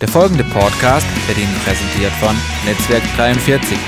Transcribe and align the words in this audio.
Der 0.00 0.08
folgende 0.08 0.44
Podcast 0.44 1.06
wird 1.26 1.38
Ihnen 1.38 1.54
präsentiert 1.64 2.12
von 2.20 2.36
Netzwerk 2.66 3.02
43. 3.16 3.78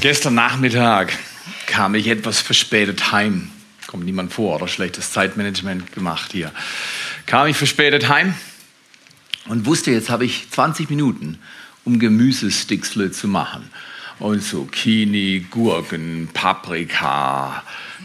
Gestern 0.00 0.34
Nachmittag 0.34 1.12
kam 1.66 1.94
ich 1.94 2.06
etwas 2.06 2.40
verspätet 2.40 3.12
heim. 3.12 3.50
Kommt 3.86 4.06
niemand 4.06 4.32
vor 4.32 4.56
oder 4.56 4.66
schlechtes 4.66 5.12
Zeitmanagement 5.12 5.92
gemacht 5.92 6.32
hier. 6.32 6.52
Kam 7.26 7.48
ich 7.48 7.56
verspätet 7.58 8.08
heim 8.08 8.34
und 9.46 9.66
wusste, 9.66 9.90
jetzt 9.90 10.08
habe 10.08 10.24
ich 10.24 10.48
20 10.50 10.88
Minuten, 10.88 11.38
um 11.84 11.98
Gemüsesticksle 11.98 13.10
zu 13.10 13.28
machen. 13.28 13.70
Und 14.20 14.42
Zucchini, 14.42 15.44
Gurken, 15.50 16.30
Paprika, 16.32 17.62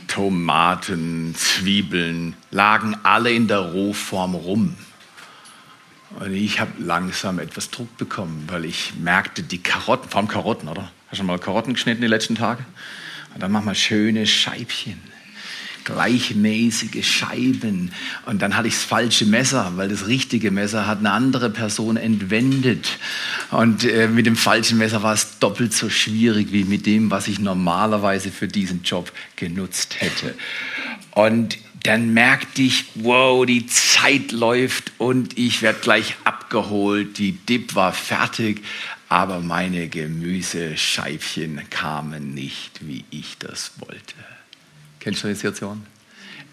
Tomaten, 0.07 1.33
Zwiebeln 1.37 2.35
lagen 2.51 2.97
alle 3.03 3.31
in 3.31 3.47
der 3.47 3.59
Rohform 3.59 4.35
rum. 4.35 4.75
Und 6.19 6.33
ich 6.33 6.59
habe 6.61 6.71
langsam 6.79 7.39
etwas 7.39 7.71
Druck 7.71 7.97
bekommen, 7.97 8.45
weil 8.47 8.65
ich 8.65 8.93
merkte, 8.97 9.43
die 9.43 9.57
Karotten, 9.57 10.09
vor 10.09 10.19
allem 10.19 10.29
Karotten, 10.29 10.69
oder? 10.69 10.83
Hast 10.83 11.13
du 11.13 11.15
schon 11.17 11.25
mal 11.25 11.39
Karotten 11.39 11.73
geschnitten 11.73 12.01
die 12.01 12.07
letzten 12.07 12.35
Tage? 12.35 12.63
Und 13.33 13.43
dann 13.43 13.51
machen 13.51 13.65
wir 13.65 13.75
schöne 13.75 14.25
Scheibchen, 14.25 14.97
gleichmäßige 15.83 17.05
Scheiben. 17.05 17.91
Und 18.25 18.41
dann 18.41 18.55
hatte 18.55 18.69
ich 18.69 18.75
das 18.75 18.85
falsche 18.85 19.25
Messer, 19.25 19.73
weil 19.75 19.89
das 19.89 20.07
richtige 20.07 20.51
Messer 20.51 20.87
hat 20.87 20.99
eine 20.99 21.11
andere 21.11 21.49
Person 21.49 21.97
entwendet. 21.97 22.97
Und 23.51 23.83
äh, 23.83 24.07
mit 24.07 24.25
dem 24.25 24.37
falschen 24.37 24.77
Messer 24.77 25.03
war 25.03 25.13
es 25.13 25.39
doppelt 25.39 25.73
so 25.73 25.89
schwierig 25.89 26.53
wie 26.53 26.63
mit 26.63 26.85
dem, 26.85 27.11
was 27.11 27.27
ich 27.27 27.39
normalerweise 27.39 28.31
für 28.31 28.47
diesen 28.47 28.83
Job 28.83 29.11
genutzt 29.35 29.99
hätte. 29.99 30.33
Und 31.11 31.57
dann 31.85 32.13
merkte 32.13 32.63
ich, 32.63 32.85
wow, 32.95 33.45
die 33.45 33.67
Zeit 33.67 34.31
läuft 34.31 34.91
und 34.97 35.37
ich 35.37 35.61
werde 35.61 35.79
gleich 35.81 36.15
abgeholt. 36.23 37.19
Die 37.19 37.33
Dip 37.33 37.75
war 37.75 37.93
fertig, 37.93 38.63
aber 39.07 39.39
meine 39.39 39.87
Gemüsescheibchen 39.87 41.61
kamen 41.69 42.33
nicht, 42.33 42.87
wie 42.87 43.05
ich 43.11 43.37
das 43.37 43.73
wollte. 43.77 44.15
Kennst 44.99 45.23
du 45.23 45.27
die 45.27 45.35
Situation? 45.35 45.85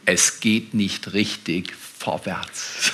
Es 0.05 0.41
geht 0.41 0.74
nicht 0.74 1.14
richtig 1.14 1.72
vorwärts. 1.98 2.92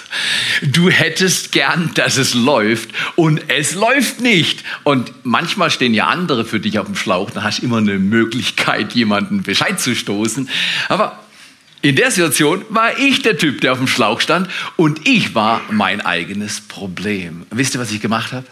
Du 0.62 0.90
hättest 0.90 1.52
gern, 1.52 1.92
dass 1.94 2.18
es 2.18 2.34
läuft 2.34 2.90
und 3.16 3.40
es 3.48 3.74
läuft 3.74 4.20
nicht. 4.20 4.62
Und 4.84 5.12
manchmal 5.24 5.70
stehen 5.70 5.94
ja 5.94 6.08
andere 6.08 6.44
für 6.44 6.60
dich 6.60 6.78
auf 6.78 6.86
dem 6.86 6.94
Schlauch, 6.94 7.30
da 7.30 7.42
hast 7.42 7.60
du 7.60 7.64
immer 7.64 7.78
eine 7.78 7.98
Möglichkeit, 7.98 8.92
jemanden 8.92 9.42
Bescheid 9.42 9.80
zu 9.80 9.96
stoßen. 9.96 10.50
Aber 10.88 11.18
in 11.82 11.96
der 11.96 12.10
Situation 12.10 12.64
war 12.70 12.98
ich 12.98 13.22
der 13.22 13.36
Typ, 13.36 13.60
der 13.60 13.72
auf 13.72 13.78
dem 13.78 13.86
Schlauch 13.86 14.20
stand 14.20 14.48
und 14.76 15.06
ich 15.06 15.34
war 15.34 15.60
mein 15.70 16.00
eigenes 16.00 16.60
Problem. 16.60 17.46
Wisst 17.50 17.74
ihr, 17.74 17.80
was 17.80 17.92
ich 17.92 18.00
gemacht 18.00 18.32
habe? 18.32 18.46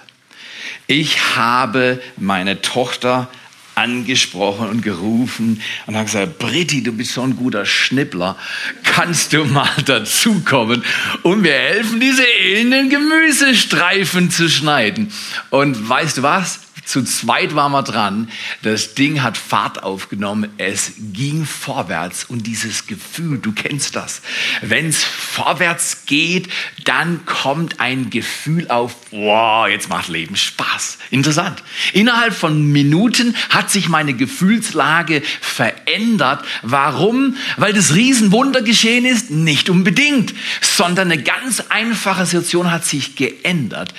Ich 0.87 1.37
habe 1.37 2.01
meine 2.17 2.63
Tochter 2.63 3.29
angesprochen 3.75 4.69
und 4.69 4.83
gerufen 4.83 5.61
und 5.87 5.95
habe 5.95 6.07
gesagt, 6.07 6.39
Britti, 6.39 6.83
du 6.83 6.93
bist 6.93 7.13
so 7.13 7.23
ein 7.23 7.37
guter 7.37 7.67
Schnippler, 7.67 8.37
kannst 8.83 9.33
du 9.33 9.45
mal 9.45 9.69
dazukommen 9.85 10.83
und 11.23 11.43
mir 11.43 11.53
helfen, 11.53 12.01
diese 12.01 12.25
elenden 12.25 12.89
Gemüsestreifen 12.89 14.31
zu 14.31 14.49
schneiden. 14.49 15.13
Und 15.51 15.89
weißt 15.89 16.19
du 16.19 16.23
was? 16.23 16.61
Zu 16.87 17.03
zweit 17.03 17.57
waren 17.57 17.73
wir 17.73 17.83
dran. 17.83 18.31
Das 18.63 18.95
Ding 18.95 19.21
hat 19.21 19.37
Fahrt 19.37 19.83
aufgenommen. 19.83 20.51
Es 20.57 20.93
ging 21.13 21.45
vorwärts. 21.45 22.25
Und 22.25 22.47
dieses 22.47 22.87
Gefühl, 22.87 23.39
du 23.39 23.51
kennst 23.51 23.97
das. 23.97 24.23
Wenn 24.63 24.87
es 24.87 25.03
vorwärts 25.03 26.07
geht, 26.07 26.49
dann 26.85 27.27
kommt 27.27 27.81
ein 27.81 28.09
Gefühl 28.09 28.71
auf, 28.71 28.95
wow, 29.11 29.67
jetzt 29.67 29.89
macht 29.89 30.07
Leben 30.07 30.37
Spaß. 30.37 30.99
Interessant. 31.11 31.65
Innerhalb 31.93 32.33
von 32.33 32.71
Minuten 32.71 33.35
hat 33.51 33.69
sich 33.69 33.89
meine 33.89 34.15
Gefühlslage 34.15 35.23
verändert. 35.41 36.45
Warum? 36.63 37.37
Weil 37.57 37.73
das 37.73 37.95
Riesenwunder 37.95 38.63
geschehen 38.63 39.05
ist? 39.05 39.33
Nicht 39.33 39.71
unbedingt, 39.71 40.35
sondern 40.61 41.11
eine 41.11 41.21
ganz 41.21 41.65
einfache 41.69 42.27
Situation 42.27 42.71
hat 42.71 42.85
sich 42.85 43.17
geändert. 43.17 43.93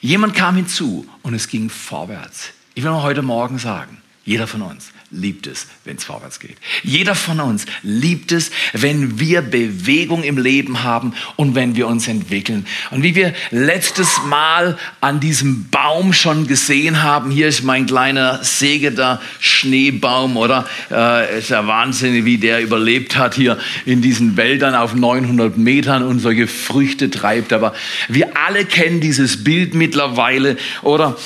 Jemand 0.00 0.34
kam 0.34 0.54
hinzu 0.54 1.06
und 1.22 1.34
es 1.34 1.48
ging 1.48 1.70
vorwärts. 1.70 2.50
Ich 2.74 2.84
will 2.84 2.92
mal 2.92 3.02
heute 3.02 3.22
Morgen 3.22 3.58
sagen, 3.58 4.00
jeder 4.24 4.46
von 4.46 4.62
uns 4.62 4.92
liebt 5.10 5.46
es, 5.46 5.66
wenn 5.84 5.96
es 5.96 6.04
vorwärts 6.04 6.38
geht. 6.38 6.56
Jeder 6.82 7.14
von 7.14 7.40
uns 7.40 7.64
liebt 7.82 8.30
es, 8.30 8.50
wenn 8.74 9.18
wir 9.18 9.40
Bewegung 9.40 10.22
im 10.22 10.36
Leben 10.36 10.82
haben 10.82 11.14
und 11.36 11.54
wenn 11.54 11.76
wir 11.76 11.86
uns 11.86 12.08
entwickeln. 12.08 12.66
Und 12.90 13.02
wie 13.02 13.14
wir 13.14 13.32
letztes 13.50 14.20
Mal 14.26 14.76
an 15.00 15.20
diesem 15.20 15.68
Baum 15.70 16.12
schon 16.12 16.46
gesehen 16.46 17.02
haben, 17.02 17.30
hier 17.30 17.48
ist 17.48 17.62
mein 17.62 17.86
kleiner 17.86 18.44
segender 18.44 19.20
Schneebaum, 19.40 20.36
oder? 20.36 20.66
Äh, 20.90 21.38
ist 21.38 21.50
ja 21.50 21.66
Wahnsinn, 21.66 22.26
wie 22.26 22.36
der 22.36 22.60
überlebt 22.60 23.16
hat 23.16 23.34
hier 23.34 23.58
in 23.86 24.02
diesen 24.02 24.36
Wäldern 24.36 24.74
auf 24.74 24.94
900 24.94 25.56
Metern 25.56 26.02
und 26.02 26.20
solche 26.20 26.46
Früchte 26.46 27.10
treibt. 27.10 27.54
Aber 27.54 27.74
wir 28.08 28.36
alle 28.36 28.66
kennen 28.66 29.00
dieses 29.00 29.42
Bild 29.42 29.72
mittlerweile, 29.72 30.58
oder? 30.82 31.16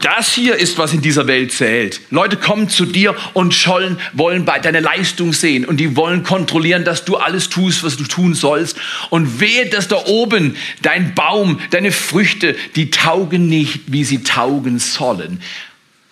Das 0.00 0.32
hier 0.32 0.56
ist, 0.56 0.78
was 0.78 0.92
in 0.92 1.00
dieser 1.00 1.28
Welt 1.28 1.52
zählt. 1.52 2.00
Leute 2.10 2.36
kommen 2.36 2.68
zu 2.68 2.86
dir 2.86 3.14
und 3.32 3.54
schollen, 3.54 3.98
wollen 4.12 4.44
bei 4.44 4.58
deine 4.58 4.80
Leistung 4.80 5.32
sehen 5.32 5.64
und 5.64 5.78
die 5.78 5.96
wollen 5.96 6.22
kontrollieren, 6.22 6.84
dass 6.84 7.04
du 7.04 7.16
alles 7.16 7.48
tust, 7.48 7.82
was 7.82 7.96
du 7.96 8.04
tun 8.04 8.34
sollst. 8.34 8.76
Und 9.10 9.40
wehe, 9.40 9.68
dass 9.68 9.88
da 9.88 10.04
oben 10.06 10.56
dein 10.82 11.14
Baum, 11.14 11.60
deine 11.70 11.92
Früchte, 11.92 12.56
die 12.76 12.90
taugen 12.90 13.48
nicht, 13.48 13.92
wie 13.92 14.04
sie 14.04 14.22
taugen 14.22 14.78
sollen. 14.78 15.40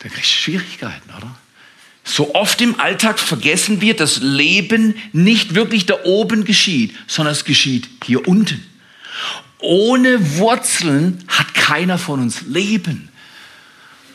Da 0.01 0.09
kriegst 0.09 0.31
du 0.31 0.35
Schwierigkeiten, 0.35 1.11
oder? 1.17 1.35
So 2.05 2.35
oft 2.35 2.61
im 2.63 2.81
Alltag 2.81 3.19
vergessen 3.19 3.83
wir, 3.83 3.95
dass 3.95 4.21
Leben 4.23 4.95
nicht 5.13 5.55
wirklich 5.55 5.85
da 5.85 5.95
oben 6.05 6.45
geschieht, 6.45 6.95
sondern 7.07 7.33
es 7.33 7.45
geschieht 7.45 7.87
hier 8.05 8.27
unten. 8.27 8.65
Ohne 9.59 10.39
Wurzeln 10.39 11.23
hat 11.29 11.53
keiner 11.53 11.99
von 11.99 12.21
uns 12.21 12.43
Leben. 12.43 13.08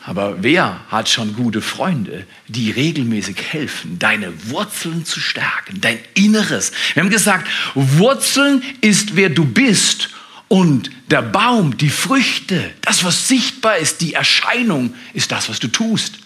Aber 0.06 0.42
wer 0.42 0.80
hat 0.88 1.08
schon 1.08 1.34
gute 1.34 1.62
Freunde, 1.62 2.26
die 2.48 2.70
regelmäßig 2.70 3.36
helfen, 3.50 3.98
deine 3.98 4.32
Wurzeln 4.50 5.06
zu 5.06 5.18
stärken, 5.18 5.80
dein 5.80 5.98
Inneres? 6.12 6.72
Wir 6.92 7.02
haben 7.02 7.10
gesagt, 7.10 7.48
Wurzeln 7.74 8.62
ist, 8.82 9.16
wer 9.16 9.30
du 9.30 9.46
bist. 9.46 10.10
Und 10.48 10.90
der 11.10 11.22
Baum, 11.22 11.78
die 11.78 11.88
Früchte, 11.88 12.70
das, 12.82 13.02
was 13.02 13.28
sichtbar 13.28 13.78
ist, 13.78 14.02
die 14.02 14.12
Erscheinung, 14.12 14.94
ist 15.14 15.32
das, 15.32 15.48
was 15.48 15.58
du 15.58 15.68
tust. 15.68 16.18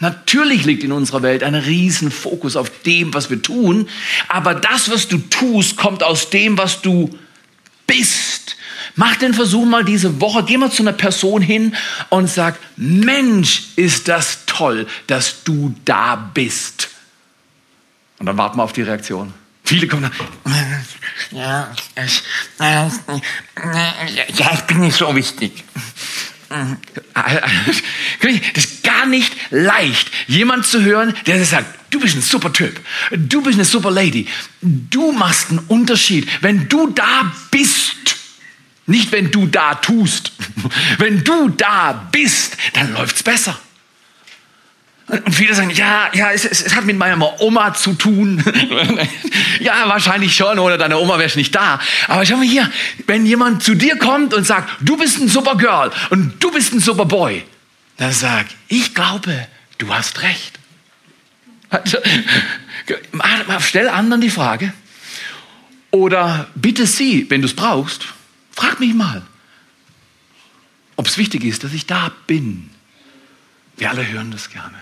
Natürlich 0.00 0.64
liegt 0.64 0.82
in 0.82 0.90
unserer 0.90 1.22
Welt 1.22 1.44
ein 1.44 1.54
Riesenfokus 1.54 2.56
auf 2.56 2.72
dem, 2.82 3.14
was 3.14 3.30
wir 3.30 3.40
tun, 3.40 3.88
aber 4.26 4.56
das, 4.56 4.90
was 4.90 5.06
du 5.06 5.18
tust, 5.18 5.76
kommt 5.76 6.02
aus 6.02 6.28
dem, 6.30 6.58
was 6.58 6.82
du 6.82 7.16
bist. 7.86 8.56
Mach 8.94 9.16
den 9.16 9.34
Versuch 9.34 9.64
mal 9.64 9.84
diese 9.84 10.20
Woche, 10.20 10.44
geh 10.44 10.58
mal 10.58 10.70
zu 10.70 10.82
einer 10.82 10.92
Person 10.92 11.40
hin 11.42 11.74
und 12.10 12.28
sag, 12.28 12.58
Mensch, 12.76 13.64
ist 13.76 14.08
das 14.08 14.40
toll, 14.46 14.86
dass 15.06 15.44
du 15.44 15.74
da 15.84 16.16
bist. 16.16 16.90
Und 18.18 18.26
dann 18.26 18.36
warten 18.36 18.58
wir 18.58 18.64
auf 18.64 18.72
die 18.72 18.82
Reaktion. 18.82 19.32
Viele 19.64 19.86
kommen 19.86 20.02
dann, 20.02 20.12
ja, 21.30 21.72
ich, 22.04 22.22
ja, 22.58 24.52
ich 24.54 24.60
bin 24.62 24.80
nicht 24.80 24.96
so 24.96 25.14
wichtig. 25.14 25.64
Das 28.54 28.64
ist 28.64 28.82
gar 28.82 29.06
nicht 29.06 29.32
leicht, 29.50 30.10
jemand 30.26 30.66
zu 30.66 30.82
hören, 30.82 31.14
der 31.26 31.42
sagt, 31.44 31.66
du 31.90 32.00
bist 32.00 32.16
ein 32.16 32.22
super 32.22 32.52
Typ, 32.52 32.78
du 33.10 33.42
bist 33.42 33.54
eine 33.54 33.64
super 33.64 33.90
Lady, 33.90 34.28
du 34.60 35.12
machst 35.12 35.50
einen 35.50 35.60
Unterschied, 35.60 36.28
wenn 36.42 36.68
du 36.68 36.88
da 36.88 37.32
bist. 37.50 38.16
Nicht, 38.92 39.10
wenn 39.10 39.30
du 39.30 39.46
da 39.46 39.74
tust. 39.74 40.32
Wenn 40.98 41.24
du 41.24 41.48
da 41.48 42.08
bist, 42.12 42.58
dann 42.74 42.92
läuft's 42.92 43.22
besser. 43.22 43.58
Und 45.06 45.34
viele 45.34 45.54
sagen, 45.54 45.70
ja, 45.70 46.10
ja, 46.12 46.30
es, 46.30 46.44
es, 46.44 46.60
es, 46.60 46.76
hat 46.76 46.84
mit 46.84 46.98
meiner 46.98 47.40
Oma 47.40 47.72
zu 47.72 47.94
tun. 47.94 48.44
ja, 49.60 49.88
wahrscheinlich 49.88 50.36
schon, 50.36 50.58
oder 50.58 50.76
deine 50.76 50.98
Oma 50.98 51.18
wäre 51.18 51.34
nicht 51.36 51.54
da. 51.54 51.80
Aber 52.06 52.26
schau 52.26 52.36
mal 52.36 52.46
hier, 52.46 52.70
wenn 53.06 53.24
jemand 53.24 53.62
zu 53.62 53.74
dir 53.74 53.96
kommt 53.96 54.34
und 54.34 54.46
sagt, 54.46 54.68
du 54.80 54.98
bist 54.98 55.18
ein 55.18 55.28
super 55.28 55.56
Girl 55.56 55.90
und 56.10 56.34
du 56.44 56.50
bist 56.50 56.74
ein 56.74 56.80
super 56.80 57.06
Boy, 57.06 57.44
dann 57.96 58.12
sag, 58.12 58.44
ich 58.68 58.94
glaube, 58.94 59.48
du 59.78 59.88
hast 59.92 60.20
recht. 60.20 60.58
Also, 61.70 61.96
stell 63.60 63.88
anderen 63.88 64.20
die 64.20 64.30
Frage. 64.30 64.74
Oder 65.90 66.48
bitte 66.54 66.86
sie, 66.86 67.30
wenn 67.30 67.40
du 67.40 67.46
es 67.46 67.56
brauchst, 67.56 68.04
Frag 68.52 68.80
mich 68.80 68.94
mal, 68.94 69.22
ob 70.96 71.06
es 71.06 71.18
wichtig 71.18 71.44
ist, 71.44 71.64
dass 71.64 71.72
ich 71.72 71.86
da 71.86 72.12
bin. 72.26 72.70
Wir 73.76 73.90
alle 73.90 74.06
hören 74.06 74.30
das 74.30 74.50
gerne. 74.50 74.78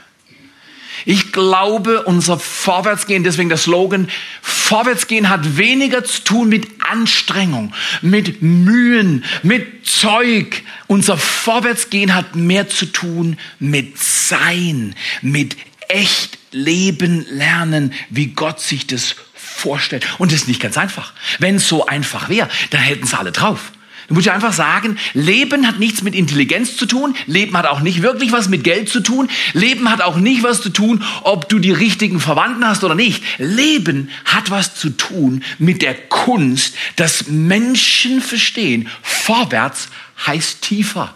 Ich 1.07 1.33
glaube, 1.33 2.03
unser 2.03 2.39
Vorwärtsgehen, 2.39 3.25
deswegen 3.25 3.49
der 3.49 3.59
Slogan, 3.59 4.09
Vorwärtsgehen 4.43 5.29
hat 5.31 5.57
weniger 5.57 6.05
zu 6.05 6.23
tun 6.23 6.49
mit 6.49 6.69
Anstrengung, 6.81 7.73
mit 8.03 8.43
Mühen, 8.43 9.25
mit 9.43 9.87
Zeug. 9.87 10.63
Unser 10.87 11.17
Vorwärtsgehen 11.17 12.15
hat 12.15 12.37
mehr 12.37 12.69
zu 12.69 12.87
tun 12.87 13.39
mit 13.59 13.99
Sein, 13.99 14.95
mit 15.23 15.57
echt 15.89 16.39
leben 16.53 17.25
lernen, 17.31 17.93
wie 18.11 18.29
Gott 18.29 18.61
sich 18.61 18.87
das 18.87 19.17
vorstellt. 19.55 20.07
Und 20.19 20.33
das 20.33 20.43
ist 20.43 20.49
nicht 20.49 20.61
ganz 20.61 20.79
einfach. 20.79 21.13
Wenn 21.39 21.57
es 21.57 21.69
so 21.69 21.87
einfach 21.87 22.29
wäre, 22.29 22.49
dann 22.71 22.81
hätten 22.81 23.05
es 23.05 23.15
alle 23.15 23.33
drauf. 23.33 23.73
Du 24.11 24.15
musst 24.15 24.27
ja 24.27 24.35
einfach 24.35 24.53
sagen, 24.53 24.99
Leben 25.15 25.69
hat 25.69 25.79
nichts 25.79 26.03
mit 26.03 26.17
Intelligenz 26.17 26.77
zu 26.77 26.87
tun, 26.87 27.15
Leben 27.27 27.57
hat 27.57 27.67
auch 27.67 27.79
nicht 27.79 28.03
wirklich 28.03 28.33
was 28.33 28.49
mit 28.49 28.65
Geld 28.65 28.89
zu 28.89 28.99
tun, 29.05 29.29
Leben 29.53 29.89
hat 29.89 30.01
auch 30.01 30.17
nicht 30.17 30.43
was 30.43 30.61
zu 30.61 30.71
tun, 30.71 31.05
ob 31.23 31.49
du 31.49 31.61
die 31.61 31.71
richtigen 31.71 32.19
Verwandten 32.19 32.67
hast 32.67 32.83
oder 32.83 32.97
nicht. 32.97 33.23
Leben 33.39 34.11
hat 34.25 34.51
was 34.51 34.75
zu 34.75 34.91
tun 34.91 35.45
mit 35.61 35.81
der 35.81 35.95
Kunst, 35.95 36.75
dass 36.97 37.29
Menschen 37.29 38.21
verstehen, 38.21 38.89
vorwärts 39.01 39.91
heißt 40.27 40.61
tiefer 40.61 41.15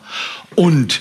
und 0.55 1.01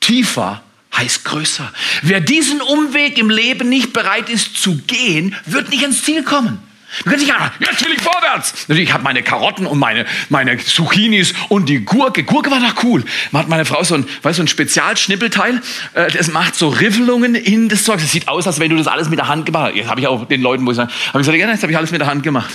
tiefer 0.00 0.62
heißt 0.98 1.24
größer. 1.24 1.72
Wer 2.02 2.20
diesen 2.20 2.60
Umweg 2.60 3.18
im 3.18 3.30
Leben 3.30 3.68
nicht 3.68 3.92
bereit 3.92 4.28
ist 4.28 4.56
zu 4.56 4.76
gehen, 4.86 5.34
wird 5.46 5.70
nicht 5.70 5.82
ans 5.82 6.02
Ziel 6.02 6.22
kommen. 6.22 6.58
Du 7.04 7.10
kannst 7.10 7.26
sagen, 7.26 7.52
jetzt 7.60 7.84
will 7.84 7.92
ich 7.92 8.00
vorwärts. 8.00 8.66
Ich 8.68 8.92
habe 8.92 9.04
meine 9.04 9.22
Karotten 9.22 9.66
und 9.66 9.78
meine, 9.78 10.06
meine 10.30 10.56
Zucchinis 10.56 11.34
und 11.50 11.68
die 11.68 11.84
Gurke. 11.84 12.24
Gurke 12.24 12.50
war 12.50 12.60
doch 12.60 12.82
cool. 12.82 13.04
Man 13.30 13.42
hat 13.42 13.48
meine 13.48 13.66
Frau 13.66 13.84
so 13.84 13.94
ein, 13.94 14.06
weißt, 14.22 14.38
so 14.38 14.42
ein 14.42 14.48
Spezialschnippelteil. 14.48 15.60
Äh, 15.92 16.10
das 16.10 16.28
macht 16.32 16.54
so 16.54 16.68
Riffelungen 16.68 17.34
in 17.34 17.68
das 17.68 17.84
Zeug. 17.84 18.00
Das 18.00 18.10
sieht 18.10 18.26
aus, 18.28 18.46
als 18.46 18.58
wenn 18.58 18.70
du 18.70 18.76
das 18.76 18.86
alles 18.86 19.10
mit 19.10 19.18
der 19.18 19.28
Hand 19.28 19.44
gemacht 19.44 19.68
hast. 19.68 19.76
Jetzt 19.76 19.90
habe 19.90 20.00
ich 20.00 20.06
auch 20.06 20.26
den 20.26 20.40
Leuten, 20.40 20.64
wo 20.64 20.70
ich 20.70 20.76
sage, 20.76 20.90
habe 21.08 21.20
ich 21.20 21.26
gesagt, 21.26 21.38
ja, 21.38 21.50
jetzt 21.50 21.62
habe 21.62 21.72
ich 21.72 21.78
alles 21.78 21.90
mit 21.90 22.00
der 22.00 22.08
Hand 22.08 22.22
gemacht. 22.22 22.50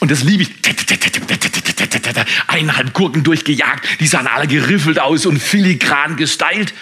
Und 0.00 0.10
das 0.10 0.22
liebe 0.22 0.42
ich. 0.42 0.50
Eineinhalb 2.46 2.94
Gurken 2.94 3.22
durchgejagt. 3.22 4.00
Die 4.00 4.06
sahen 4.06 4.26
alle 4.26 4.46
geriffelt 4.46 4.98
aus 4.98 5.26
und 5.26 5.40
filigran 5.40 6.16
gestylt. 6.16 6.74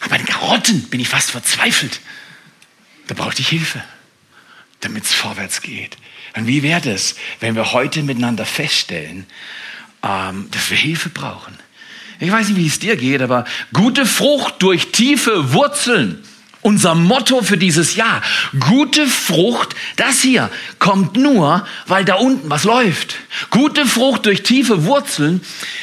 Aber 0.00 0.10
bei 0.10 0.18
den 0.18 0.26
Karotten 0.26 0.82
bin 0.88 1.00
ich 1.00 1.08
fast 1.08 1.30
verzweifelt. 1.30 2.00
Da 3.06 3.14
brauchte 3.14 3.42
ich 3.42 3.48
Hilfe 3.48 3.82
damit 4.80 5.04
es 5.04 5.12
vorwärts 5.12 5.62
geht. 5.62 5.96
Und 6.34 6.46
wie 6.46 6.62
wäre 6.62 6.90
es, 6.90 7.16
wenn 7.40 7.54
wir 7.54 7.72
heute 7.72 8.02
miteinander 8.02 8.44
feststellen, 8.44 9.26
ähm, 10.02 10.48
dass 10.50 10.70
wir 10.70 10.76
Hilfe 10.76 11.08
brauchen? 11.08 11.56
Ich 12.20 12.30
weiß 12.30 12.48
nicht, 12.48 12.56
wie 12.56 12.66
es 12.66 12.78
dir 12.78 12.96
geht, 12.96 13.20
aber 13.20 13.44
gute 13.72 14.06
Frucht 14.06 14.62
durch 14.62 14.92
tiefe 14.92 15.52
Wurzeln 15.52 16.22
unser 16.66 16.96
Motto 16.96 17.42
für 17.42 17.56
dieses 17.56 17.94
Jahr. 17.94 18.22
Gute 18.58 19.06
Frucht, 19.06 19.76
das 19.94 20.20
hier 20.20 20.50
kommt 20.80 21.16
nur, 21.16 21.64
weil 21.86 22.04
da 22.04 22.16
unten 22.16 22.50
was 22.50 22.64
läuft. 22.64 23.18
Gute 23.50 23.86
Frucht 23.86 24.26
durch 24.26 24.42
tiefe 24.42 24.84
Wurzeln, 24.84 25.40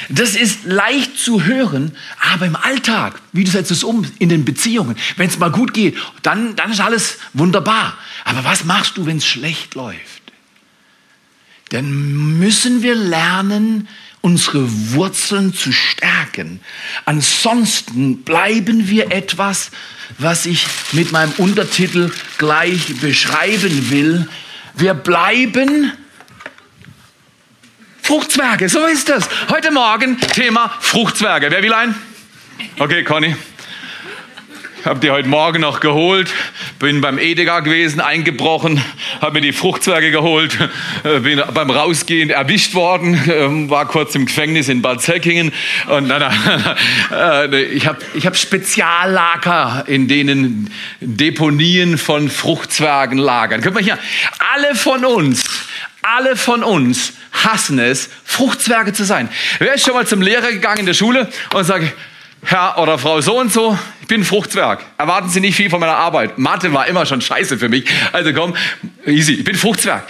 das 0.10 0.36
ist 0.36 0.66
leicht 0.66 1.18
zu 1.18 1.46
hören, 1.46 1.96
aber 2.34 2.48
im 2.48 2.58
Alltag, 2.58 3.22
wie 3.32 3.46
du 3.46 3.52
setzt 3.52 3.72
es 3.72 3.86
um 3.86 4.06
in 4.20 4.28
den 4.28 4.44
Beziehungen, 4.44 4.98
wenn 5.16 5.30
es 5.30 5.40
mal 5.40 5.52
gut 5.52 5.74
geht, 5.74 5.96
dann, 6.22 6.58
dann 6.58 6.74
ist 6.74 6.82
alles 6.82 7.18
wunderbar. 7.32 7.98
Aber 8.26 8.44
was 8.44 8.66
machst 8.66 8.98
du, 8.98 9.06
wenn 9.06 9.18
es 9.18 9.26
schlecht 9.26 9.76
läuft? 9.76 10.34
Dann 11.70 12.38
müssen 12.40 12.84
wir 12.84 12.96
lernen, 12.96 13.88
unsere 14.24 14.66
Wurzeln 14.94 15.54
zu 15.54 15.74
stärken. 15.74 16.62
Ansonsten 17.04 18.24
bleiben 18.24 18.88
wir 18.90 19.12
etwas, 19.12 19.70
was 20.18 20.46
ich 20.46 20.66
mit 20.94 21.12
meinem 21.12 21.34
Untertitel 21.34 22.10
gleich 22.38 23.02
beschreiben 23.02 23.90
will. 23.92 24.28
Wir 24.76 24.94
bleiben 24.94 25.92
Fruchtzwerge, 28.02 28.70
so 28.70 28.86
ist 28.86 29.10
das. 29.10 29.28
Heute 29.50 29.72
Morgen 29.72 30.18
Thema 30.20 30.74
Fruchtzwerge. 30.80 31.52
Wer 31.52 31.62
will 31.62 31.74
ein? 31.74 31.94
Okay, 32.80 33.04
Conny. 33.04 33.36
Hab 34.86 35.00
die 35.00 35.12
heute 35.12 35.30
Morgen 35.30 35.62
noch 35.62 35.80
geholt, 35.80 36.30
bin 36.78 37.00
beim 37.00 37.18
Edeka 37.18 37.62
gewesen, 37.62 38.02
eingebrochen, 38.02 38.84
habe 39.22 39.36
mir 39.36 39.42
die 39.42 39.54
Fruchtzwerge 39.54 40.12
geholt, 40.12 40.58
äh, 41.06 41.20
bin 41.20 41.42
beim 41.54 41.70
Rausgehen 41.70 42.30
erwischt 42.30 42.74
worden, 42.74 43.18
ähm, 43.32 43.70
war 43.70 43.88
kurz 43.88 44.14
im 44.14 44.26
Gefängnis 44.26 44.68
in 44.68 44.82
Bad 44.82 45.02
Säckingen 45.02 45.54
und 45.88 46.08
na, 46.08 46.20
na, 46.20 47.46
äh, 47.46 47.64
ich 47.64 47.88
habe 47.88 48.00
ich 48.14 48.26
hab 48.26 48.36
Speziallager, 48.36 49.86
in 49.88 50.10
denen 50.10 50.70
Deponien 51.00 51.98
von 51.98 52.30
Fruchtzwergen 52.30 53.18
lagern. 53.18 53.62
Guck 53.64 53.76
mal 53.76 53.84
hier, 53.84 53.98
alle 54.54 54.76
von 54.76 55.06
uns, 55.06 55.46
alle 56.02 56.36
von 56.36 56.62
uns 56.62 57.14
hassen 57.32 57.80
es, 57.80 58.10
Fruchtzwerge 58.26 58.92
zu 58.92 59.06
sein. 59.06 59.30
Wer 59.60 59.76
ist 59.76 59.86
schon 59.86 59.94
mal 59.94 60.06
zum 60.06 60.22
Lehrer 60.22 60.52
gegangen 60.52 60.80
in 60.80 60.86
der 60.88 60.94
Schule 60.94 61.30
und 61.54 61.64
sagt, 61.64 61.94
Herr 62.46 62.78
oder 62.78 62.98
Frau 62.98 63.22
so 63.22 63.40
und 63.40 63.54
so, 63.54 63.78
ich 64.04 64.08
bin 64.08 64.26
Fruchtzwerg. 64.26 64.84
Erwarten 64.98 65.30
Sie 65.30 65.40
nicht 65.40 65.56
viel 65.56 65.70
von 65.70 65.80
meiner 65.80 65.96
Arbeit. 65.96 66.38
Mathe 66.38 66.74
war 66.74 66.88
immer 66.88 67.06
schon 67.06 67.22
scheiße 67.22 67.58
für 67.58 67.70
mich. 67.70 67.86
Also 68.12 68.34
komm, 68.34 68.54
easy, 69.06 69.36
ich 69.36 69.46
bin 69.46 69.56
Fruchtzwerg. 69.56 70.06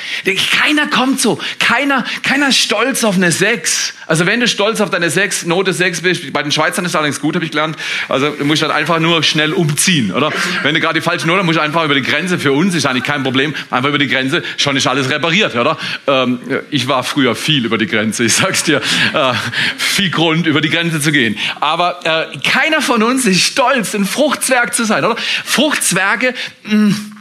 Keiner 0.60 0.88
kommt 0.88 1.22
so. 1.22 1.40
Keiner, 1.60 2.04
keiner 2.24 2.48
ist 2.48 2.58
stolz 2.58 3.04
auf 3.04 3.18
eine 3.18 3.32
6. 3.32 3.94
Also 4.08 4.26
wenn 4.26 4.40
du 4.40 4.48
stolz 4.48 4.82
auf 4.82 4.90
deine 4.90 5.12
6, 5.12 5.46
Note 5.46 5.74
6 5.74 6.02
bist, 6.02 6.34
bei 6.34 6.42
den 6.42 6.52
Schweizern 6.52 6.86
ist 6.86 6.96
allerdings 6.96 7.22
gut, 7.22 7.36
habe 7.36 7.46
ich 7.46 7.52
gelernt. 7.52 7.78
Also 8.10 8.32
du 8.32 8.44
musst 8.46 8.64
dann 8.64 8.72
einfach 8.72 8.98
nur 8.98 9.22
schnell 9.22 9.54
umziehen, 9.54 10.12
oder? 10.12 10.32
Wenn 10.64 10.74
du 10.74 10.82
gerade 10.82 10.96
die 10.96 11.04
falsche 11.04 11.28
Note, 11.28 11.44
musst 11.44 11.60
du 11.60 11.62
einfach 11.62 11.86
über 11.86 11.94
die 11.94 12.02
Grenze. 12.02 12.40
Für 12.40 12.52
uns 12.52 12.74
ist 12.74 12.88
eigentlich 12.88 13.04
kein 13.04 13.22
Problem. 13.22 13.54
Einfach 13.70 13.90
über 13.90 14.00
die 14.00 14.08
Grenze, 14.08 14.42
schon 14.58 14.76
ist 14.76 14.88
alles 14.88 15.12
repariert, 15.12 15.56
oder? 15.56 15.78
Ähm, 16.08 16.40
ich 16.72 16.88
war 16.88 17.04
früher 17.04 17.36
viel 17.36 17.64
über 17.64 17.78
die 17.78 17.88
Grenze. 17.88 18.24
Ich 18.24 18.34
sag's 18.34 18.64
dir, 18.64 18.78
äh, 19.14 19.34
viel 19.78 20.10
Grund, 20.10 20.48
über 20.48 20.62
die 20.62 20.72
Grenze 20.72 21.00
zu 21.00 21.12
gehen. 21.12 21.38
Aber 21.60 22.00
äh, 22.04 22.38
keiner 22.40 22.82
von 22.82 23.04
uns 23.04 23.28
ist 23.28 23.42
stolz 23.42 23.83
stolz, 23.84 23.96
ein 23.96 24.06
Fruchtzwerg 24.06 24.74
zu 24.74 24.86
sein, 24.86 25.04
oder? 25.04 25.18
Fruchtzwerge, 25.18 26.34
mh, 26.64 26.76
mm, 26.76 27.12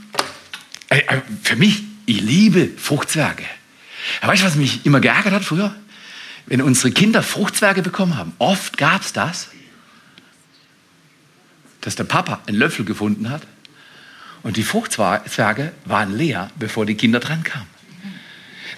äh, 0.88 0.98
äh, 0.98 1.20
für 1.42 1.56
mich, 1.56 1.82
ich 2.06 2.20
liebe 2.20 2.70
Fruchtzwerge. 2.76 3.44
weißt 4.22 4.42
du, 4.42 4.46
was 4.46 4.56
mich 4.56 4.84
immer 4.84 5.00
geärgert 5.00 5.32
hat 5.32 5.44
früher? 5.44 5.74
Wenn 6.46 6.60
unsere 6.60 6.90
Kinder 6.90 7.22
Fruchtzwerge 7.22 7.82
bekommen 7.82 8.16
haben, 8.16 8.32
oft 8.38 8.76
gab 8.76 9.02
es 9.02 9.12
das, 9.12 9.48
dass 11.80 11.94
der 11.96 12.04
Papa 12.04 12.40
einen 12.46 12.58
Löffel 12.58 12.84
gefunden 12.84 13.30
hat 13.30 13.42
und 14.42 14.56
die 14.56 14.62
Fruchtzwerge 14.62 15.72
waren 15.84 16.16
leer, 16.16 16.50
bevor 16.58 16.84
die 16.84 16.94
Kinder 16.94 17.20
dran 17.20 17.42
kamen. 17.42 17.66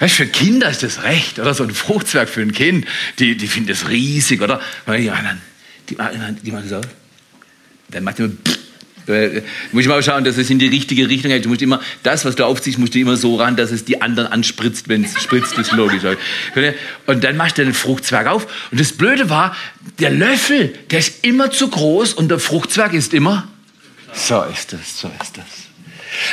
Weißt, 0.00 0.14
für 0.14 0.26
Kinder 0.26 0.68
ist 0.68 0.82
das 0.82 1.04
recht, 1.04 1.38
oder? 1.38 1.54
So 1.54 1.62
ein 1.64 1.70
Fruchtzwerg 1.70 2.28
für 2.28 2.42
ein 2.42 2.52
Kind, 2.52 2.86
die, 3.18 3.36
die 3.36 3.46
finden 3.46 3.68
das 3.68 3.88
riesig, 3.88 4.42
oder? 4.42 4.60
Die, 5.88 5.96
die, 5.96 5.96
die 6.42 6.52
machen 6.52 6.68
so. 6.68 6.80
Dann 7.90 8.04
macht 8.04 8.18
immer 8.18 8.32
äh, 9.06 9.42
muss 9.72 9.82
ich 9.82 9.88
mal 9.88 10.02
schauen, 10.02 10.24
dass 10.24 10.36
es 10.36 10.50
in 10.50 10.58
die 10.58 10.66
richtige 10.66 11.08
Richtung 11.08 11.30
geht. 11.30 11.44
Du 11.44 11.48
musst 11.48 11.62
immer, 11.62 11.80
das, 12.02 12.24
was 12.24 12.36
du 12.36 12.44
aufziehst, 12.44 12.78
musst 12.78 12.94
du 12.94 12.98
immer 12.98 13.16
so 13.16 13.36
ran, 13.36 13.56
dass 13.56 13.70
es 13.70 13.84
die 13.84 14.00
anderen 14.00 14.30
anspritzt, 14.30 14.88
wenn 14.88 15.04
es 15.04 15.22
spritzt, 15.22 15.58
ist 15.58 15.72
logisch. 15.72 16.02
Und 17.06 17.24
dann 17.24 17.36
machst 17.36 17.58
du 17.58 17.64
den 17.64 17.74
Fruchtzwerg 17.74 18.26
auf. 18.26 18.46
Und 18.70 18.80
das 18.80 18.92
Blöde 18.92 19.28
war, 19.30 19.56
der 19.98 20.10
Löffel, 20.10 20.74
der 20.90 21.00
ist 21.00 21.24
immer 21.24 21.50
zu 21.50 21.68
groß 21.68 22.14
und 22.14 22.28
der 22.28 22.38
Fruchtzwerg 22.38 22.94
ist 22.94 23.12
immer, 23.14 23.48
so 24.12 24.42
ist 24.44 24.72
das, 24.72 25.00
so 25.00 25.10
ist 25.20 25.36
das. 25.36 25.63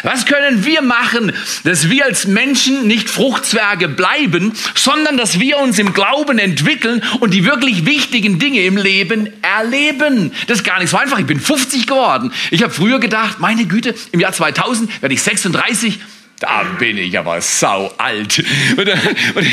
Was 0.04 0.26
können 0.26 0.66
wir 0.66 0.82
machen, 0.82 1.32
dass 1.64 1.90
wir 1.90 2.06
als 2.06 2.28
Menschen 2.28 2.88
nicht 2.88 3.10
Fruchtzwerge 3.10 3.88
bleiben, 3.88 4.54
sondern 4.76 5.18
dass 5.18 5.40
wir 5.40 5.58
uns 5.60 5.80
im 5.80 5.94
Glauben 5.94 6.40
entwickeln 6.40 7.04
und 7.20 7.34
die 7.34 7.46
wirklich 7.46 7.86
wichtigen 7.86 8.40
Dinge 8.40 8.62
im 8.64 8.78
Leben 8.78 9.30
erleben? 9.42 10.32
Das 10.48 10.60
ist 10.60 10.64
gar 10.64 10.80
nicht 10.80 10.90
so 10.90 10.98
einfach. 10.98 11.20
Ich 11.20 11.26
bin 11.26 11.40
50 11.40 11.88
geworden. 11.88 12.32
Ich 12.52 12.64
habe 12.64 12.74
früher 12.74 13.00
gedacht, 13.00 13.40
meine 13.40 13.66
Güte, 13.66 13.96
im 14.12 14.20
Jahr 14.20 14.34
2000 14.34 15.02
werde 15.02 15.14
ich 15.14 15.22
36. 15.22 16.00
Da 16.42 16.64
bin 16.80 16.98
ich 16.98 17.20
aber 17.20 17.40
sau 17.40 17.94
alt. 18.00 18.44
Und, 18.76 18.88
äh, 18.88 18.98
und 19.36 19.46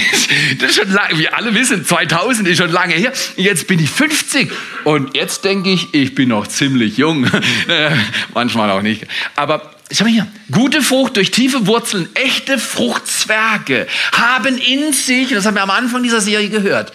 das 0.58 0.70
ist 0.70 0.76
schon 0.76 0.90
lange, 0.90 1.18
wir 1.18 1.36
alle 1.36 1.54
wissen, 1.54 1.84
2000 1.84 2.48
ist 2.48 2.56
schon 2.56 2.72
lange 2.72 2.94
her. 2.94 3.12
Jetzt 3.36 3.66
bin 3.66 3.78
ich 3.78 3.90
50 3.90 4.50
und 4.84 5.14
jetzt 5.14 5.44
denke 5.44 5.70
ich, 5.70 5.92
ich 5.92 6.14
bin 6.14 6.30
noch 6.30 6.46
ziemlich 6.46 6.96
jung. 6.96 7.26
Äh, 7.68 7.90
manchmal 8.32 8.70
auch 8.70 8.80
nicht. 8.80 9.06
Aber 9.36 9.70
Schau 9.90 10.04
mal 10.04 10.12
hier. 10.12 10.26
Gute 10.50 10.82
Frucht 10.82 11.16
durch 11.16 11.30
tiefe 11.30 11.66
Wurzeln, 11.66 12.08
echte 12.14 12.58
Fruchtzwerge 12.58 13.86
haben 14.12 14.58
in 14.58 14.92
sich, 14.92 15.30
das 15.30 15.46
haben 15.46 15.54
wir 15.54 15.62
am 15.62 15.70
Anfang 15.70 16.02
dieser 16.02 16.20
Serie 16.20 16.50
gehört, 16.50 16.92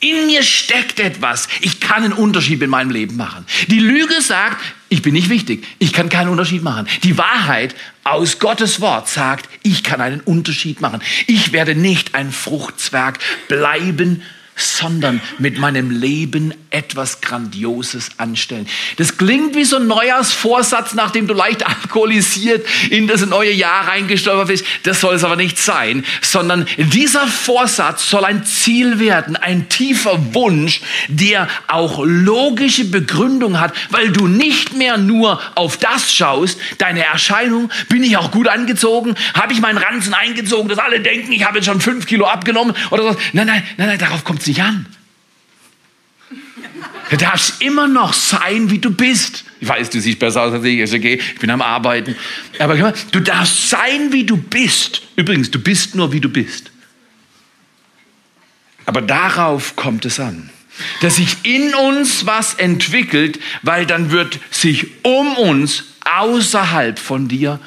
in 0.00 0.26
mir 0.26 0.42
steckt 0.42 1.00
etwas. 1.00 1.48
Ich 1.62 1.80
kann 1.80 2.04
einen 2.04 2.12
Unterschied 2.12 2.60
in 2.60 2.68
meinem 2.68 2.90
Leben 2.90 3.16
machen. 3.16 3.46
Die 3.68 3.78
Lüge 3.78 4.20
sagt, 4.20 4.62
ich 4.90 5.00
bin 5.00 5.14
nicht 5.14 5.30
wichtig. 5.30 5.66
Ich 5.78 5.94
kann 5.94 6.10
keinen 6.10 6.28
Unterschied 6.28 6.62
machen. 6.62 6.86
Die 7.02 7.16
Wahrheit 7.16 7.74
aus 8.02 8.38
Gottes 8.38 8.82
Wort 8.82 9.08
sagt, 9.08 9.48
ich 9.62 9.82
kann 9.82 10.02
einen 10.02 10.20
Unterschied 10.20 10.82
machen. 10.82 11.00
Ich 11.26 11.52
werde 11.52 11.74
nicht 11.74 12.14
ein 12.14 12.32
Fruchtzwerg 12.32 13.18
bleiben, 13.48 14.22
sondern 14.56 15.20
mit 15.38 15.58
meinem 15.58 15.90
Leben 15.90 16.54
etwas 16.70 17.20
Grandioses 17.20 18.10
anstellen. 18.18 18.66
Das 18.96 19.16
klingt 19.16 19.54
wie 19.54 19.64
so 19.64 19.76
ein 19.76 19.86
Neujahrsvorsatz, 19.86 20.94
nachdem 20.94 21.26
du 21.26 21.34
leicht 21.34 21.66
alkoholisiert 21.66 22.66
in 22.90 23.06
das 23.06 23.26
neue 23.26 23.52
Jahr 23.52 23.88
reingestolpert 23.88 24.48
bist. 24.48 24.64
Das 24.84 25.00
soll 25.00 25.14
es 25.14 25.24
aber 25.24 25.36
nicht 25.36 25.58
sein, 25.58 26.04
sondern 26.20 26.66
dieser 26.76 27.26
Vorsatz 27.26 28.08
soll 28.08 28.24
ein 28.24 28.44
Ziel 28.44 28.98
werden, 28.98 29.36
ein 29.36 29.68
tiefer 29.68 30.34
Wunsch, 30.34 30.80
der 31.08 31.48
auch 31.66 32.00
logische 32.04 32.84
Begründung 32.84 33.60
hat, 33.60 33.72
weil 33.90 34.10
du 34.10 34.28
nicht 34.28 34.76
mehr 34.76 34.98
nur 34.98 35.40
auf 35.54 35.76
das 35.76 36.12
schaust, 36.12 36.58
deine 36.78 37.04
Erscheinung, 37.04 37.70
bin 37.88 38.02
ich 38.02 38.16
auch 38.16 38.30
gut 38.30 38.48
angezogen, 38.48 39.14
habe 39.34 39.52
ich 39.52 39.60
meinen 39.60 39.78
Ranzen 39.78 40.14
eingezogen, 40.14 40.68
dass 40.68 40.78
alle 40.78 41.00
denken, 41.00 41.32
ich 41.32 41.44
habe 41.44 41.58
jetzt 41.58 41.66
schon 41.66 41.80
fünf 41.80 42.06
Kilo 42.06 42.26
abgenommen 42.26 42.74
oder 42.90 43.02
so. 43.02 43.18
Nein, 43.32 43.46
nein, 43.46 43.62
nein, 43.76 43.88
nein, 43.88 43.98
darauf 43.98 44.24
kommt 44.24 44.43
es 44.44 44.48
nicht 44.48 44.62
an. 44.62 44.86
Du 47.10 47.16
darfst 47.16 47.60
immer 47.60 47.86
noch 47.86 48.12
sein, 48.12 48.70
wie 48.70 48.78
du 48.78 48.90
bist. 48.90 49.44
Ich 49.60 49.68
weiß, 49.68 49.90
du 49.90 50.00
siehst 50.00 50.18
besser 50.18 50.42
aus 50.42 50.52
als 50.52 50.64
ich, 50.64 50.78
ist 50.78 50.94
okay, 50.94 51.14
ich 51.14 51.38
bin 51.38 51.50
am 51.50 51.62
Arbeiten. 51.62 52.16
Aber 52.58 52.76
du 52.76 53.20
darfst 53.20 53.70
sein, 53.70 54.12
wie 54.12 54.24
du 54.24 54.36
bist. 54.36 55.02
Übrigens, 55.16 55.50
du 55.50 55.58
bist 55.58 55.94
nur, 55.94 56.12
wie 56.12 56.20
du 56.20 56.28
bist. 56.28 56.70
Aber 58.86 59.00
darauf 59.00 59.76
kommt 59.76 60.04
es 60.04 60.20
an, 60.20 60.50
dass 61.00 61.16
sich 61.16 61.36
in 61.44 61.74
uns 61.74 62.26
was 62.26 62.54
entwickelt, 62.54 63.38
weil 63.62 63.86
dann 63.86 64.10
wird 64.10 64.38
sich 64.50 64.86
um 65.04 65.36
uns 65.36 65.84
außerhalb 66.04 66.98
von 66.98 67.28
dir 67.28 67.60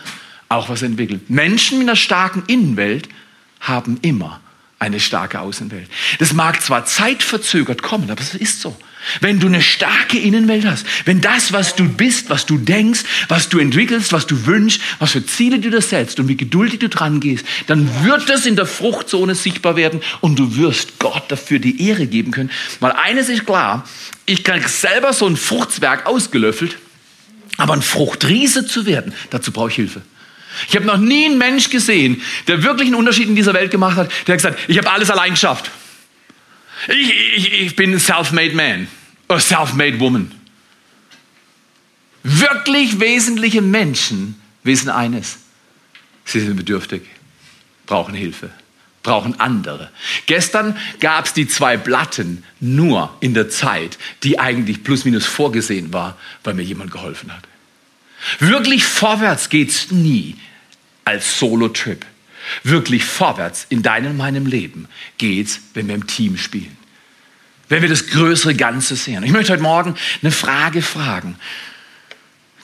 auch 0.49 0.69
was 0.69 0.81
entwickeln. 0.81 1.21
Menschen 1.27 1.79
mit 1.79 1.87
einer 1.87 1.95
starken 1.95 2.43
Innenwelt 2.47 3.09
haben 3.59 3.97
immer 4.01 4.41
eine 4.79 4.99
starke 4.99 5.39
Außenwelt. 5.39 5.89
Das 6.19 6.33
mag 6.33 6.61
zwar 6.61 6.85
zeitverzögert 6.85 7.81
kommen, 7.81 8.11
aber 8.11 8.21
es 8.21 8.35
ist 8.35 8.61
so. 8.61 8.77
Wenn 9.21 9.39
du 9.39 9.47
eine 9.47 9.61
starke 9.61 10.19
Innenwelt 10.19 10.65
hast, 10.65 10.85
wenn 11.05 11.21
das, 11.21 11.53
was 11.53 11.75
du 11.75 11.87
bist, 11.87 12.29
was 12.29 12.45
du 12.45 12.57
denkst, 12.57 13.03
was 13.29 13.47
du 13.47 13.57
entwickelst, 13.59 14.11
was 14.11 14.27
du 14.27 14.45
wünschst, 14.45 14.81
was 14.99 15.11
für 15.11 15.25
Ziele 15.25 15.59
du 15.59 15.69
dir 15.69 15.81
setzt 15.81 16.19
und 16.19 16.27
wie 16.27 16.35
geduldig 16.35 16.79
du 16.79 16.89
dran 16.89 17.19
gehst, 17.19 17.45
dann 17.67 18.03
wird 18.03 18.27
das 18.29 18.45
in 18.45 18.55
der 18.55 18.65
Fruchtzone 18.65 19.33
sichtbar 19.35 19.75
werden 19.75 20.01
und 20.21 20.37
du 20.37 20.57
wirst 20.57 20.99
Gott 20.99 21.23
dafür 21.29 21.59
die 21.59 21.87
Ehre 21.87 22.07
geben 22.07 22.31
können. 22.31 22.51
Weil 22.79 22.91
eines 22.91 23.29
ist 23.29 23.45
klar, 23.45 23.87
ich 24.25 24.43
kann 24.43 24.61
selber 24.67 25.13
so 25.13 25.25
ein 25.25 25.37
Fruchtzwerg 25.37 26.05
ausgelöffelt, 26.05 26.77
aber 27.55 27.73
ein 27.73 27.81
Fruchtriese 27.81 28.67
zu 28.67 28.85
werden, 28.85 29.13
dazu 29.29 29.51
brauche 29.51 29.69
ich 29.69 29.75
Hilfe. 29.75 30.01
Ich 30.67 30.75
habe 30.75 30.85
noch 30.85 30.97
nie 30.97 31.25
einen 31.25 31.37
Mensch 31.37 31.69
gesehen, 31.69 32.21
der 32.47 32.63
wirklich 32.63 32.87
einen 32.87 32.95
Unterschied 32.95 33.27
in 33.27 33.35
dieser 33.35 33.53
Welt 33.53 33.71
gemacht 33.71 33.97
hat, 33.97 34.11
der 34.27 34.33
hat 34.33 34.43
gesagt, 34.43 34.59
ich 34.67 34.77
habe 34.77 34.89
alles 34.91 35.09
allein 35.09 35.31
geschafft. 35.31 35.71
Ich, 36.87 37.13
ich, 37.35 37.53
ich 37.61 37.75
bin 37.75 37.99
self-made 37.99 38.55
man 38.55 38.87
oder 39.27 39.39
self-made 39.39 39.99
woman. 39.99 40.31
Wirklich 42.23 42.99
wesentliche 42.99 43.61
Menschen 43.61 44.39
wissen 44.63 44.89
eines. 44.89 45.39
Sie 46.25 46.41
sind 46.41 46.57
bedürftig, 46.57 47.03
brauchen 47.85 48.13
Hilfe, 48.13 48.49
brauchen 49.01 49.39
andere. 49.39 49.91
Gestern 50.25 50.77
gab 50.99 51.25
es 51.25 51.33
die 51.33 51.47
zwei 51.47 51.77
Platten 51.77 52.43
nur 52.59 53.15
in 53.21 53.33
der 53.33 53.49
Zeit, 53.49 53.97
die 54.23 54.39
eigentlich 54.39 54.83
plus 54.83 55.05
minus 55.05 55.25
vorgesehen 55.25 55.93
war, 55.93 56.17
weil 56.43 56.53
mir 56.53 56.63
jemand 56.63 56.91
geholfen 56.91 57.33
hat. 57.33 57.43
Wirklich 58.39 58.83
vorwärts 58.83 59.49
geht's 59.49 59.91
nie 59.91 60.35
als 61.07 61.39
Solo-Trip. 61.39 62.05
Wirklich 62.63 63.05
vorwärts 63.05 63.65
in 63.69 63.81
deinem 63.81 64.17
meinem 64.17 64.45
Leben 64.45 64.89
geht's, 65.17 65.61
wenn 65.73 65.87
wir 65.87 65.95
im 65.95 66.05
Team 66.05 66.37
spielen. 66.37 66.75
Wenn 67.69 67.81
wir 67.81 67.89
das 67.89 68.07
größere 68.07 68.55
Ganze 68.55 68.97
sehen. 68.97 69.23
Ich 69.23 69.31
möchte 69.31 69.53
heute 69.53 69.63
Morgen 69.63 69.95
eine 70.21 70.31
Frage 70.31 70.81
fragen. 70.81 71.37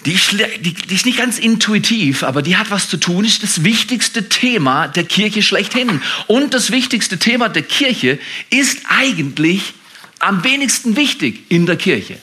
Die, 0.06 0.20
die, 0.60 0.74
die, 0.74 0.94
ist 0.96 1.06
nicht 1.06 1.18
ganz 1.18 1.40
intuitiv, 1.40 2.24
aber 2.24 2.42
die 2.42 2.58
hat 2.58 2.70
was 2.70 2.90
zu 2.90 2.98
tun, 2.98 3.24
ist 3.24 3.44
das 3.44 3.64
wichtigste 3.64 4.28
Thema 4.28 4.90
der 4.90 5.06
Kirche 5.06 5.42
schlechthin. 5.42 6.02
Und 6.28 6.54
das 6.54 6.72
wichtigste 6.72 7.18
Thema 7.18 7.48
der 7.48 7.64
Kirche 7.64 8.20
ist 8.50 8.80
eigentlich 8.90 9.74
am 10.20 10.44
wenigsten 10.44 10.98
wichtig 10.98 11.46
in 11.48 11.66
der 11.66 11.78
Kirche. 11.78 12.18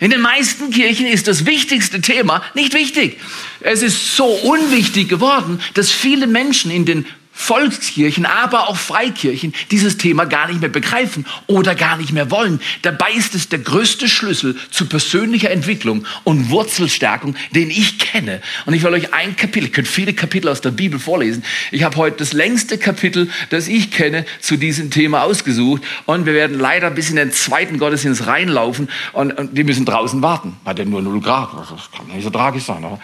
In 0.00 0.10
den 0.10 0.20
meisten 0.20 0.70
Kirchen 0.70 1.06
ist 1.06 1.26
das 1.26 1.44
wichtigste 1.44 2.00
Thema 2.00 2.42
nicht 2.54 2.72
wichtig. 2.72 3.18
Es 3.60 3.82
ist 3.82 4.16
so 4.16 4.26
unwichtig 4.26 5.08
geworden, 5.08 5.60
dass 5.74 5.90
viele 5.90 6.26
Menschen 6.26 6.70
in 6.70 6.84
den 6.84 7.06
Volkskirchen, 7.40 8.26
aber 8.26 8.68
auch 8.68 8.76
Freikirchen 8.76 9.54
dieses 9.70 9.96
Thema 9.96 10.24
gar 10.24 10.48
nicht 10.48 10.60
mehr 10.60 10.68
begreifen 10.68 11.24
oder 11.46 11.76
gar 11.76 11.96
nicht 11.96 12.12
mehr 12.12 12.32
wollen. 12.32 12.60
Dabei 12.82 13.12
ist 13.12 13.36
es 13.36 13.48
der 13.48 13.60
größte 13.60 14.08
Schlüssel 14.08 14.56
zu 14.70 14.86
persönlicher 14.86 15.50
Entwicklung 15.52 16.04
und 16.24 16.50
Wurzelstärkung, 16.50 17.36
den 17.54 17.70
ich 17.70 18.00
kenne. 18.00 18.42
Und 18.66 18.74
ich 18.74 18.82
will 18.82 18.92
euch 18.92 19.14
ein 19.14 19.36
Kapitel, 19.36 19.66
ich 19.66 19.72
könnte 19.72 19.88
viele 19.90 20.14
Kapitel 20.14 20.48
aus 20.48 20.60
der 20.60 20.72
Bibel 20.72 20.98
vorlesen. 20.98 21.44
Ich 21.70 21.84
habe 21.84 21.96
heute 21.96 22.16
das 22.16 22.32
längste 22.32 22.76
Kapitel, 22.76 23.30
das 23.50 23.68
ich 23.68 23.92
kenne, 23.92 24.26
zu 24.40 24.56
diesem 24.56 24.90
Thema 24.90 25.22
ausgesucht. 25.22 25.82
Und 26.06 26.26
wir 26.26 26.34
werden 26.34 26.58
leider 26.58 26.90
bis 26.90 27.08
in 27.08 27.16
den 27.16 27.30
zweiten 27.30 27.78
Gottesdienst 27.78 28.26
reinlaufen 28.26 28.88
und, 29.12 29.32
und 29.38 29.56
wir 29.56 29.64
müssen 29.64 29.84
draußen 29.84 30.20
warten. 30.22 30.56
Hat 30.64 30.80
ja 30.80 30.84
nur 30.84 31.02
0 31.02 31.20
Grad. 31.20 31.50
Das 31.54 31.68
kann 31.96 32.08
nicht 32.08 32.24
so 32.24 32.30
tragisch 32.30 32.64
sein. 32.64 32.84
Oder? 32.84 32.98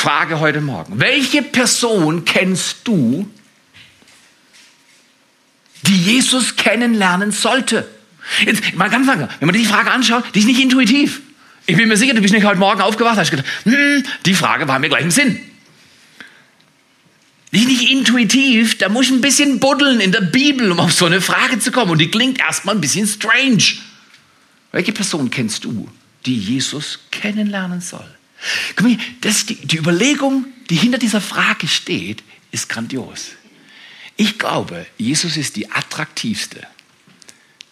Frage 0.00 0.40
heute 0.40 0.62
Morgen. 0.62 0.98
Welche 0.98 1.42
Person 1.42 2.24
kennst 2.24 2.78
du, 2.84 3.28
die 5.82 5.94
Jesus 5.94 6.56
kennenlernen 6.56 7.32
sollte? 7.32 7.86
Jetzt 8.46 8.74
mal 8.76 8.88
ganz 8.88 9.06
lang, 9.06 9.28
wenn 9.40 9.46
man 9.46 9.54
die 9.54 9.66
Frage 9.66 9.90
anschaut, 9.90 10.24
die 10.34 10.38
ist 10.38 10.46
nicht 10.46 10.58
intuitiv. 10.58 11.20
Ich 11.66 11.76
bin 11.76 11.86
mir 11.86 11.98
sicher, 11.98 12.14
du 12.14 12.22
bist 12.22 12.32
nicht 12.32 12.46
heute 12.46 12.58
Morgen 12.58 12.80
aufgewacht, 12.80 13.18
hast 13.18 13.30
gedacht, 13.30 13.46
hm, 13.64 14.02
die 14.24 14.32
Frage 14.32 14.66
war 14.68 14.78
mir 14.78 14.88
gleich 14.88 15.02
im 15.02 15.10
Sinn. 15.10 15.38
Die 17.52 17.58
ist 17.58 17.68
nicht 17.68 17.90
intuitiv, 17.90 18.78
da 18.78 18.88
muss 18.88 19.04
ich 19.04 19.12
ein 19.12 19.20
bisschen 19.20 19.60
buddeln 19.60 20.00
in 20.00 20.12
der 20.12 20.22
Bibel, 20.22 20.72
um 20.72 20.80
auf 20.80 20.94
so 20.94 21.04
eine 21.04 21.20
Frage 21.20 21.58
zu 21.58 21.72
kommen. 21.72 21.90
Und 21.90 21.98
die 21.98 22.10
klingt 22.10 22.40
erstmal 22.40 22.74
ein 22.74 22.80
bisschen 22.80 23.06
strange. 23.06 23.64
Welche 24.72 24.92
Person 24.92 25.28
kennst 25.28 25.64
du, 25.64 25.90
die 26.24 26.38
Jesus 26.38 27.00
kennenlernen 27.10 27.82
soll? 27.82 28.08
Das, 29.20 29.46
die, 29.46 29.54
die 29.56 29.76
Überlegung, 29.76 30.46
die 30.70 30.76
hinter 30.76 30.98
dieser 30.98 31.20
Frage 31.20 31.68
steht, 31.68 32.22
ist 32.50 32.68
grandios. 32.68 33.32
Ich 34.16 34.38
glaube, 34.38 34.86
Jesus 34.98 35.36
ist 35.36 35.56
die 35.56 35.70
attraktivste, 35.70 36.66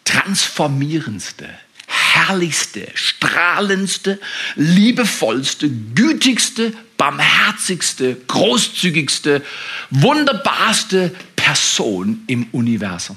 transformierendste, 0.05 1.49
herrlichste, 1.87 2.89
strahlendste, 2.95 4.21
liebevollste, 4.57 5.71
gütigste, 5.95 6.73
barmherzigste, 6.97 8.17
großzügigste, 8.27 9.45
wunderbarste 9.91 11.15
Person 11.37 12.23
im 12.27 12.47
Universum. 12.53 13.17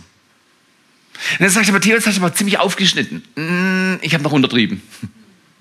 Und 1.39 1.50
sagst 1.50 1.70
du, 1.70 1.74
Matthias, 1.74 2.03
das 2.03 2.08
hast 2.08 2.17
du 2.17 2.25
aber 2.25 2.34
ziemlich 2.34 2.60
aufgeschnitten. 2.60 3.24
Hm, 3.36 4.00
ich 4.01 4.13
habe 4.13 4.24
noch 4.24 4.31
untertrieben. 4.31 4.81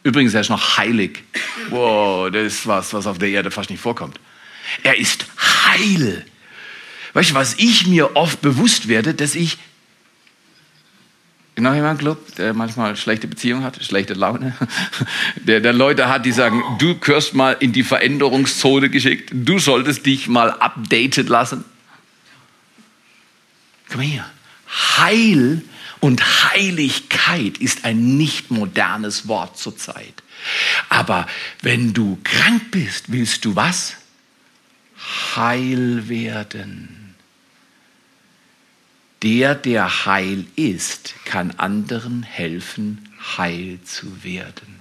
Übrigens, 0.02 0.34
er 0.34 0.40
ist 0.40 0.48
noch 0.48 0.78
heilig. 0.78 1.22
Wow, 1.68 2.30
das 2.30 2.54
ist 2.54 2.66
was, 2.66 2.92
was 2.94 3.06
auf 3.06 3.18
der 3.18 3.28
Erde 3.28 3.50
fast 3.50 3.70
nicht 3.70 3.80
vorkommt. 3.80 4.18
Er 4.82 4.98
ist 4.98 5.26
heil. 5.38 6.24
Weißt 7.12 7.30
du, 7.30 7.34
was 7.34 7.54
ich 7.58 7.86
mir 7.86 8.16
oft 8.16 8.40
bewusst 8.40 8.88
werde, 8.88 9.14
dass 9.14 9.34
ich 9.34 9.58
Genau 11.56 11.74
jemand 11.74 11.98
Club, 11.98 12.36
der 12.36 12.54
manchmal 12.54 12.96
schlechte 12.96 13.28
Beziehungen 13.28 13.64
hat, 13.64 13.84
schlechte 13.84 14.14
Laune, 14.14 14.56
der, 15.36 15.60
der 15.60 15.74
Leute 15.74 16.08
hat, 16.08 16.24
die 16.24 16.32
sagen, 16.32 16.62
du 16.78 16.98
gehörst 16.98 17.34
mal 17.34 17.54
in 17.60 17.72
die 17.72 17.82
Veränderungszone 17.82 18.88
geschickt, 18.88 19.30
du 19.34 19.58
solltest 19.58 20.06
dich 20.06 20.26
mal 20.26 20.52
updated 20.52 21.28
lassen. 21.28 21.66
Komm 23.90 24.00
her. 24.00 24.24
Heil 24.96 25.60
und 26.00 26.52
Heiligkeit 26.52 27.58
ist 27.58 27.84
ein 27.84 28.16
nicht 28.16 28.50
modernes 28.50 29.28
Wort 29.28 29.58
zurzeit. 29.58 30.22
Aber 30.88 31.26
wenn 31.62 31.92
du 31.92 32.18
krank 32.24 32.70
bist, 32.70 33.12
willst 33.12 33.44
du 33.44 33.54
was? 33.56 33.96
Heil 35.36 36.08
werden. 36.08 37.14
Der, 39.22 39.54
der 39.54 40.06
heil 40.06 40.46
ist, 40.56 41.14
kann 41.26 41.50
anderen 41.52 42.22
helfen, 42.22 43.10
heil 43.36 43.78
zu 43.84 44.24
werden. 44.24 44.80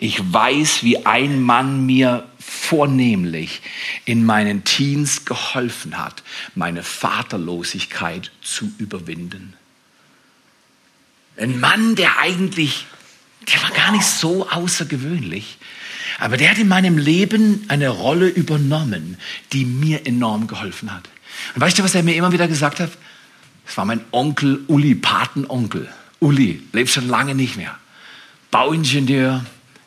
Ich 0.00 0.20
weiß, 0.32 0.82
wie 0.82 1.06
ein 1.06 1.42
Mann 1.42 1.86
mir 1.86 2.28
vornehmlich 2.38 3.60
in 4.04 4.24
meinen 4.24 4.64
Teens 4.64 5.24
geholfen 5.24 5.98
hat, 5.98 6.22
meine 6.54 6.82
Vaterlosigkeit 6.82 8.30
zu 8.40 8.70
überwinden. 8.78 9.57
Ein 11.38 11.60
Mann, 11.60 11.94
der 11.94 12.18
eigentlich, 12.18 12.86
der 13.52 13.62
war 13.62 13.70
gar 13.70 13.92
nicht 13.92 14.04
so 14.04 14.48
außergewöhnlich, 14.50 15.58
aber 16.18 16.36
der 16.36 16.50
hat 16.50 16.58
in 16.58 16.68
meinem 16.68 16.98
Leben 16.98 17.64
eine 17.68 17.88
Rolle 17.88 18.28
übernommen, 18.28 19.16
die 19.52 19.64
mir 19.64 20.06
enorm 20.06 20.48
geholfen 20.48 20.92
hat. 20.92 21.08
Und 21.54 21.60
weißt 21.60 21.78
du, 21.78 21.84
was 21.84 21.94
er 21.94 22.02
mir 22.02 22.16
immer 22.16 22.32
wieder 22.32 22.48
gesagt 22.48 22.80
hat? 22.80 22.90
Das 23.66 23.76
war 23.76 23.84
mein 23.84 24.00
Onkel 24.10 24.64
Uli, 24.66 24.94
Patenonkel. 24.94 25.88
Uli, 26.20 26.62
lebt 26.72 26.90
schon 26.90 27.06
lange 27.06 27.34
nicht 27.34 27.56
mehr. 27.56 27.78
Bauingenieur, 28.50 29.44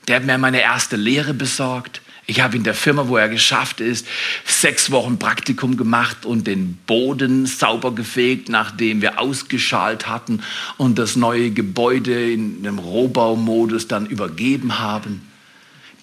der 0.08 0.16
hat 0.18 0.26
mir 0.26 0.38
meine 0.38 0.62
erste 0.62 0.96
Lehre 0.96 1.34
besorgt. 1.34 2.02
Ich 2.32 2.40
habe 2.40 2.56
in 2.56 2.64
der 2.64 2.74
Firma, 2.74 3.10
wo 3.10 3.18
er 3.18 3.28
geschafft 3.28 3.82
ist, 3.82 4.08
sechs 4.46 4.90
Wochen 4.90 5.20
Praktikum 5.20 5.76
gemacht 5.76 6.26
und 6.26 6.48
den 6.48 6.78
Boden 6.88 7.46
sauber 7.46 7.94
gefegt, 7.94 8.48
nachdem 8.48 9.02
wir 9.02 9.20
ausgeschalt 9.20 10.08
hatten 10.08 10.42
und 10.78 10.98
das 10.98 11.18
neue 11.18 11.52
Gebäude 11.52 12.32
in 12.32 12.60
einem 12.60 12.80
Rohbaumodus 12.80 13.90
dann 13.90 14.06
übergeben 14.06 14.80
haben. 14.80 15.28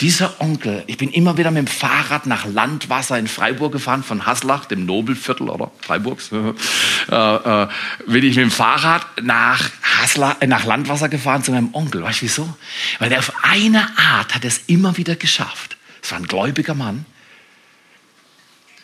Dieser 0.03 0.39
Onkel, 0.39 0.85
ich 0.87 0.99
bin 0.99 1.09
immer 1.09 1.39
wieder 1.39 1.51
mit 1.51 1.67
dem 1.67 1.67
Fahrrad 1.67 2.27
nach 2.27 2.45
Landwasser 2.45 3.19
in 3.19 3.27
Freiburg 3.27 3.73
gefahren, 3.73 4.03
von 4.03 4.27
Haslach, 4.27 4.67
dem 4.67 4.85
Nobelviertel 4.85 5.49
oder 5.49 5.71
Freiburgs, 5.81 6.31
äh, 7.11 7.15
äh, 7.17 7.69
bin 8.07 8.23
ich 8.23 8.37
mit 8.37 8.45
dem 8.45 8.51
Fahrrad 8.51 9.07
nach, 9.23 9.71
Haslach, 9.99 10.37
äh, 10.41 10.47
nach 10.47 10.67
Landwasser 10.67 11.09
gefahren 11.09 11.43
zu 11.43 11.53
meinem 11.53 11.71
Onkel. 11.73 12.03
Weißt 12.03 12.21
du 12.21 12.27
wieso? 12.27 12.57
Weil 12.99 13.13
er 13.13 13.21
auf 13.21 13.33
eine 13.43 13.89
Art 13.97 14.35
hat 14.35 14.45
es 14.45 14.61
immer 14.67 14.99
wieder 14.99 15.17
geschafft. 15.17 15.78
Es 16.03 16.11
war 16.11 16.19
ein 16.19 16.27
gläubiger 16.27 16.75
Mann, 16.75 17.07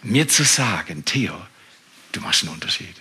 mir 0.03 0.29
zu 0.29 0.45
sagen, 0.45 1.05
Theo, 1.05 1.35
du 2.13 2.21
machst 2.21 2.43
einen 2.43 2.53
Unterschied. 2.53 2.95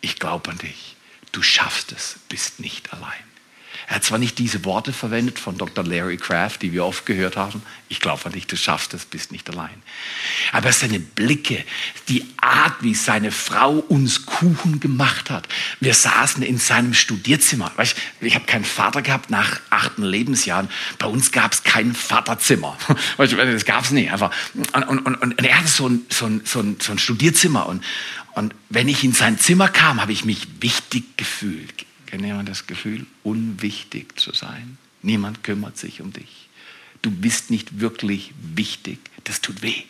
Ich 0.00 0.18
glaube 0.18 0.50
an 0.50 0.58
dich. 0.58 0.96
Du 1.32 1.42
schaffst 1.42 1.92
es, 1.92 2.16
bist 2.28 2.60
nicht 2.60 2.92
allein. 2.92 3.24
Er 3.88 3.96
hat 3.96 4.04
zwar 4.04 4.18
nicht 4.18 4.38
diese 4.38 4.64
Worte 4.64 4.92
verwendet 4.92 5.38
von 5.38 5.58
Dr. 5.58 5.84
Larry 5.84 6.16
Kraft, 6.16 6.62
die 6.62 6.72
wir 6.72 6.84
oft 6.84 7.06
gehört 7.06 7.36
haben. 7.36 7.62
Ich 7.88 8.00
glaube 8.00 8.24
an 8.26 8.32
dich, 8.32 8.48
du 8.48 8.56
schaffst 8.56 8.94
es, 8.94 9.04
bist 9.04 9.30
nicht 9.30 9.48
allein. 9.48 9.80
Aber 10.50 10.72
seine 10.72 10.98
Blicke, 10.98 11.64
die 12.08 12.26
Art, 12.38 12.74
wie 12.80 12.96
seine 12.96 13.30
Frau 13.30 13.74
uns 13.74 14.26
Kuchen 14.26 14.80
gemacht 14.80 15.30
hat. 15.30 15.46
Wir 15.78 15.94
saßen 15.94 16.42
in 16.42 16.58
seinem 16.58 16.94
Studierzimmer. 16.94 17.70
Weißt, 17.76 17.96
ich 18.20 18.34
habe 18.34 18.46
keinen 18.46 18.64
Vater 18.64 19.02
gehabt 19.02 19.30
nach 19.30 19.60
achten 19.70 20.02
Lebensjahren. 20.02 20.68
Bei 20.98 21.06
uns 21.06 21.30
gab 21.30 21.52
es 21.52 21.62
kein 21.62 21.94
Vaterzimmer. 21.94 22.76
Weißt, 23.18 23.34
das 23.34 23.64
gab 23.64 23.84
es 23.84 23.92
nicht. 23.92 24.10
Einfach. 24.10 24.32
Und, 24.72 24.82
und, 24.88 24.98
und, 25.06 25.14
und 25.14 25.44
er 25.44 25.58
hatte 25.58 25.68
so 25.68 25.88
ein, 25.88 26.06
so 26.08 26.26
ein, 26.26 26.40
so 26.44 26.58
ein, 26.58 26.76
so 26.80 26.90
ein 26.90 26.98
Studierzimmer. 26.98 27.66
Und, 27.66 27.84
und 28.34 28.52
wenn 28.68 28.88
ich 28.88 29.04
in 29.04 29.12
sein 29.12 29.38
Zimmer 29.38 29.68
kam, 29.68 30.00
habe 30.00 30.10
ich 30.10 30.24
mich 30.24 30.48
wichtig 30.60 31.16
gefühlt 31.16 31.85
Kennt 32.06 32.24
jemand 32.24 32.48
das 32.48 32.66
Gefühl, 32.66 33.06
unwichtig 33.22 34.18
zu 34.18 34.32
sein? 34.32 34.78
Niemand 35.02 35.42
kümmert 35.42 35.76
sich 35.76 36.00
um 36.00 36.12
dich. 36.12 36.48
Du 37.02 37.10
bist 37.10 37.50
nicht 37.50 37.80
wirklich 37.80 38.32
wichtig. 38.54 38.98
Das 39.24 39.40
tut 39.40 39.62
weh. 39.62 39.82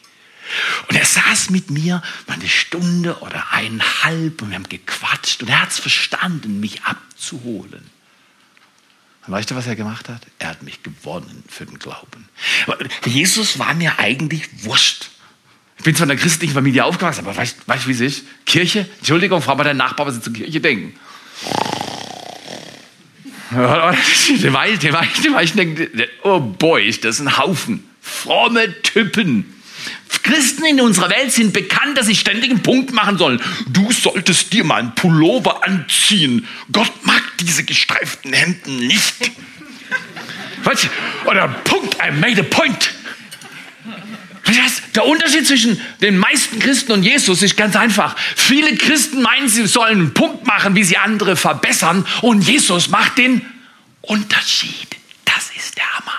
Und 0.88 0.96
er 0.96 1.04
saß 1.04 1.50
mit 1.50 1.70
mir 1.70 2.02
mal 2.26 2.34
eine 2.34 2.48
Stunde 2.48 3.18
oder 3.20 3.52
eineinhalb 3.52 4.40
und 4.42 4.50
wir 4.50 4.56
haben 4.56 4.68
gequatscht 4.68 5.42
und 5.42 5.48
er 5.48 5.62
hat 5.62 5.70
es 5.70 5.78
verstanden, 5.78 6.60
mich 6.60 6.82
abzuholen. 6.84 7.84
Und 9.26 9.32
weißt 9.32 9.50
du, 9.50 9.56
was 9.56 9.66
er 9.66 9.74
gemacht 9.74 10.08
hat? 10.08 10.22
Er 10.38 10.50
hat 10.50 10.62
mich 10.62 10.82
gewonnen 10.84 11.42
für 11.48 11.66
den 11.66 11.78
Glauben. 11.78 12.28
Jesus 13.04 13.58
war 13.58 13.74
mir 13.74 13.98
eigentlich 13.98 14.64
wurscht. 14.64 15.10
Ich 15.78 15.84
bin 15.84 15.96
zwar 15.96 16.04
in 16.04 16.12
einer 16.12 16.20
christlichen 16.20 16.54
Familie 16.54 16.84
aufgewachsen, 16.84 17.26
aber 17.26 17.36
weißt 17.36 17.56
du, 17.66 17.86
wie 17.88 17.92
es 17.92 18.00
ist? 18.00 18.24
Kirche? 18.46 18.88
Entschuldigung, 18.98 19.42
frag 19.42 19.58
mal 19.58 19.64
deinen 19.64 19.78
Nachbar, 19.78 20.06
was 20.06 20.14
sie 20.14 20.22
zur 20.22 20.32
Kirche 20.32 20.60
denken. 20.60 20.98
Die 23.50 24.52
Weichen, 24.52 24.78
die 24.80 24.92
Weichen, 24.92 25.22
die 25.22 25.32
Weichen 25.32 25.56
denken, 25.56 26.04
oh 26.24 26.40
boy, 26.40 26.86
ist 26.86 27.04
das 27.04 27.20
ein 27.20 27.38
Haufen. 27.38 27.88
Fromme 28.00 28.82
Typen. 28.82 29.52
Christen 30.26 30.64
in 30.64 30.80
unserer 30.80 31.08
Welt 31.10 31.30
sind 31.30 31.52
bekannt, 31.52 31.96
dass 31.96 32.06
sie 32.06 32.16
ständig 32.16 32.50
einen 32.50 32.62
Punkt 32.62 32.92
machen 32.92 33.16
sollen. 33.16 33.40
Du 33.68 33.92
solltest 33.92 34.52
dir 34.52 34.64
mal 34.64 34.80
einen 34.80 34.94
Pullover 34.96 35.64
anziehen. 35.64 36.48
Gott 36.72 36.92
mag 37.04 37.22
diese 37.40 37.62
gestreiften 37.62 38.32
Hemden 38.32 38.78
nicht. 38.78 39.14
Du? 40.64 41.30
Oder 41.30 41.46
Punkt, 41.46 41.96
I 42.04 42.10
made 42.10 42.40
a 42.40 42.44
point. 42.44 42.95
Der 44.94 45.06
Unterschied 45.06 45.46
zwischen 45.46 45.80
den 46.00 46.16
meisten 46.18 46.58
Christen 46.58 46.92
und 46.92 47.02
Jesus 47.02 47.42
ist 47.42 47.56
ganz 47.56 47.76
einfach. 47.76 48.16
Viele 48.36 48.76
Christen 48.76 49.20
meinen, 49.20 49.48
sie 49.48 49.66
sollen 49.66 49.98
einen 49.98 50.14
Punkt 50.14 50.46
machen, 50.46 50.74
wie 50.74 50.84
sie 50.84 50.96
andere 50.96 51.36
verbessern. 51.36 52.06
Und 52.22 52.42
Jesus 52.42 52.88
macht 52.88 53.18
den 53.18 53.44
Unterschied. 54.02 54.96
Das 55.24 55.50
ist 55.56 55.76
der 55.76 55.84
Hammer. 55.98 56.14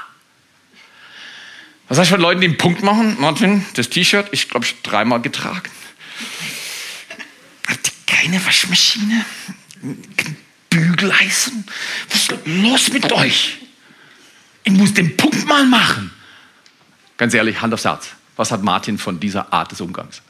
Was 1.88 1.98
heißt 2.00 2.12
von 2.12 2.22
Leuten, 2.22 2.42
die 2.42 2.48
einen 2.48 2.58
Punkt 2.58 2.84
machen? 2.84 3.16
Martin, 3.20 3.66
das 3.76 3.90
T-Shirt, 3.90 4.28
ich 4.32 4.50
glaube, 4.50 4.66
ich 4.66 4.74
habe 4.74 4.82
dreimal 4.84 5.22
getragen. 5.22 5.70
Habt 7.68 7.88
ihr 7.88 7.94
keine 8.06 8.46
Waschmaschine? 8.46 9.26
Bügeleisen? 10.70 11.66
Was 12.10 12.22
ist 12.22 12.34
los 12.46 12.92
mit 12.92 13.12
euch? 13.14 13.58
Ich 14.64 14.74
muss 14.74 14.94
den 14.94 15.16
Punkt 15.16 15.48
mal 15.48 15.66
machen. 15.66 16.12
Ganz 17.16 17.34
ehrlich, 17.34 17.62
Hand 17.62 17.74
aufs 17.74 17.86
Herz. 17.86 18.17
Was 18.38 18.52
hat 18.52 18.64
Martin 18.64 18.98
von 18.98 19.20
dieser 19.20 19.52
Art 19.52 19.72
des 19.72 19.82
Umgangs? 19.82 20.22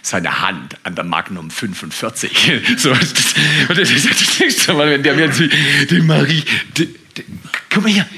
Seine 0.00 0.40
Hand 0.40 0.76
an 0.84 0.94
der 0.94 1.04
Magnum 1.04 1.50
45. 1.50 2.52
So, 2.78 2.90
das, 2.90 3.12
das, 3.12 3.34
das, 3.76 4.68
wenn 4.68 5.02
der 5.02 5.28
die, 5.28 5.50
die 5.86 6.00
Marie, 6.00 6.42
die, 6.76 6.86
die, 6.86 7.24
guck 7.70 7.82
mal 7.82 7.92
hier. 7.92 8.08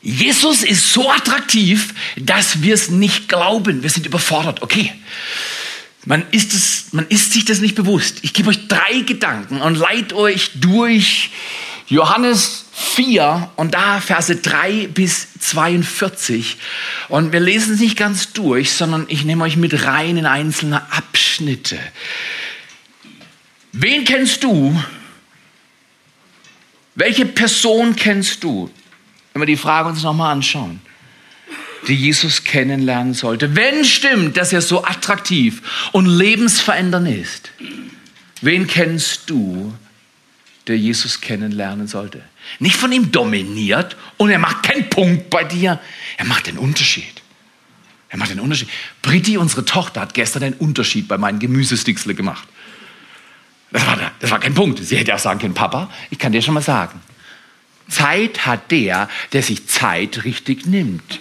Jesus 0.00 0.62
ist 0.62 0.92
so 0.92 1.10
attraktiv, 1.10 1.92
dass 2.16 2.62
wir 2.62 2.74
es 2.74 2.88
nicht 2.88 3.28
glauben. 3.28 3.82
Wir 3.82 3.90
sind 3.90 4.06
überfordert. 4.06 4.62
Okay. 4.62 4.92
Man 6.04 6.24
ist, 6.30 6.54
es, 6.54 6.92
man 6.92 7.06
ist 7.08 7.32
sich 7.32 7.44
das 7.44 7.58
nicht 7.58 7.74
bewusst. 7.74 8.18
Ich 8.22 8.32
gebe 8.32 8.48
euch 8.48 8.68
drei 8.68 9.00
Gedanken 9.00 9.60
und 9.60 9.74
leite 9.74 10.16
euch 10.16 10.52
durch 10.54 11.30
Johannes 11.88 12.67
4 12.78 13.50
und 13.56 13.74
da 13.74 14.00
Verse 14.00 14.36
3 14.36 14.86
bis 14.88 15.26
42. 15.40 16.56
Und 17.08 17.32
wir 17.32 17.40
lesen 17.40 17.74
es 17.74 17.80
nicht 17.80 17.96
ganz 17.96 18.32
durch, 18.32 18.70
sondern 18.70 19.06
ich 19.08 19.24
nehme 19.24 19.42
euch 19.42 19.56
mit 19.56 19.84
rein 19.84 20.16
in 20.16 20.26
einzelne 20.26 20.92
Abschnitte. 20.92 21.76
Wen 23.72 24.04
kennst 24.04 24.44
du? 24.44 24.80
Welche 26.94 27.26
Person 27.26 27.96
kennst 27.96 28.44
du? 28.44 28.70
Wenn 29.32 29.42
wir 29.42 29.46
die 29.46 29.56
Frage 29.56 29.88
uns 29.88 30.04
nochmal 30.04 30.32
anschauen, 30.32 30.80
die 31.88 31.94
Jesus 31.96 32.44
kennenlernen 32.44 33.12
sollte. 33.12 33.56
Wenn 33.56 33.84
stimmt, 33.84 34.36
dass 34.36 34.52
er 34.52 34.62
so 34.62 34.84
attraktiv 34.84 35.62
und 35.90 36.06
lebensverändernd 36.06 37.08
ist, 37.08 37.50
wen 38.40 38.68
kennst 38.68 39.28
du, 39.28 39.74
der 40.68 40.78
Jesus 40.78 41.20
kennenlernen 41.20 41.88
sollte. 41.88 42.22
Nicht 42.58 42.76
von 42.76 42.92
ihm 42.92 43.12
dominiert 43.12 43.96
und 44.16 44.30
er 44.30 44.38
macht 44.38 44.62
keinen 44.62 44.88
Punkt 44.90 45.30
bei 45.30 45.44
dir, 45.44 45.80
er 46.16 46.24
macht 46.24 46.46
den 46.46 46.58
Unterschied. 46.58 47.22
Er 48.08 48.18
macht 48.18 48.30
den 48.30 48.40
Unterschied. 48.40 48.68
Britti, 49.02 49.36
unsere 49.36 49.64
Tochter, 49.64 50.00
hat 50.00 50.14
gestern 50.14 50.42
den 50.42 50.54
Unterschied 50.54 51.08
bei 51.08 51.18
meinen 51.18 51.38
Gemüsesticksle 51.38 52.14
gemacht. 52.14 52.48
Das 53.70 53.86
war, 53.86 53.98
das 54.18 54.30
war 54.30 54.40
kein 54.40 54.54
Punkt. 54.54 54.82
Sie 54.82 54.96
hätte 54.96 55.14
auch 55.14 55.18
sagen 55.18 55.40
können, 55.40 55.54
Papa, 55.54 55.90
ich 56.10 56.18
kann 56.18 56.32
dir 56.32 56.40
schon 56.40 56.54
mal 56.54 56.62
sagen, 56.62 57.00
Zeit 57.88 58.46
hat 58.46 58.70
der, 58.70 59.08
der 59.32 59.42
sich 59.42 59.66
Zeit 59.66 60.24
richtig 60.24 60.66
nimmt. 60.66 61.20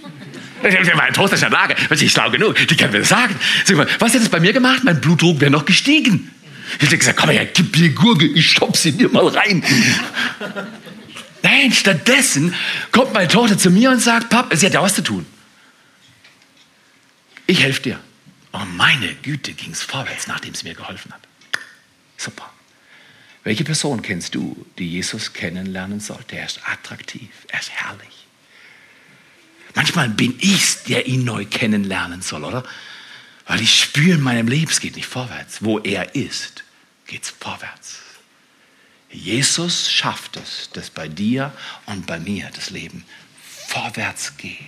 Mein 0.62 1.14
Tochter 1.14 1.36
ist 1.36 1.44
in 1.44 1.52
der 1.52 1.60
Lage, 1.60 1.76
weil 1.88 2.02
ich 2.02 2.12
schlau 2.12 2.32
genug, 2.32 2.56
die 2.56 2.76
kann 2.76 2.92
mir 2.92 3.00
das 3.00 3.10
sagen. 3.10 3.36
Sag 3.64 3.78
mal, 3.78 3.88
was 4.00 4.14
hätte 4.14 4.24
es 4.24 4.30
bei 4.30 4.40
mir 4.40 4.54
gemacht? 4.54 4.84
Mein 4.84 5.00
Blutdruck 5.00 5.40
wäre 5.40 5.52
noch 5.52 5.66
gestiegen. 5.66 6.32
Ich 6.78 6.86
hätte 6.86 6.98
gesagt, 6.98 7.18
komm 7.18 7.30
her, 7.30 7.46
gib 7.46 7.78
mir 7.78 7.90
Gurke, 7.90 8.26
ich 8.26 8.50
stopp 8.52 8.76
sie 8.76 8.92
dir 8.92 9.10
mal 9.10 9.28
rein. 9.28 9.64
Nein, 11.44 11.72
stattdessen 11.72 12.54
kommt 12.92 13.14
meine 13.14 13.28
Tochter 13.28 13.58
zu 13.58 13.70
mir 13.70 13.92
und 13.92 14.00
sagt, 14.00 14.30
Papa, 14.30 14.56
sie 14.56 14.66
hat 14.66 14.74
ja 14.74 14.82
was 14.82 14.96
zu 14.96 15.04
tun. 15.04 15.26
Ich 17.46 17.62
helfe 17.62 17.82
dir. 17.82 18.00
Oh, 18.54 18.66
meine 18.76 19.14
Güte, 19.16 19.54
ging 19.54 19.72
es 19.72 19.84
vorwärts, 19.84 20.28
nachdem 20.28 20.54
es 20.54 20.64
mir 20.64 20.74
geholfen 20.74 21.14
hat. 21.14 21.22
Super. 22.18 22.52
Welche 23.44 23.64
Person 23.64 24.02
kennst 24.02 24.36
du, 24.36 24.66
die 24.78 24.90
Jesus 24.90 25.32
kennenlernen 25.32 26.00
sollte? 26.00 26.36
Er 26.36 26.46
ist 26.48 26.60
attraktiv, 26.66 27.30
er 27.48 27.60
ist 27.60 27.72
herrlich. 27.72 28.28
Manchmal 29.76 30.10
bin 30.10 30.36
ich 30.42 30.84
der 30.88 31.06
ihn 31.06 31.24
neu 31.24 31.46
kennenlernen 31.46 32.22
soll, 32.22 32.44
oder? 32.44 32.64
Weil 33.46 33.62
ich 33.62 33.80
spüre 33.80 34.16
in 34.16 34.22
meinem 34.22 34.48
Leben, 34.48 34.70
es 34.70 34.80
geht 34.80 34.96
nicht 34.96 35.08
vorwärts. 35.08 35.64
Wo 35.64 35.80
er 35.80 36.16
ist, 36.16 36.64
geht 37.06 37.24
es 37.24 37.30
vorwärts. 37.30 38.00
Jesus 39.10 39.90
schafft 39.92 40.38
es, 40.38 40.70
dass 40.74 40.90
bei 40.90 41.08
dir 41.08 41.52
und 41.86 42.06
bei 42.06 42.20
mir 42.20 42.50
das 42.54 42.70
Leben 42.70 43.06
vorwärts 43.68 44.38
geht. 44.38 44.60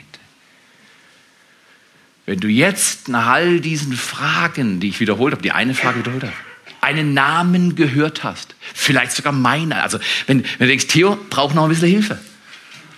Wenn 2.25 2.39
du 2.39 2.47
jetzt 2.47 3.07
nach 3.07 3.27
all 3.27 3.59
diesen 3.59 3.93
Fragen, 3.93 4.79
die 4.79 4.89
ich 4.89 4.99
wiederholt 4.99 5.33
habe, 5.33 5.41
die 5.41 5.51
eine 5.51 5.73
Frage 5.73 5.99
wiederholt 5.99 6.23
habe, 6.23 6.33
einen 6.81 7.13
Namen 7.13 7.75
gehört 7.75 8.23
hast, 8.23 8.55
vielleicht 8.73 9.11
sogar 9.13 9.33
meiner, 9.33 9.83
also 9.83 9.99
wenn, 10.27 10.43
wenn 10.43 10.59
du 10.59 10.67
denkst, 10.67 10.87
Theo 10.87 11.15
braucht 11.29 11.55
noch 11.55 11.63
ein 11.63 11.69
bisschen 11.69 11.89
Hilfe, 11.89 12.19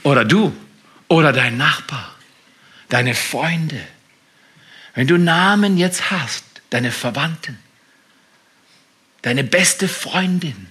oder 0.04 0.26
du, 0.26 0.56
oder 1.08 1.34
dein 1.34 1.58
Nachbar, 1.58 2.16
deine 2.90 3.16
Freunde, 3.16 3.82
wenn 4.96 5.08
du 5.08 5.18
Namen 5.18 5.78
jetzt 5.78 6.12
hast, 6.12 6.44
deine 6.70 6.92
Verwandten, 6.92 7.58
deine 9.22 9.44
beste 9.44 9.88
Freundin, 9.88 10.68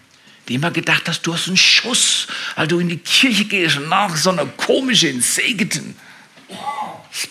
die 0.50 0.56
immer 0.56 0.72
gedacht 0.72 1.08
hast, 1.08 1.22
du 1.22 1.32
hast 1.32 1.46
einen 1.46 1.56
Schuss, 1.56 2.26
weil 2.56 2.66
du 2.66 2.80
in 2.80 2.88
die 2.88 2.98
Kirche 2.98 3.44
gehst 3.44 3.76
und 3.76 3.88
nach 3.88 4.16
so 4.16 4.30
einer 4.30 4.46
komischen 4.46 5.22
Segeten. 5.22 5.94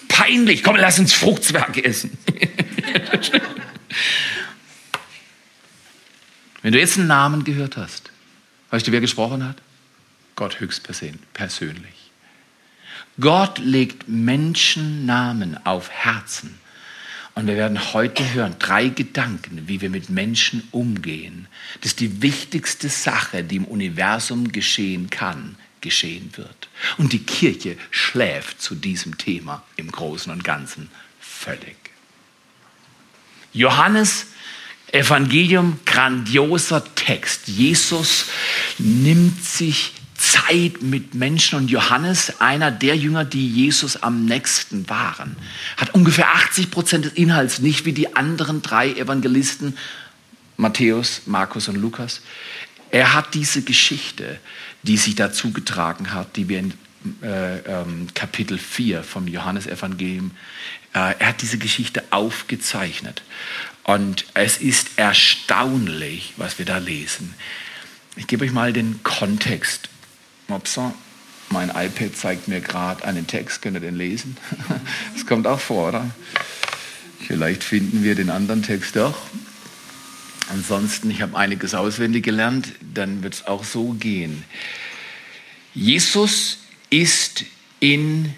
Peinlich. 0.07 0.63
Komm, 0.63 0.77
lass 0.77 0.99
uns 0.99 1.11
Fruchtzwerge 1.13 1.83
essen. 1.83 2.17
Wenn 6.61 6.71
du 6.71 6.79
jetzt 6.79 6.97
einen 6.97 7.07
Namen 7.07 7.43
gehört 7.43 7.75
hast, 7.75 8.09
weißt 8.69 8.87
du, 8.87 8.93
wer 8.93 9.01
gesprochen 9.01 9.45
hat? 9.45 9.57
Gott 10.37 10.61
höchstpersönlich. 10.61 11.19
Gott 13.19 13.59
legt 13.59 14.07
Menschennamen 14.07 15.65
auf 15.65 15.89
Herzen. 15.89 16.57
Und 17.39 17.47
wir 17.47 17.55
werden 17.55 17.93
heute 17.93 18.33
hören, 18.33 18.57
drei 18.59 18.89
Gedanken, 18.89 19.69
wie 19.69 19.79
wir 19.79 19.89
mit 19.89 20.09
Menschen 20.09 20.67
umgehen. 20.71 21.47
Das 21.79 21.91
ist 21.91 22.01
die 22.01 22.21
wichtigste 22.21 22.89
Sache, 22.89 23.45
die 23.45 23.55
im 23.55 23.63
Universum 23.63 24.51
geschehen 24.51 25.09
kann, 25.09 25.55
geschehen 25.79 26.31
wird. 26.35 26.67
Und 26.97 27.13
die 27.13 27.23
Kirche 27.23 27.77
schläft 27.91 28.61
zu 28.61 28.75
diesem 28.75 29.17
Thema 29.17 29.63
im 29.77 29.89
Großen 29.89 30.29
und 30.33 30.43
Ganzen 30.43 30.91
völlig. 31.21 31.77
Johannes 33.53 34.27
Evangelium, 34.91 35.79
grandioser 35.85 36.83
Text. 36.95 37.47
Jesus 37.47 38.25
nimmt 38.79 39.41
sich 39.45 39.93
Zeit 40.19 40.81
mit 40.81 41.15
Menschen 41.15 41.57
und 41.57 41.71
Johannes, 41.71 42.41
einer 42.41 42.71
der 42.71 42.97
Jünger, 42.97 43.23
die 43.23 43.47
Jesus 43.47 44.03
am 44.03 44.25
nächsten 44.25 44.89
waren, 44.89 45.37
hat 45.77 45.93
ungefähr 45.93 46.35
80 46.35 46.71
Prozent 46.71 47.05
des 47.05 47.13
Inhalts, 47.13 47.59
nicht 47.59 47.85
wie 47.85 47.93
die 47.93 48.15
anderen 48.15 48.61
drei 48.61 48.91
Evangelisten, 48.91 49.77
Matthäus, 50.57 51.21
Markus 51.25 51.69
und 51.69 51.77
Lukas. 51.77 52.21
Er 52.91 53.13
hat 53.13 53.33
diese 53.33 53.61
Geschichte, 53.61 54.39
die 54.83 54.97
sich 54.97 55.15
dazu 55.15 55.53
getragen 55.53 56.13
hat, 56.13 56.35
die 56.35 56.49
wir 56.49 56.59
in 56.59 56.73
äh, 57.21 57.59
ähm, 57.59 58.07
Kapitel 58.13 58.57
4 58.57 59.03
vom 59.03 59.25
Johannesevangelium, 59.25 60.31
äh, 60.93 61.15
er 61.17 61.27
hat 61.27 61.41
diese 61.41 61.57
Geschichte 61.57 62.03
aufgezeichnet. 62.09 63.21
Und 63.83 64.25
es 64.33 64.57
ist 64.57 64.89
erstaunlich, 64.97 66.33
was 66.35 66.59
wir 66.59 66.65
da 66.65 66.77
lesen. 66.77 67.33
Ich 68.17 68.27
gebe 68.27 68.43
euch 68.43 68.51
mal 68.51 68.73
den 68.73 69.01
Kontext. 69.03 69.87
Upsa, 70.51 70.93
mein 71.49 71.69
iPad 71.69 72.15
zeigt 72.15 72.47
mir 72.47 72.61
gerade 72.61 73.03
einen 73.05 73.27
Text, 73.27 73.61
könnt 73.61 73.75
ihr 73.77 73.81
den 73.81 73.95
lesen? 73.95 74.37
Das 75.13 75.25
kommt 75.25 75.47
auch 75.47 75.59
vor, 75.59 75.89
oder? 75.89 76.09
Vielleicht 77.25 77.63
finden 77.63 78.03
wir 78.03 78.15
den 78.15 78.29
anderen 78.29 78.63
Text 78.63 78.95
doch. 78.95 79.17
Ansonsten, 80.49 81.11
ich 81.11 81.21
habe 81.21 81.37
einiges 81.37 81.75
auswendig 81.75 82.23
gelernt, 82.23 82.69
dann 82.93 83.21
wird 83.21 83.35
es 83.35 83.47
auch 83.47 83.63
so 83.63 83.93
gehen. 83.93 84.43
Jesus 85.75 86.57
ist 86.89 87.45
in 87.79 88.33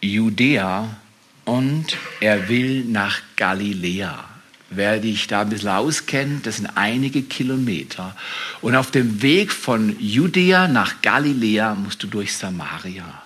Judäa 0.00 0.96
und 1.44 1.96
er 2.20 2.48
will 2.48 2.84
nach 2.84 3.20
Galiläa. 3.36 4.29
Wer 4.72 5.00
dich 5.00 5.26
da 5.26 5.40
ein 5.40 5.50
bisschen 5.50 5.68
auskennt, 5.68 6.46
das 6.46 6.58
sind 6.58 6.68
einige 6.76 7.22
Kilometer. 7.22 8.16
Und 8.60 8.76
auf 8.76 8.92
dem 8.92 9.20
Weg 9.20 9.50
von 9.50 9.96
Judäa 9.98 10.68
nach 10.68 11.02
Galiläa 11.02 11.74
musst 11.74 12.04
du 12.04 12.06
durch 12.06 12.36
Samaria. 12.36 13.22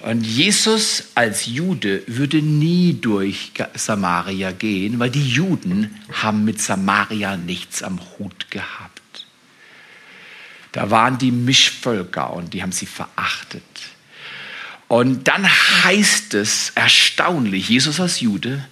Und 0.00 0.24
Jesus 0.24 1.04
als 1.14 1.46
Jude 1.46 2.02
würde 2.06 2.42
nie 2.42 2.94
durch 2.94 3.52
Samaria 3.74 4.50
gehen, 4.50 4.98
weil 4.98 5.10
die 5.10 5.28
Juden 5.28 5.94
haben 6.12 6.44
mit 6.44 6.60
Samaria 6.60 7.36
nichts 7.36 7.82
am 7.82 8.00
Hut 8.18 8.50
gehabt. 8.50 9.26
Da 10.72 10.90
waren 10.90 11.18
die 11.18 11.30
Mischvölker 11.32 12.32
und 12.32 12.54
die 12.54 12.62
haben 12.62 12.72
sie 12.72 12.86
verachtet. 12.86 13.62
Und 14.90 15.28
dann 15.28 15.46
heißt 15.84 16.34
es 16.34 16.72
erstaunlich, 16.74 17.68
Jesus 17.68 18.00
als 18.00 18.18
Jude, 18.18 18.64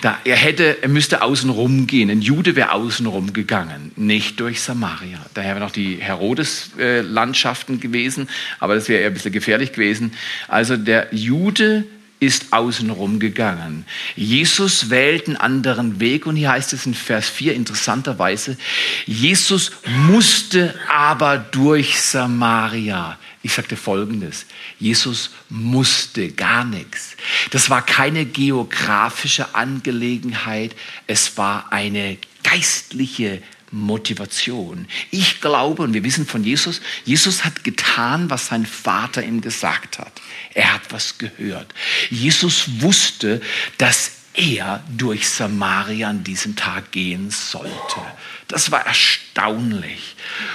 da 0.00 0.18
er 0.24 0.36
hätte, 0.36 0.82
er 0.82 0.88
müsste 0.88 1.20
außenrum 1.20 1.86
gehen. 1.86 2.08
Ein 2.08 2.22
Jude 2.22 2.56
wäre 2.56 2.72
außenrum 2.72 3.34
gegangen, 3.34 3.92
nicht 3.94 4.40
durch 4.40 4.62
Samaria. 4.62 5.18
Daher 5.34 5.50
wären 5.50 5.62
noch 5.62 5.70
die 5.70 5.96
Herodes-Landschaften 5.96 7.78
gewesen, 7.78 8.30
aber 8.58 8.74
das 8.74 8.88
wäre 8.88 9.02
eher 9.02 9.08
ein 9.08 9.12
bisschen 9.12 9.32
gefährlich 9.32 9.72
gewesen. 9.72 10.14
Also 10.48 10.78
der 10.78 11.08
Jude 11.10 11.84
ist 12.20 12.54
außenrum 12.54 13.18
gegangen. 13.18 13.84
Jesus 14.14 14.88
wählt 14.88 15.26
einen 15.26 15.36
anderen 15.36 16.00
Weg 16.00 16.24
und 16.24 16.36
hier 16.36 16.52
heißt 16.52 16.72
es 16.72 16.86
in 16.86 16.94
Vers 16.94 17.28
4 17.28 17.54
interessanterweise, 17.54 18.56
Jesus 19.04 19.72
musste 20.08 20.74
aber 20.88 21.36
durch 21.36 22.00
Samaria. 22.00 23.18
Ich 23.42 23.52
sagte 23.52 23.76
Folgendes, 23.76 24.46
Jesus 24.78 25.30
musste 25.48 26.30
gar 26.32 26.64
nichts. 26.64 27.16
Das 27.50 27.70
war 27.70 27.84
keine 27.84 28.24
geografische 28.26 29.54
Angelegenheit, 29.54 30.74
es 31.06 31.36
war 31.36 31.72
eine 31.72 32.18
geistliche 32.42 33.42
Motivation. 33.70 34.86
Ich 35.10 35.40
glaube, 35.40 35.82
und 35.82 35.92
wir 35.92 36.04
wissen 36.04 36.26
von 36.26 36.44
Jesus, 36.44 36.80
Jesus 37.04 37.44
hat 37.44 37.64
getan, 37.64 38.30
was 38.30 38.46
sein 38.46 38.66
Vater 38.66 39.22
ihm 39.22 39.40
gesagt 39.40 39.98
hat. 39.98 40.12
Er 40.54 40.74
hat 40.74 40.82
was 40.90 41.18
gehört. 41.18 41.72
Jesus 42.10 42.80
wusste, 42.80 43.40
dass 43.78 44.12
er 44.34 44.84
durch 44.96 45.28
Samaria 45.28 46.10
an 46.10 46.22
diesem 46.22 46.56
Tag 46.56 46.92
gehen 46.92 47.30
sollte. 47.30 48.00
Das 48.48 48.70
war 48.70 48.86
erstaunlich. 48.86 50.14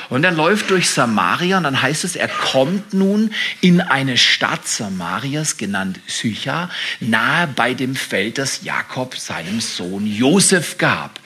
Und 0.09 0.23
er 0.23 0.31
läuft 0.31 0.69
durch 0.69 0.89
Samaria 0.89 1.57
und 1.57 1.63
dann 1.63 1.81
heißt 1.81 2.05
es, 2.05 2.15
er 2.15 2.29
kommt 2.29 2.93
nun 2.93 3.33
in 3.59 3.81
eine 3.81 4.17
Stadt 4.17 4.65
Samarias, 4.65 5.57
genannt 5.57 5.99
Sycha, 6.07 6.69
nahe 7.01 7.47
bei 7.47 7.73
dem 7.73 7.95
Feld, 7.95 8.37
das 8.37 8.63
Jakob 8.63 9.17
seinem 9.17 9.59
Sohn 9.59 10.07
Josef 10.07 10.77
gab. 10.77 11.19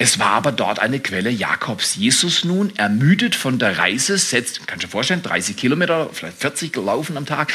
Es 0.00 0.20
war 0.20 0.30
aber 0.30 0.52
dort 0.52 0.78
eine 0.78 1.00
Quelle 1.00 1.28
Jakobs. 1.28 1.96
Jesus 1.96 2.44
nun, 2.44 2.74
ermüdet 2.76 3.34
von 3.34 3.58
der 3.58 3.78
Reise, 3.78 4.16
setzt, 4.16 4.66
kannst 4.68 4.84
du 4.84 4.86
dir 4.86 4.92
vorstellen, 4.92 5.22
30 5.22 5.56
Kilometer, 5.56 6.08
vielleicht 6.12 6.38
40 6.38 6.72
gelaufen 6.72 7.16
am 7.16 7.26
Tag. 7.26 7.52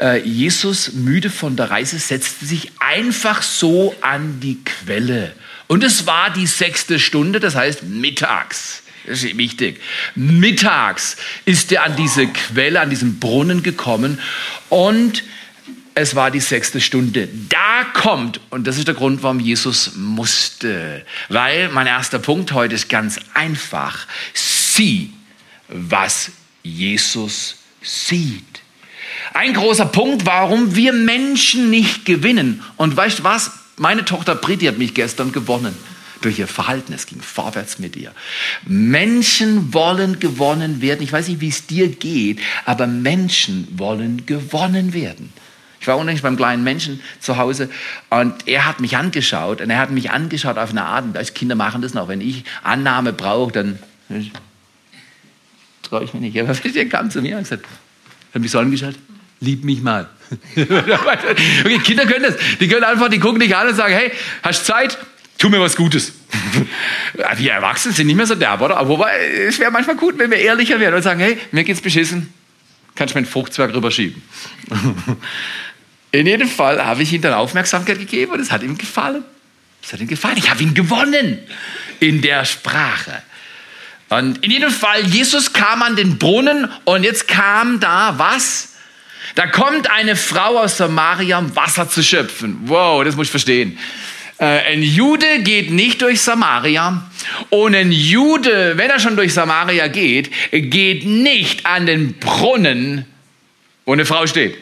Äh, 0.00 0.20
Jesus, 0.20 0.92
müde 0.92 1.30
von 1.30 1.56
der 1.56 1.70
Reise, 1.70 1.98
setzte 1.98 2.46
sich 2.46 2.70
einfach 2.78 3.42
so 3.42 3.94
an 4.02 4.38
die 4.38 4.62
Quelle. 4.62 5.34
Und 5.70 5.84
es 5.84 6.04
war 6.04 6.30
die 6.30 6.48
sechste 6.48 6.98
Stunde, 6.98 7.38
das 7.38 7.54
heißt 7.54 7.84
mittags. 7.84 8.82
Das 9.06 9.22
ist 9.22 9.38
wichtig. 9.38 9.80
Mittags 10.16 11.16
ist 11.44 11.70
er 11.70 11.84
an 11.84 11.94
diese 11.94 12.26
Quelle, 12.26 12.80
an 12.80 12.90
diesen 12.90 13.20
Brunnen 13.20 13.62
gekommen 13.62 14.18
und 14.68 15.22
es 15.94 16.16
war 16.16 16.32
die 16.32 16.40
sechste 16.40 16.80
Stunde. 16.80 17.28
Da 17.48 17.84
kommt, 17.94 18.40
und 18.50 18.66
das 18.66 18.78
ist 18.78 18.88
der 18.88 18.96
Grund, 18.96 19.22
warum 19.22 19.38
Jesus 19.38 19.92
musste. 19.94 21.06
Weil 21.28 21.68
mein 21.68 21.86
erster 21.86 22.18
Punkt 22.18 22.50
heute 22.50 22.74
ist 22.74 22.88
ganz 22.88 23.20
einfach. 23.34 24.08
Sieh, 24.34 25.12
was 25.68 26.32
Jesus 26.64 27.58
sieht. 27.80 28.60
Ein 29.34 29.54
großer 29.54 29.86
Punkt, 29.86 30.26
warum 30.26 30.74
wir 30.74 30.92
Menschen 30.92 31.70
nicht 31.70 32.04
gewinnen. 32.04 32.64
Und 32.76 32.96
weißt 32.96 33.20
du 33.20 33.22
was? 33.22 33.59
Meine 33.80 34.04
Tochter 34.04 34.34
Britti 34.34 34.66
hat 34.66 34.76
mich 34.76 34.92
gestern 34.92 35.32
gewonnen 35.32 35.74
durch 36.20 36.38
ihr 36.38 36.46
Verhalten. 36.46 36.92
Es 36.92 37.06
ging 37.06 37.22
vorwärts 37.22 37.78
mit 37.78 37.96
ihr. 37.96 38.12
Menschen 38.66 39.72
wollen 39.72 40.20
gewonnen 40.20 40.82
werden. 40.82 41.02
Ich 41.02 41.10
weiß 41.10 41.28
nicht, 41.28 41.40
wie 41.40 41.48
es 41.48 41.66
dir 41.66 41.88
geht, 41.88 42.40
aber 42.66 42.86
Menschen 42.86 43.66
wollen 43.78 44.26
gewonnen 44.26 44.92
werden. 44.92 45.32
Ich 45.80 45.86
war 45.86 45.96
unlängst 45.96 46.22
beim 46.22 46.36
kleinen 46.36 46.62
Menschen 46.62 47.00
zu 47.20 47.38
Hause 47.38 47.70
und 48.10 48.46
er 48.46 48.66
hat 48.66 48.80
mich 48.80 48.98
angeschaut 48.98 49.62
und 49.62 49.70
er 49.70 49.78
hat 49.78 49.90
mich 49.90 50.10
angeschaut 50.10 50.58
auf 50.58 50.72
eine 50.72 50.84
Art, 50.84 51.06
und 51.06 51.16
als 51.16 51.32
Kinder 51.32 51.54
machen 51.54 51.80
das 51.80 51.94
noch, 51.94 52.06
wenn 52.06 52.20
ich 52.20 52.44
Annahme 52.62 53.14
brauche, 53.14 53.50
dann 53.50 53.78
traue 55.82 56.04
ich 56.04 56.12
mich 56.12 56.20
nicht. 56.20 56.38
Aber 56.38 56.54
er 56.74 56.88
kam 56.90 57.10
zu 57.10 57.22
mir 57.22 57.38
und 57.38 57.44
gesagt, 57.44 57.64
hat 58.34 58.42
mich 58.42 58.50
so 58.50 58.58
angeschaut, 58.58 58.96
lieb 59.40 59.64
mich 59.64 59.80
mal. 59.80 60.10
okay, 60.56 61.78
Kinder 61.80 62.06
können 62.06 62.24
das. 62.24 62.34
Die 62.60 62.68
können 62.68 62.84
einfach, 62.84 63.08
die 63.08 63.18
gucken 63.18 63.40
dich 63.40 63.54
an 63.54 63.68
und 63.68 63.74
sagen, 63.74 63.94
hey, 63.94 64.12
hast 64.42 64.64
Zeit? 64.64 64.96
Tu 65.38 65.48
mir 65.48 65.60
was 65.60 65.74
Gutes. 65.74 66.12
wir 67.36 67.52
Erwachsene 67.52 67.94
sind 67.94 68.06
nicht 68.06 68.16
mehr 68.16 68.26
so 68.26 68.34
derb, 68.34 68.60
oder? 68.60 68.76
Aber 68.76 68.90
wobei, 68.90 69.18
es 69.48 69.58
wäre 69.58 69.70
manchmal 69.70 69.96
gut, 69.96 70.18
wenn 70.18 70.30
wir 70.30 70.38
ehrlicher 70.38 70.78
wären 70.78 70.94
und 70.94 71.02
sagen, 71.02 71.20
hey, 71.20 71.38
mir 71.50 71.64
geht's 71.64 71.80
beschissen. 71.80 72.32
Kannst 72.94 73.14
du 73.14 73.18
mir 73.18 73.24
einen 73.24 73.32
Fruchtzwerg 73.32 73.74
rüberschieben? 73.74 74.22
In 76.12 76.26
jedem 76.26 76.48
Fall 76.48 76.84
habe 76.84 77.02
ich 77.02 77.12
ihm 77.12 77.22
dann 77.22 77.32
Aufmerksamkeit 77.34 77.98
gegeben 77.98 78.32
und 78.32 78.40
es 78.40 78.50
hat 78.50 78.62
ihm 78.62 78.76
gefallen. 78.76 79.22
Es 79.82 79.92
hat 79.92 80.00
ihm 80.00 80.08
gefallen. 80.08 80.36
Ich 80.36 80.50
habe 80.50 80.62
ihn 80.62 80.74
gewonnen 80.74 81.38
in 82.00 82.20
der 82.20 82.44
Sprache. 82.44 83.22
Und 84.08 84.44
in 84.44 84.50
jedem 84.50 84.70
Fall, 84.70 85.06
Jesus 85.06 85.52
kam 85.52 85.82
an 85.82 85.94
den 85.94 86.18
Brunnen 86.18 86.68
und 86.84 87.04
jetzt 87.04 87.28
kam 87.28 87.78
da 87.78 88.14
was? 88.18 88.69
Da 89.34 89.46
kommt 89.46 89.90
eine 89.90 90.16
Frau 90.16 90.58
aus 90.58 90.76
Samaria, 90.76 91.38
um 91.38 91.54
Wasser 91.54 91.88
zu 91.88 92.02
schöpfen. 92.02 92.58
Wow, 92.64 93.04
das 93.04 93.16
muss 93.16 93.26
ich 93.26 93.30
verstehen. 93.30 93.78
Äh, 94.38 94.72
ein 94.72 94.82
Jude 94.82 95.42
geht 95.42 95.70
nicht 95.70 96.02
durch 96.02 96.22
Samaria 96.22 97.02
Und 97.50 97.74
ein 97.74 97.92
Jude, 97.92 98.76
wenn 98.76 98.90
er 98.90 98.98
schon 98.98 99.16
durch 99.16 99.34
Samaria 99.34 99.88
geht, 99.88 100.30
geht 100.50 101.04
nicht 101.04 101.66
an 101.66 101.86
den 101.86 102.14
Brunnen, 102.14 103.04
wo 103.84 103.92
eine 103.92 104.06
Frau 104.06 104.26
steht. 104.26 104.56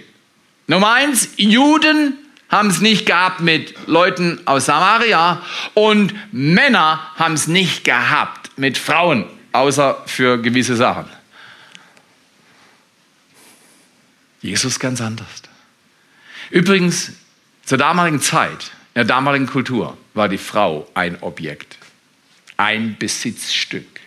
Nummer 0.67 0.93
eins, 0.93 1.31
Juden 1.37 2.15
haben 2.49 2.69
es 2.71 2.81
nicht 2.81 3.07
gehabt 3.07 3.41
mit 3.41 3.75
Leuten 3.87 4.41
aus 4.47 4.67
Samaria 4.67 5.43
und 5.75 6.15
Männer 6.33 7.01
haben 7.17 7.35
es 7.35 7.47
nicht 7.47 7.85
gehabt 7.85 8.51
mit 8.57 8.79
Frauen, 8.79 9.25
außer 9.53 10.03
für 10.07 10.41
gewisse 10.41 10.77
Sachen. 10.77 11.05
Jesus 14.41 14.79
ganz 14.79 15.01
anders. 15.01 15.43
Übrigens, 16.51 17.13
zur 17.65 17.79
damaligen 17.79 18.21
Zeit, 18.21 18.71
in 18.95 19.01
der 19.01 19.05
damaligen 19.05 19.47
Kultur, 19.47 19.97
war 20.15 20.29
die 20.29 20.39
Frau 20.39 20.89
ein 20.95 21.21
Objekt, 21.23 21.79
ein 22.57 22.97
Besitzstück. 22.99 24.01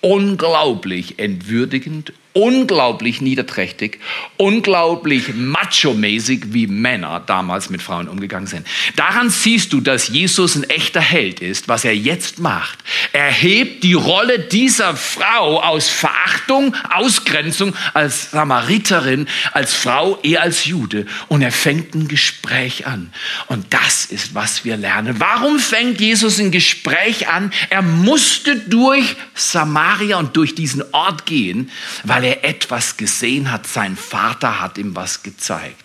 Unglaublich 0.00 1.18
entwürdigend, 1.18 2.12
unglaublich 2.34 3.20
niederträchtig, 3.20 4.00
unglaublich 4.36 5.34
macho-mäßig, 5.34 6.52
wie 6.52 6.66
Männer 6.66 7.22
damals 7.24 7.70
mit 7.70 7.80
Frauen 7.80 8.08
umgegangen 8.08 8.48
sind. 8.48 8.66
Daran 8.96 9.30
siehst 9.30 9.72
du, 9.72 9.80
dass 9.80 10.08
Jesus 10.08 10.56
ein 10.56 10.64
echter 10.64 11.00
Held 11.00 11.40
ist, 11.40 11.68
was 11.68 11.84
er 11.84 11.96
jetzt 11.96 12.40
macht. 12.40 12.80
Er 13.12 13.30
hebt 13.30 13.84
die 13.84 13.94
Rolle 13.94 14.40
dieser 14.40 14.96
Frau 14.96 15.62
aus 15.62 15.88
Verachtung, 15.88 16.74
Ausgrenzung 16.92 17.72
als 17.94 18.32
Samariterin, 18.32 19.28
als 19.52 19.72
Frau, 19.72 20.18
eher 20.22 20.42
als 20.42 20.64
Jude 20.64 21.06
und 21.28 21.40
er 21.40 21.52
fängt 21.52 21.94
ein 21.94 22.08
Gespräch 22.08 22.86
an. 22.86 23.12
Und 23.46 23.72
das 23.72 24.06
ist, 24.06 24.34
was 24.34 24.64
wir 24.64 24.76
lernen. 24.76 25.20
Warum 25.20 25.60
fängt 25.60 26.00
Jesus 26.00 26.40
ein 26.40 26.50
Gespräch 26.50 27.28
an? 27.28 27.52
Er 27.70 27.82
musste 27.82 28.56
durch 28.56 29.14
Samaria 29.34 30.18
und 30.18 30.36
durch 30.36 30.56
diesen 30.56 30.82
Ort 30.92 31.26
gehen, 31.26 31.70
weil 32.02 32.23
weil 32.24 32.38
er 32.42 32.44
etwas 32.44 32.96
gesehen 32.96 33.52
hat. 33.52 33.66
Sein 33.66 33.96
Vater 33.96 34.60
hat 34.60 34.78
ihm 34.78 34.96
was 34.96 35.22
gezeigt. 35.22 35.76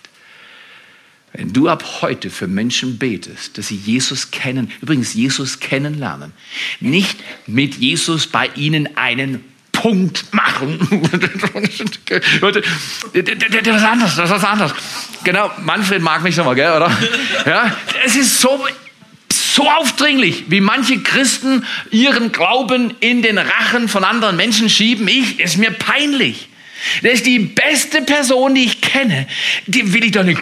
Wenn 1.34 1.54
du 1.54 1.68
ab 1.68 2.02
heute 2.02 2.30
für 2.30 2.48
Menschen 2.48 2.98
betest, 2.98 3.58
dass 3.58 3.68
sie 3.68 3.76
Jesus 3.76 4.32
kennen, 4.32 4.72
übrigens 4.82 5.14
Jesus 5.14 5.60
kennenlernen, 5.60 6.34
nicht 6.80 7.20
mit 7.46 7.76
Jesus 7.76 8.26
bei 8.28 8.50
ihnen 8.56 8.98
einen 8.98 9.44
Punkt 9.72 10.34
machen. 10.34 10.80
das 12.42 12.56
ist 12.56 13.84
anders, 13.84 14.16
das 14.16 14.32
ist 14.32 14.44
anders. 14.44 14.74
Genau, 15.24 15.52
Manfred 15.64 16.02
mag 16.02 16.24
mich 16.24 16.36
nochmal, 16.36 16.56
gell, 16.56 16.72
oder? 16.72 16.92
Ja, 17.46 17.76
es 18.04 18.16
ist 18.16 18.42
so, 18.42 18.66
so 19.60 19.70
aufdringlich, 19.70 20.46
wie 20.48 20.62
manche 20.62 21.00
Christen 21.00 21.66
ihren 21.92 22.32
Glauben 22.32 22.94
in 23.02 23.22
den 23.22 23.38
Rachen 23.38 23.90
von 23.90 24.06
anderen 24.06 24.38
Menschen 24.38 24.70
schieben. 24.70 25.06
Ich, 25.10 25.38
ist 25.38 25.58
mir 25.58 25.72
peinlich. 25.72 26.48
Das 27.04 27.16
ist 27.16 27.26
die 27.26 27.40
beste 27.40 28.02
Person, 28.04 28.56
die 28.56 28.64
ich 28.64 28.80
kenne. 28.80 29.28
Die 29.68 29.92
will 29.92 30.06
ich 30.06 30.14
doch 30.14 30.24
nicht, 30.24 30.42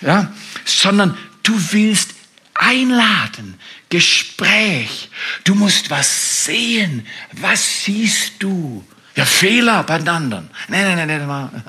ja, 0.00 0.32
sondern 0.64 1.16
du 1.44 1.52
willst 1.70 2.10
einladen, 2.54 3.54
Gespräch. 3.88 5.08
Du 5.44 5.54
musst 5.54 5.90
was 5.90 6.44
sehen. 6.46 7.06
Was 7.34 7.84
siehst 7.84 8.32
du? 8.40 8.84
Ja, 9.14 9.24
Fehler 9.24 9.84
bei 9.84 9.98
den 9.98 10.08
anderen. 10.08 10.50
Nein, 10.66 10.96
nein, 10.96 11.06
nein, 11.06 11.26
nein. 11.28 11.62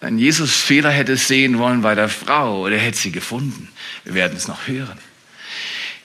Wenn 0.00 0.18
Jesus 0.18 0.56
Fehler 0.56 0.90
hätte 0.90 1.18
sehen 1.18 1.58
wollen 1.58 1.82
bei 1.82 1.94
der 1.94 2.08
Frau, 2.08 2.62
oder 2.62 2.78
hätte 2.78 2.96
sie 2.96 3.12
gefunden. 3.12 3.68
Wir 4.04 4.14
werden 4.14 4.34
es 4.34 4.48
noch 4.48 4.66
hören. 4.66 4.98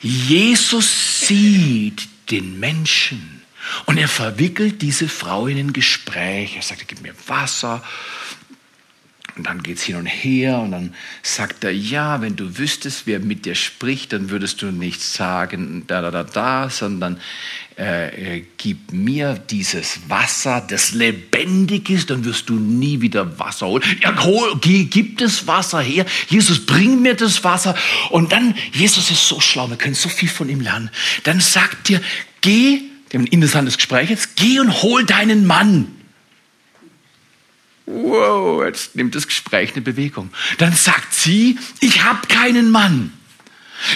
Jesus 0.01 1.27
sieht 1.27 2.07
den 2.31 2.59
Menschen 2.59 3.41
und 3.85 3.97
er 3.97 4.07
verwickelt 4.07 4.81
diese 4.81 5.07
Frau 5.07 5.47
in 5.47 5.57
ein 5.57 5.73
Gespräch. 5.73 6.55
Er 6.55 6.61
sagt, 6.61 6.87
gib 6.87 7.01
mir 7.01 7.15
Wasser. 7.27 7.83
Und 9.37 9.47
dann 9.47 9.63
geht 9.63 9.77
es 9.77 9.83
hin 9.83 9.97
und 9.97 10.05
her 10.05 10.59
und 10.59 10.71
dann 10.71 10.93
sagt 11.21 11.65
er, 11.65 11.71
ja, 11.73 12.21
wenn 12.21 12.37
du 12.37 12.57
wüsstest, 12.57 13.05
wer 13.05 13.19
mit 13.19 13.45
dir 13.45 13.55
spricht, 13.55 14.13
dann 14.13 14.29
würdest 14.29 14.61
du 14.61 14.67
nicht 14.67 15.01
sagen, 15.01 15.83
da, 15.87 16.01
da, 16.01 16.09
da, 16.09 16.23
da, 16.23 16.69
sondern 16.69 17.19
äh, 17.77 18.37
äh, 18.37 18.45
gib 18.55 18.93
mir 18.93 19.33
dieses 19.33 20.09
Wasser, 20.09 20.65
das 20.65 20.93
lebendig 20.93 21.89
ist, 21.89 22.09
dann 22.09 22.23
wirst 22.23 22.47
du 22.47 22.53
nie 22.53 23.01
wieder 23.01 23.37
Wasser 23.37 23.67
holen. 23.67 23.83
Ja, 24.01 24.23
hol, 24.23 24.57
gib 24.61 25.17
das 25.17 25.45
Wasser 25.47 25.81
her. 25.81 26.05
Jesus, 26.29 26.65
bring 26.65 27.01
mir 27.01 27.15
das 27.15 27.43
Wasser. 27.43 27.75
Und 28.11 28.31
dann, 28.31 28.55
Jesus 28.71 29.11
ist 29.11 29.27
so 29.27 29.41
schlau, 29.41 29.69
wir 29.69 29.75
können 29.75 29.95
so 29.95 30.07
viel 30.07 30.29
von 30.29 30.47
ihm 30.47 30.61
lernen. 30.61 30.89
Dann 31.23 31.41
sagt 31.41 31.89
dir, 31.89 31.99
geh, 32.39 32.79
wir 33.09 33.19
haben 33.19 33.25
ein 33.25 33.33
interessantes 33.33 33.75
Gespräch 33.75 34.09
jetzt, 34.09 34.37
geh 34.37 34.61
und 34.61 34.81
hol 34.81 35.03
deinen 35.03 35.45
Mann. 35.45 35.94
Wow, 37.85 38.63
jetzt 38.65 38.95
nimmt 38.95 39.13
das 39.13 39.27
Gespräch 39.27 39.73
eine 39.73 39.81
Bewegung. 39.81 40.31
Dann 40.57 40.73
sagt 40.73 41.13
sie, 41.13 41.59
ich 41.81 42.03
habe 42.03 42.27
keinen 42.27 42.71
Mann. 42.71 43.13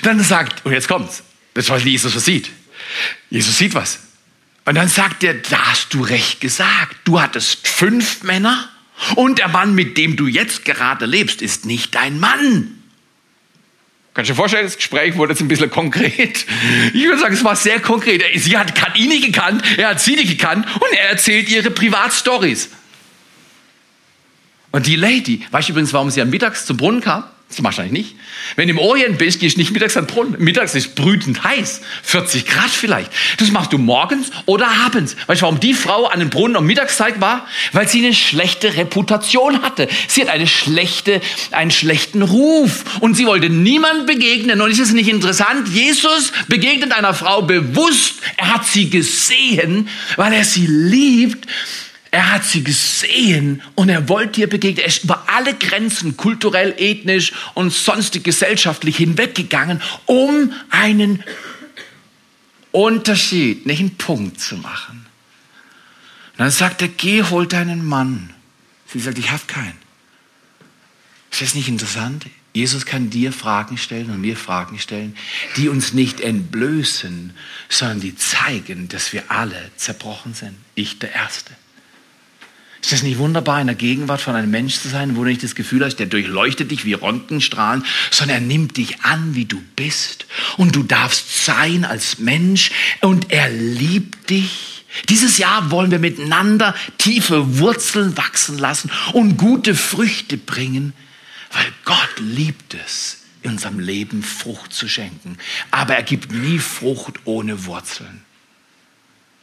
Dann 0.04 0.19
sagt, 0.23 0.65
und 0.65 0.73
jetzt 0.73 0.88
kommt's, 0.88 1.23
das 1.54 1.65
ist, 1.65 1.71
was 1.71 1.84
Jesus 1.84 2.12
versieht. 2.12 2.49
Jesus 3.30 3.58
sieht 3.58 3.73
was. 3.73 3.99
Und 4.65 4.75
dann 4.75 4.88
sagt 4.88 5.23
er, 5.23 5.34
da 5.34 5.71
hast 5.71 5.93
du 5.93 6.02
recht 6.02 6.41
gesagt. 6.41 6.97
Du 7.04 7.19
hattest 7.19 7.67
fünf 7.67 8.21
Männer 8.23 8.69
und 9.15 9.39
der 9.39 9.47
Mann, 9.47 9.73
mit 9.73 9.97
dem 9.97 10.15
du 10.15 10.28
jetzt 10.28 10.65
gerade 10.65 11.06
lebst, 11.06 11.41
ist 11.41 11.65
nicht 11.65 11.95
dein 11.95 12.19
Mann. 12.19 12.75
Kannst 14.13 14.30
du 14.30 14.34
dir 14.34 14.38
vorstellen, 14.38 14.65
das 14.65 14.75
Gespräch 14.75 15.15
wurde 15.15 15.34
jetzt 15.34 15.41
ein 15.41 15.47
bisschen 15.47 15.71
konkret. 15.71 16.45
Ich 16.93 17.04
würde 17.04 17.19
sagen, 17.19 17.34
es 17.34 17.43
war 17.43 17.56
sehr 17.56 17.80
konkret. 17.80 18.23
Sie 18.36 18.58
hat 18.58 18.73
ihn 18.95 19.10
nicht 19.10 19.25
gekannt, 19.25 19.63
er 19.78 19.89
hat 19.89 20.02
sie 20.02 20.15
nicht 20.15 20.30
gekannt 20.30 20.67
und 20.75 20.91
er 20.93 21.10
erzählt 21.10 21.49
ihre 21.49 21.71
Privatstories. 21.71 22.69
Und 24.71 24.88
die 24.88 24.95
Lady, 24.95 25.45
weißt 25.51 25.69
du 25.69 25.73
übrigens, 25.73 25.93
warum 25.93 26.10
sie 26.10 26.21
am 26.21 26.29
Mittags 26.29 26.65
zum 26.65 26.77
Brunnen 26.77 27.01
kam? 27.01 27.23
Das 27.49 27.63
wahrscheinlich 27.63 27.93
nicht. 27.93 28.15
Wenn 28.58 28.67
du 28.67 28.75
im 28.75 28.79
Orient 28.79 29.17
bist, 29.17 29.39
gehst 29.39 29.55
du 29.55 29.60
nicht 29.60 29.71
mittags 29.71 29.97
an 29.97 30.05
den 30.05 30.13
Brunnen. 30.13 30.36
Mittags 30.38 30.75
ist 30.75 30.93
brütend 30.93 31.43
heiß. 31.43 31.82
40 32.03 32.45
Grad 32.45 32.69
vielleicht. 32.69 33.12
Das 33.38 33.49
machst 33.49 33.73
du 33.73 33.79
morgens 33.79 34.29
oder 34.45 34.67
abends. 34.86 35.15
Weißt 35.25 35.41
du, 35.41 35.45
warum 35.45 35.60
die 35.60 35.73
Frau 35.73 36.05
an 36.05 36.19
den 36.19 36.29
Brunnen 36.29 36.55
um 36.55 36.67
Mittagszeit 36.67 37.19
war? 37.19 37.47
Weil 37.71 37.88
sie 37.88 38.05
eine 38.05 38.13
schlechte 38.13 38.77
Reputation 38.77 39.63
hatte. 39.63 39.88
Sie 40.08 40.21
hat 40.21 40.29
eine 40.29 40.45
schlechte, 40.45 41.21
einen 41.49 41.71
schlechten 41.71 42.21
Ruf. 42.21 42.99
Und 42.99 43.15
sie 43.15 43.25
wollte 43.25 43.49
niemand 43.49 44.05
begegnen. 44.05 44.62
Und 44.62 44.69
ist 44.69 44.79
es 44.79 44.93
nicht 44.93 45.10
interessant? 45.10 45.69
Jesus 45.69 46.32
begegnet 46.49 46.91
einer 46.91 47.15
Frau 47.15 47.41
bewusst. 47.41 48.17
Er 48.38 48.53
hat 48.53 48.67
sie 48.67 48.91
gesehen, 48.91 49.89
weil 50.17 50.34
er 50.34 50.43
sie 50.43 50.67
liebt. 50.67 51.47
Er 52.12 52.32
hat 52.32 52.43
sie 52.43 52.63
gesehen 52.63 53.62
und 53.76 53.89
er 53.89 54.10
wollte 54.10 54.41
ihr 54.41 54.50
begegnen. 54.50 54.84
Er 54.84 54.88
ist 54.88 55.04
über 55.04 55.30
alle 55.30 55.54
Grenzen, 55.54 56.17
kulturell, 56.17 56.74
ethnisch 56.78 57.34
und 57.54 57.72
sonstig 57.72 58.24
gesellschaftlich 58.24 58.98
hinweggegangen, 58.98 59.82
um 60.06 60.54
einen 60.72 61.24
Unterschied, 62.72 63.65
nicht 63.65 63.80
einen 63.80 63.95
Punkt 63.95 64.39
zu 64.39 64.58
machen. 64.58 65.06
Und 66.34 66.39
dann 66.39 66.52
sagt 66.52 66.82
er, 66.82 66.88
geh, 66.88 67.24
hol 67.24 67.45
deinen 67.45 67.86
Mann. 67.86 68.34
Sie 68.88 69.00
sagt, 69.00 69.19
ich 69.19 69.30
habe 69.30 69.43
keinen. 69.45 69.78
Ist 71.32 71.41
das 71.41 71.54
nicht 71.54 71.67
interessant? 71.67 72.26
Jesus 72.54 72.88
kann 72.88 73.12
dir 73.12 73.32
Fragen 73.32 73.78
stellen 73.78 74.10
und 74.10 74.22
mir 74.22 74.36
Fragen 74.36 74.80
stellen, 74.80 75.15
die 75.58 75.69
uns 75.69 75.93
nicht 75.93 76.19
entblößen, 76.19 77.34
sondern 77.69 78.00
die 78.00 78.15
zeigen, 78.15 78.88
dass 78.88 79.13
wir 79.13 79.30
alle 79.30 79.69
zerbrochen 79.76 80.34
sind. 80.34 80.56
Ich 80.74 80.98
der 80.98 81.13
Erste. 81.13 81.54
Ist 82.81 82.93
das 82.93 83.03
nicht 83.03 83.17
wunderbar, 83.17 83.59
in 83.59 83.67
der 83.67 83.75
Gegenwart 83.75 84.21
von 84.21 84.35
einem 84.35 84.51
Mensch 84.51 84.75
zu 84.75 84.87
sein, 84.87 85.15
wo 85.15 85.23
du 85.23 85.29
nicht 85.29 85.43
das 85.43 85.55
Gefühl 85.55 85.83
hast, 85.83 85.97
der 85.97 86.05
durchleuchtet 86.05 86.71
dich 86.71 86.85
wie 86.85 86.93
Röntgenstrahlen, 86.93 87.83
sondern 88.09 88.37
er 88.37 88.41
nimmt 88.41 88.77
dich 88.77 89.01
an, 89.01 89.35
wie 89.35 89.45
du 89.45 89.61
bist. 89.75 90.25
Und 90.57 90.75
du 90.75 90.83
darfst 90.83 91.45
sein 91.45 91.83
als 91.83 92.19
Mensch 92.19 92.71
und 93.01 93.31
er 93.31 93.49
liebt 93.49 94.29
dich. 94.29 94.85
Dieses 95.09 95.37
Jahr 95.37 95.71
wollen 95.71 95.91
wir 95.91 95.99
miteinander 95.99 96.73
tiefe 96.97 97.59
Wurzeln 97.59 98.17
wachsen 98.17 98.57
lassen 98.57 98.89
und 99.13 99.37
gute 99.37 99.75
Früchte 99.75 100.37
bringen, 100.37 100.93
weil 101.51 101.65
Gott 101.85 102.19
liebt 102.19 102.73
es, 102.73 103.23
in 103.41 103.51
unserem 103.51 103.79
Leben 103.79 104.23
Frucht 104.23 104.73
zu 104.73 104.87
schenken. 104.87 105.37
Aber 105.69 105.95
er 105.95 106.03
gibt 106.03 106.31
nie 106.31 106.59
Frucht 106.59 107.19
ohne 107.25 107.65
Wurzeln. 107.65 108.23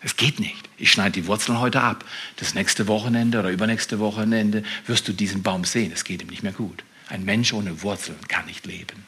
Es 0.07 0.17
geht 0.17 0.39
nicht. 0.39 0.69
Ich 0.79 0.93
schneide 0.93 1.21
die 1.21 1.27
Wurzeln 1.27 1.59
heute 1.59 1.81
ab. 1.81 2.05
Das 2.37 2.55
nächste 2.55 2.87
Wochenende 2.87 3.41
oder 3.41 3.51
übernächste 3.51 3.99
Wochenende 3.99 4.63
wirst 4.87 5.09
du 5.09 5.13
diesen 5.13 5.43
Baum 5.43 5.65
sehen. 5.65 5.91
Es 5.93 6.05
geht 6.05 6.23
ihm 6.23 6.29
nicht 6.29 6.45
mehr 6.45 6.53
gut. 6.53 6.85
Ein 7.09 7.25
Mensch 7.25 7.53
ohne 7.53 7.83
Wurzeln 7.83 8.17
kann 8.29 8.47
nicht 8.47 8.67
leben. 8.67 9.05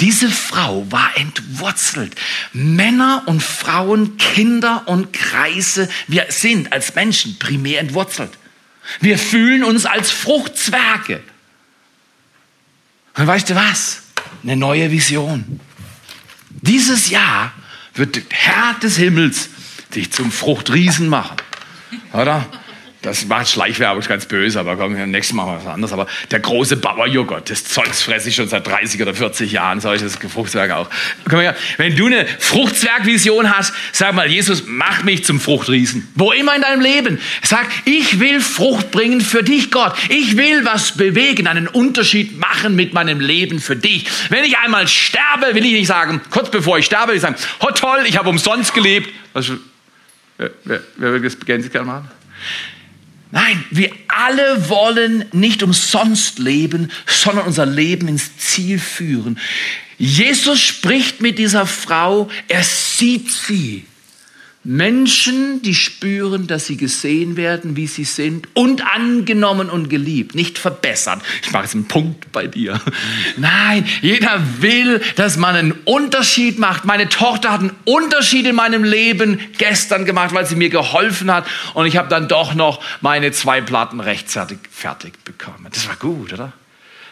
Diese 0.00 0.30
Frau 0.30 0.86
war 0.92 1.10
entwurzelt. 1.16 2.14
Männer 2.52 3.24
und 3.26 3.42
Frauen, 3.42 4.16
Kinder 4.16 4.86
und 4.86 5.12
Kreise, 5.12 5.88
wir 6.06 6.26
sind 6.28 6.72
als 6.72 6.94
Menschen 6.94 7.40
primär 7.40 7.80
entwurzelt. 7.80 8.30
Wir 9.00 9.18
fühlen 9.18 9.64
uns 9.64 9.86
als 9.86 10.12
Fruchtzwerge. 10.12 11.20
Und 13.16 13.26
weißt 13.26 13.50
du 13.50 13.56
was? 13.56 14.02
Eine 14.44 14.54
neue 14.54 14.92
Vision. 14.92 15.58
Dieses 16.50 17.10
Jahr 17.10 17.52
wird 17.94 18.14
der 18.14 18.22
Herr 18.30 18.74
des 18.74 18.96
Himmels 18.98 19.50
dich 19.94 20.12
zum 20.12 20.30
Fruchtriesen 20.30 21.08
machen. 21.08 21.36
Oder? 22.12 22.46
Das 23.00 23.28
war 23.28 23.44
Schleichwerbung, 23.44 24.02
ganz 24.02 24.26
böse, 24.26 24.58
aber 24.58 24.76
komm, 24.76 24.94
nächstes 25.10 25.34
Mal 25.34 25.46
mal 25.46 25.58
was 25.58 25.66
anderes. 25.72 25.92
Aber 25.92 26.08
der 26.32 26.40
große 26.40 26.78
Bauerjoghurt, 26.78 27.48
das 27.48 27.62
Zeugs 27.62 28.02
fresse 28.02 28.28
ich 28.28 28.34
schon 28.34 28.48
seit 28.48 28.66
30 28.66 29.00
oder 29.00 29.14
40 29.14 29.52
Jahren, 29.52 29.80
solches 29.80 30.16
Fruchtzwerg 30.16 30.72
auch. 30.72 30.90
Komm 31.30 31.38
her, 31.38 31.54
wenn 31.76 31.94
du 31.94 32.06
eine 32.06 32.26
Fruchtzwergvision 32.40 33.56
hast, 33.56 33.72
sag 33.92 34.14
mal, 34.14 34.28
Jesus, 34.28 34.64
mach 34.66 35.04
mich 35.04 35.24
zum 35.24 35.38
Fruchtriesen. 35.38 36.08
Wo 36.16 36.32
immer 36.32 36.56
in 36.56 36.62
deinem 36.62 36.80
Leben. 36.80 37.20
Sag, 37.42 37.68
ich 37.84 38.18
will 38.18 38.40
Frucht 38.40 38.90
bringen 38.90 39.20
für 39.20 39.44
dich, 39.44 39.70
Gott. 39.70 39.94
Ich 40.08 40.36
will 40.36 40.64
was 40.64 40.96
bewegen, 40.96 41.46
einen 41.46 41.68
Unterschied 41.68 42.36
machen 42.36 42.74
mit 42.74 42.94
meinem 42.94 43.20
Leben 43.20 43.60
für 43.60 43.76
dich. 43.76 44.06
Wenn 44.28 44.42
ich 44.42 44.58
einmal 44.58 44.88
sterbe, 44.88 45.54
will 45.54 45.64
ich 45.64 45.72
nicht 45.72 45.86
sagen, 45.86 46.20
kurz 46.30 46.50
bevor 46.50 46.78
ich 46.78 46.86
sterbe, 46.86 47.10
will 47.10 47.16
ich 47.16 47.22
sagen, 47.22 47.36
oh 47.60 47.70
toll, 47.70 48.00
ich 48.06 48.18
habe 48.18 48.28
umsonst 48.28 48.74
gelebt. 48.74 49.08
Wer, 50.38 50.50
wer, 50.64 50.82
wer 50.96 51.12
will 51.12 51.22
das 51.22 51.38
Gänse 51.40 51.68
gerne 51.68 51.86
machen? 51.86 52.08
Nein, 53.30 53.62
wir 53.70 53.90
alle 54.08 54.70
wollen 54.70 55.26
nicht 55.32 55.62
umsonst 55.62 56.38
leben, 56.38 56.90
sondern 57.06 57.46
unser 57.46 57.66
Leben 57.66 58.08
ins 58.08 58.38
Ziel 58.38 58.78
führen. 58.78 59.38
Jesus 59.98 60.60
spricht 60.60 61.20
mit 61.20 61.38
dieser 61.38 61.66
Frau, 61.66 62.30
er 62.46 62.62
sieht 62.62 63.30
sie. 63.30 63.84
Menschen, 64.70 65.62
die 65.62 65.74
spüren, 65.74 66.46
dass 66.46 66.66
sie 66.66 66.76
gesehen 66.76 67.38
werden, 67.38 67.74
wie 67.74 67.86
sie 67.86 68.04
sind 68.04 68.48
und 68.52 68.84
angenommen 68.86 69.70
und 69.70 69.88
geliebt, 69.88 70.34
nicht 70.34 70.58
verbessert. 70.58 71.22
Ich 71.42 71.50
mache 71.52 71.62
jetzt 71.62 71.74
einen 71.74 71.88
Punkt 71.88 72.30
bei 72.32 72.46
dir. 72.46 72.78
Nein, 73.38 73.86
jeder 74.02 74.42
will, 74.60 75.00
dass 75.16 75.38
man 75.38 75.56
einen 75.56 75.72
Unterschied 75.86 76.58
macht. 76.58 76.84
Meine 76.84 77.08
Tochter 77.08 77.50
hat 77.50 77.60
einen 77.60 77.72
Unterschied 77.86 78.44
in 78.44 78.56
meinem 78.56 78.84
Leben 78.84 79.40
gestern 79.56 80.04
gemacht, 80.04 80.34
weil 80.34 80.44
sie 80.44 80.54
mir 80.54 80.68
geholfen 80.68 81.32
hat 81.32 81.46
und 81.72 81.86
ich 81.86 81.96
habe 81.96 82.10
dann 82.10 82.28
doch 82.28 82.52
noch 82.52 82.84
meine 83.00 83.32
zwei 83.32 83.62
Platten 83.62 84.00
rechtzeitig 84.00 84.58
fertig 84.70 85.14
bekommen. 85.24 85.68
Das 85.72 85.88
war 85.88 85.96
gut, 85.96 86.34
oder? 86.34 86.52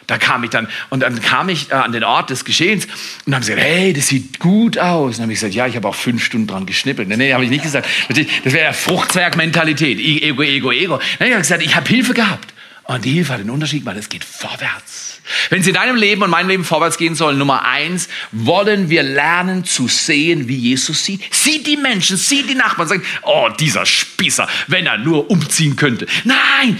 Da 0.07 0.17
kam 0.17 0.43
ich 0.45 0.49
dann, 0.49 0.69
und 0.89 1.01
dann 1.01 1.21
kam 1.21 1.49
ich 1.49 1.69
äh, 1.69 1.75
an 1.75 1.91
den 1.91 2.05
Ort 2.05 2.29
des 2.29 2.45
Geschehens 2.45 2.87
und 3.25 3.35
haben 3.35 3.41
gesagt, 3.41 3.59
hey, 3.59 3.91
das 3.91 4.07
sieht 4.07 4.39
gut 4.39 4.77
aus. 4.77 5.05
Und 5.05 5.17
dann 5.17 5.23
habe 5.23 5.33
ich 5.33 5.39
gesagt, 5.39 5.53
ja, 5.53 5.67
ich 5.67 5.75
habe 5.75 5.87
auch 5.87 5.95
fünf 5.95 6.23
Stunden 6.23 6.47
dran 6.47 6.65
geschnippelt. 6.65 7.09
Nee, 7.09 7.17
nee 7.17 7.33
habe 7.33 7.43
ich 7.43 7.49
nicht 7.49 7.63
gesagt. 7.63 7.87
Das 8.07 8.53
wäre 8.53 8.65
ja 8.65 8.73
Fruchtzwergmentalität. 8.73 9.99
Ego, 9.99 10.43
Ego, 10.43 10.71
Ego. 10.71 10.99
Nein, 11.19 11.29
ich 11.29 11.33
habe 11.33 11.41
gesagt, 11.41 11.63
ich 11.63 11.75
habe 11.75 11.87
Hilfe 11.89 12.13
gehabt. 12.13 12.53
Und 12.85 13.03
die 13.03 13.11
Hilfe 13.11 13.33
hat 13.33 13.41
den 13.41 13.49
Unterschied 13.49 13.85
weil 13.85 13.97
es 13.97 14.07
geht 14.07 14.23
vorwärts. 14.23 15.19
Wenn 15.49 15.59
es 15.59 15.67
in 15.67 15.73
deinem 15.73 15.97
Leben 15.97 16.23
und 16.23 16.29
meinem 16.29 16.47
Leben 16.47 16.63
vorwärts 16.63 16.97
gehen 16.97 17.15
soll, 17.15 17.35
Nummer 17.35 17.65
eins, 17.65 18.07
wollen 18.31 18.89
wir 18.89 19.03
lernen 19.03 19.65
zu 19.65 19.89
sehen, 19.89 20.47
wie 20.47 20.55
Jesus 20.55 21.03
sieht. 21.03 21.21
Sieht 21.33 21.67
die 21.67 21.75
Menschen, 21.75 22.15
sieht 22.15 22.49
die 22.49 22.55
Nachbarn, 22.55 22.87
sagt, 22.87 23.05
oh, 23.23 23.49
dieser 23.59 23.85
Spießer, 23.85 24.47
wenn 24.67 24.85
er 24.85 24.97
nur 24.97 25.29
umziehen 25.29 25.75
könnte. 25.75 26.07
Nein, 26.23 26.79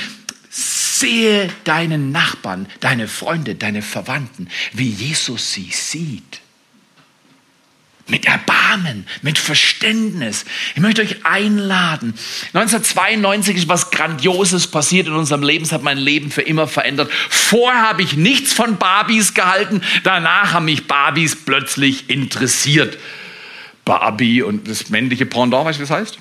Sehe 0.99 1.49
deinen 1.63 2.12
Nachbarn, 2.12 2.67
deine 2.79 3.07
Freunde, 3.07 3.55
deine 3.55 3.81
Verwandten, 3.81 4.49
wie 4.73 4.89
Jesus 4.89 5.53
sie 5.53 5.69
sieht. 5.71 6.41
Mit 8.10 8.25
Erbarmen, 8.25 9.05
mit 9.21 9.38
Verständnis. 9.38 10.45
Ich 10.75 10.81
möchte 10.81 11.01
euch 11.01 11.25
einladen. 11.25 12.13
1992 12.53 13.57
ist 13.57 13.67
was 13.67 13.91
Grandioses 13.91 14.67
passiert 14.67 15.07
in 15.07 15.13
unserem 15.13 15.43
Leben. 15.43 15.65
Es 15.65 15.73
hat 15.73 15.83
mein 15.83 15.97
Leben 15.97 16.31
für 16.31 16.41
immer 16.41 16.69
verändert. 16.69 17.12
Vorher 17.29 17.81
habe 17.81 18.01
ich 18.01 18.15
nichts 18.15 18.53
von 18.53 18.77
Barbies 18.77 19.33
gehalten. 19.33 19.81
Danach 20.03 20.53
haben 20.53 20.65
mich 20.65 20.88
Barbies 20.88 21.36
plötzlich 21.36 22.10
interessiert. 22.10 22.97
Barbie 23.83 24.41
und 24.41 24.69
das 24.69 24.89
männliche 24.89 25.25
Pendant, 25.25 25.65
weißt 25.65 25.79
du, 25.79 25.83
was 25.83 25.89
das 25.89 25.97
heißt? 25.97 26.19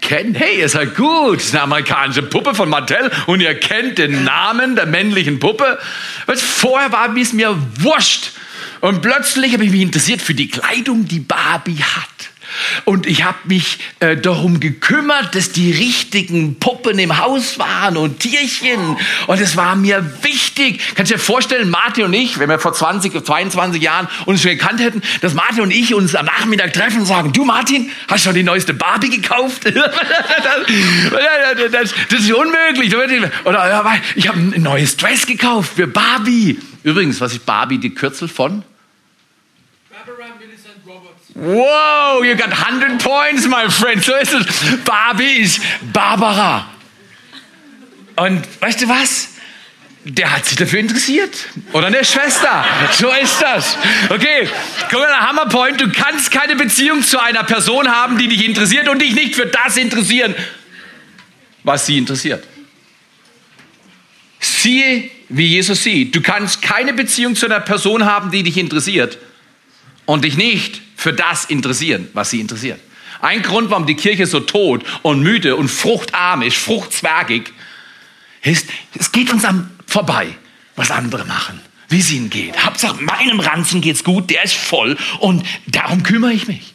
Ken, 0.00 0.34
hey, 0.34 0.60
ihr 0.60 0.68
seid 0.68 0.94
gut. 0.94 1.36
Das 1.36 1.46
ist 1.46 1.54
eine 1.54 1.62
amerikanische 1.62 2.22
Puppe 2.22 2.54
von 2.54 2.68
Mattel 2.68 3.10
und 3.26 3.40
ihr 3.40 3.54
kennt 3.54 3.98
den 3.98 4.24
Namen 4.24 4.76
der 4.76 4.86
männlichen 4.86 5.38
Puppe. 5.38 5.78
Was 6.26 6.40
vorher 6.40 6.92
war 6.92 7.14
es 7.16 7.32
mir 7.32 7.56
wurscht. 7.80 8.32
Und 8.80 9.02
plötzlich 9.02 9.52
habe 9.52 9.64
ich 9.64 9.70
mich 9.70 9.82
interessiert 9.82 10.22
für 10.22 10.34
die 10.34 10.48
Kleidung, 10.48 11.06
die 11.06 11.20
Barbie 11.20 11.82
hat. 11.82 12.30
Und 12.84 13.06
ich 13.06 13.24
habe 13.24 13.38
mich 13.44 13.78
äh, 14.00 14.16
darum 14.16 14.60
gekümmert, 14.60 15.34
dass 15.34 15.52
die 15.52 15.72
richtigen 15.72 16.58
Puppen 16.58 16.98
im 16.98 17.18
Haus 17.18 17.58
waren 17.58 17.96
und 17.96 18.20
Tierchen. 18.20 18.96
Und 19.26 19.40
es 19.40 19.56
war 19.56 19.76
mir 19.76 20.18
wichtig. 20.22 20.80
Kannst 20.94 21.10
du 21.10 21.16
dir 21.16 21.20
vorstellen, 21.20 21.70
Martin 21.70 22.04
und 22.04 22.14
ich, 22.14 22.38
wenn 22.38 22.48
wir 22.48 22.58
vor 22.58 22.72
20, 22.72 23.24
22 23.24 23.82
Jahren 23.82 24.08
uns 24.26 24.42
schon 24.42 24.52
gekannt 24.52 24.80
hätten, 24.80 25.02
dass 25.20 25.34
Martin 25.34 25.62
und 25.62 25.70
ich 25.70 25.94
uns 25.94 26.14
am 26.14 26.26
Nachmittag 26.26 26.72
treffen 26.72 27.00
und 27.00 27.06
sagen, 27.06 27.32
du 27.32 27.44
Martin, 27.44 27.90
hast 28.08 28.24
du 28.24 28.28
schon 28.28 28.34
die 28.34 28.42
neueste 28.42 28.74
Barbie 28.74 29.10
gekauft? 29.10 29.64
das, 29.64 29.74
das, 31.72 31.94
das, 32.10 32.20
ist 32.20 32.32
unmöglich. 32.32 32.94
Oder 33.44 34.00
ich 34.14 34.28
habe 34.28 34.38
ein 34.38 34.62
neues 34.62 34.96
Dress 34.96 35.26
gekauft 35.26 35.72
für 35.76 35.86
Barbie. 35.86 36.58
Übrigens, 36.82 37.20
was 37.20 37.32
ist 37.32 37.46
Barbie, 37.46 37.78
die 37.78 37.90
Kürzel 37.90 38.28
von? 38.28 38.62
Wow, 41.40 42.24
you 42.24 42.34
got 42.34 42.50
100 42.50 43.00
points, 43.00 43.46
my 43.46 43.70
friend. 43.70 44.02
So 44.02 44.12
ist 44.16 44.34
es. 44.34 44.46
Barbie 44.84 45.38
ist 45.38 45.60
Barbara. 45.92 46.68
Und 48.16 48.42
weißt 48.60 48.82
du 48.82 48.88
was? 48.88 49.28
Der 50.02 50.34
hat 50.34 50.46
sich 50.46 50.56
dafür 50.56 50.80
interessiert. 50.80 51.30
Oder 51.72 51.86
eine 51.88 52.04
Schwester. 52.04 52.64
So 52.92 53.08
ist 53.12 53.40
das. 53.40 53.76
Okay, 54.08 54.48
guck 54.90 54.98
mal, 54.98 55.28
Hammerpoint. 55.28 55.80
Du 55.80 55.88
kannst 55.92 56.32
keine 56.32 56.56
Beziehung 56.56 57.04
zu 57.04 57.22
einer 57.22 57.44
Person 57.44 57.88
haben, 57.88 58.18
die 58.18 58.26
dich 58.26 58.44
interessiert 58.44 58.88
und 58.88 59.00
dich 59.00 59.14
nicht 59.14 59.36
für 59.36 59.46
das 59.46 59.76
interessieren, 59.76 60.34
was 61.62 61.86
sie 61.86 61.98
interessiert. 61.98 62.44
Siehe, 64.40 65.08
wie 65.28 65.46
Jesus 65.46 65.84
sieht. 65.84 66.16
Du 66.16 66.20
kannst 66.20 66.62
keine 66.62 66.94
Beziehung 66.94 67.36
zu 67.36 67.46
einer 67.46 67.60
Person 67.60 68.04
haben, 68.06 68.32
die 68.32 68.42
dich 68.42 68.56
interessiert 68.56 69.18
und 70.04 70.24
dich 70.24 70.36
nicht 70.36 70.87
für 70.98 71.12
das 71.12 71.44
interessieren, 71.44 72.08
was 72.12 72.30
sie 72.30 72.40
interessiert. 72.40 72.80
Ein 73.20 73.42
Grund, 73.42 73.70
warum 73.70 73.86
die 73.86 73.94
Kirche 73.94 74.26
so 74.26 74.40
tot 74.40 74.84
und 75.02 75.22
müde 75.22 75.54
und 75.54 75.68
fruchtarm 75.68 76.42
ist, 76.42 76.56
fruchtzwergig, 76.56 77.52
ist, 78.42 78.66
es 78.98 79.12
geht 79.12 79.32
uns 79.32 79.44
am 79.44 79.70
vorbei, 79.86 80.34
was 80.74 80.90
andere 80.90 81.24
machen, 81.24 81.60
wie 81.88 82.00
es 82.00 82.10
ihnen 82.10 82.30
geht. 82.30 82.64
Hauptsache, 82.64 83.00
meinem 83.00 83.38
Ranzen 83.38 83.80
geht's 83.80 84.02
gut, 84.02 84.28
der 84.28 84.42
ist 84.42 84.56
voll 84.56 84.96
und 85.20 85.46
darum 85.68 86.02
kümmere 86.02 86.32
ich 86.32 86.48
mich. 86.48 86.74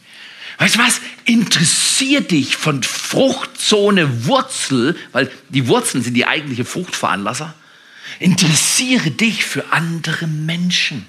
Weißt 0.58 0.76
du 0.76 0.80
was? 0.80 1.02
Interessier 1.26 2.22
dich 2.22 2.56
von 2.56 2.82
Fruchtzone 2.82 4.26
Wurzel, 4.26 4.96
weil 5.12 5.30
die 5.50 5.68
Wurzeln 5.68 6.02
sind 6.02 6.14
die 6.14 6.26
eigentliche 6.26 6.64
Fruchtveranlasser. 6.64 7.54
Interessiere 8.20 9.12
dich 9.12 9.46
für 9.46 9.72
andere 9.72 10.28
Menschen. 10.28 11.06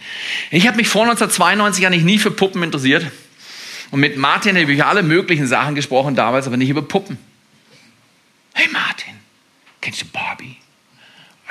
Ich 0.50 0.66
habe 0.66 0.76
mich 0.76 0.88
vor 0.88 1.02
1992 1.02 1.86
eigentlich 1.86 2.04
nie 2.04 2.18
für 2.18 2.30
Puppen 2.30 2.62
interessiert. 2.62 3.10
Und 3.90 4.00
mit 4.00 4.16
Martin 4.16 4.56
habe 4.56 4.72
ich 4.72 4.84
alle 4.84 5.02
möglichen 5.02 5.46
Sachen 5.46 5.74
gesprochen, 5.74 6.14
damals 6.14 6.46
aber 6.46 6.56
nicht 6.56 6.70
über 6.70 6.82
Puppen. 6.82 7.18
Hey 8.54 8.68
Martin, 8.72 9.14
kennst 9.80 10.02
du 10.02 10.06
Barbie? 10.06 10.56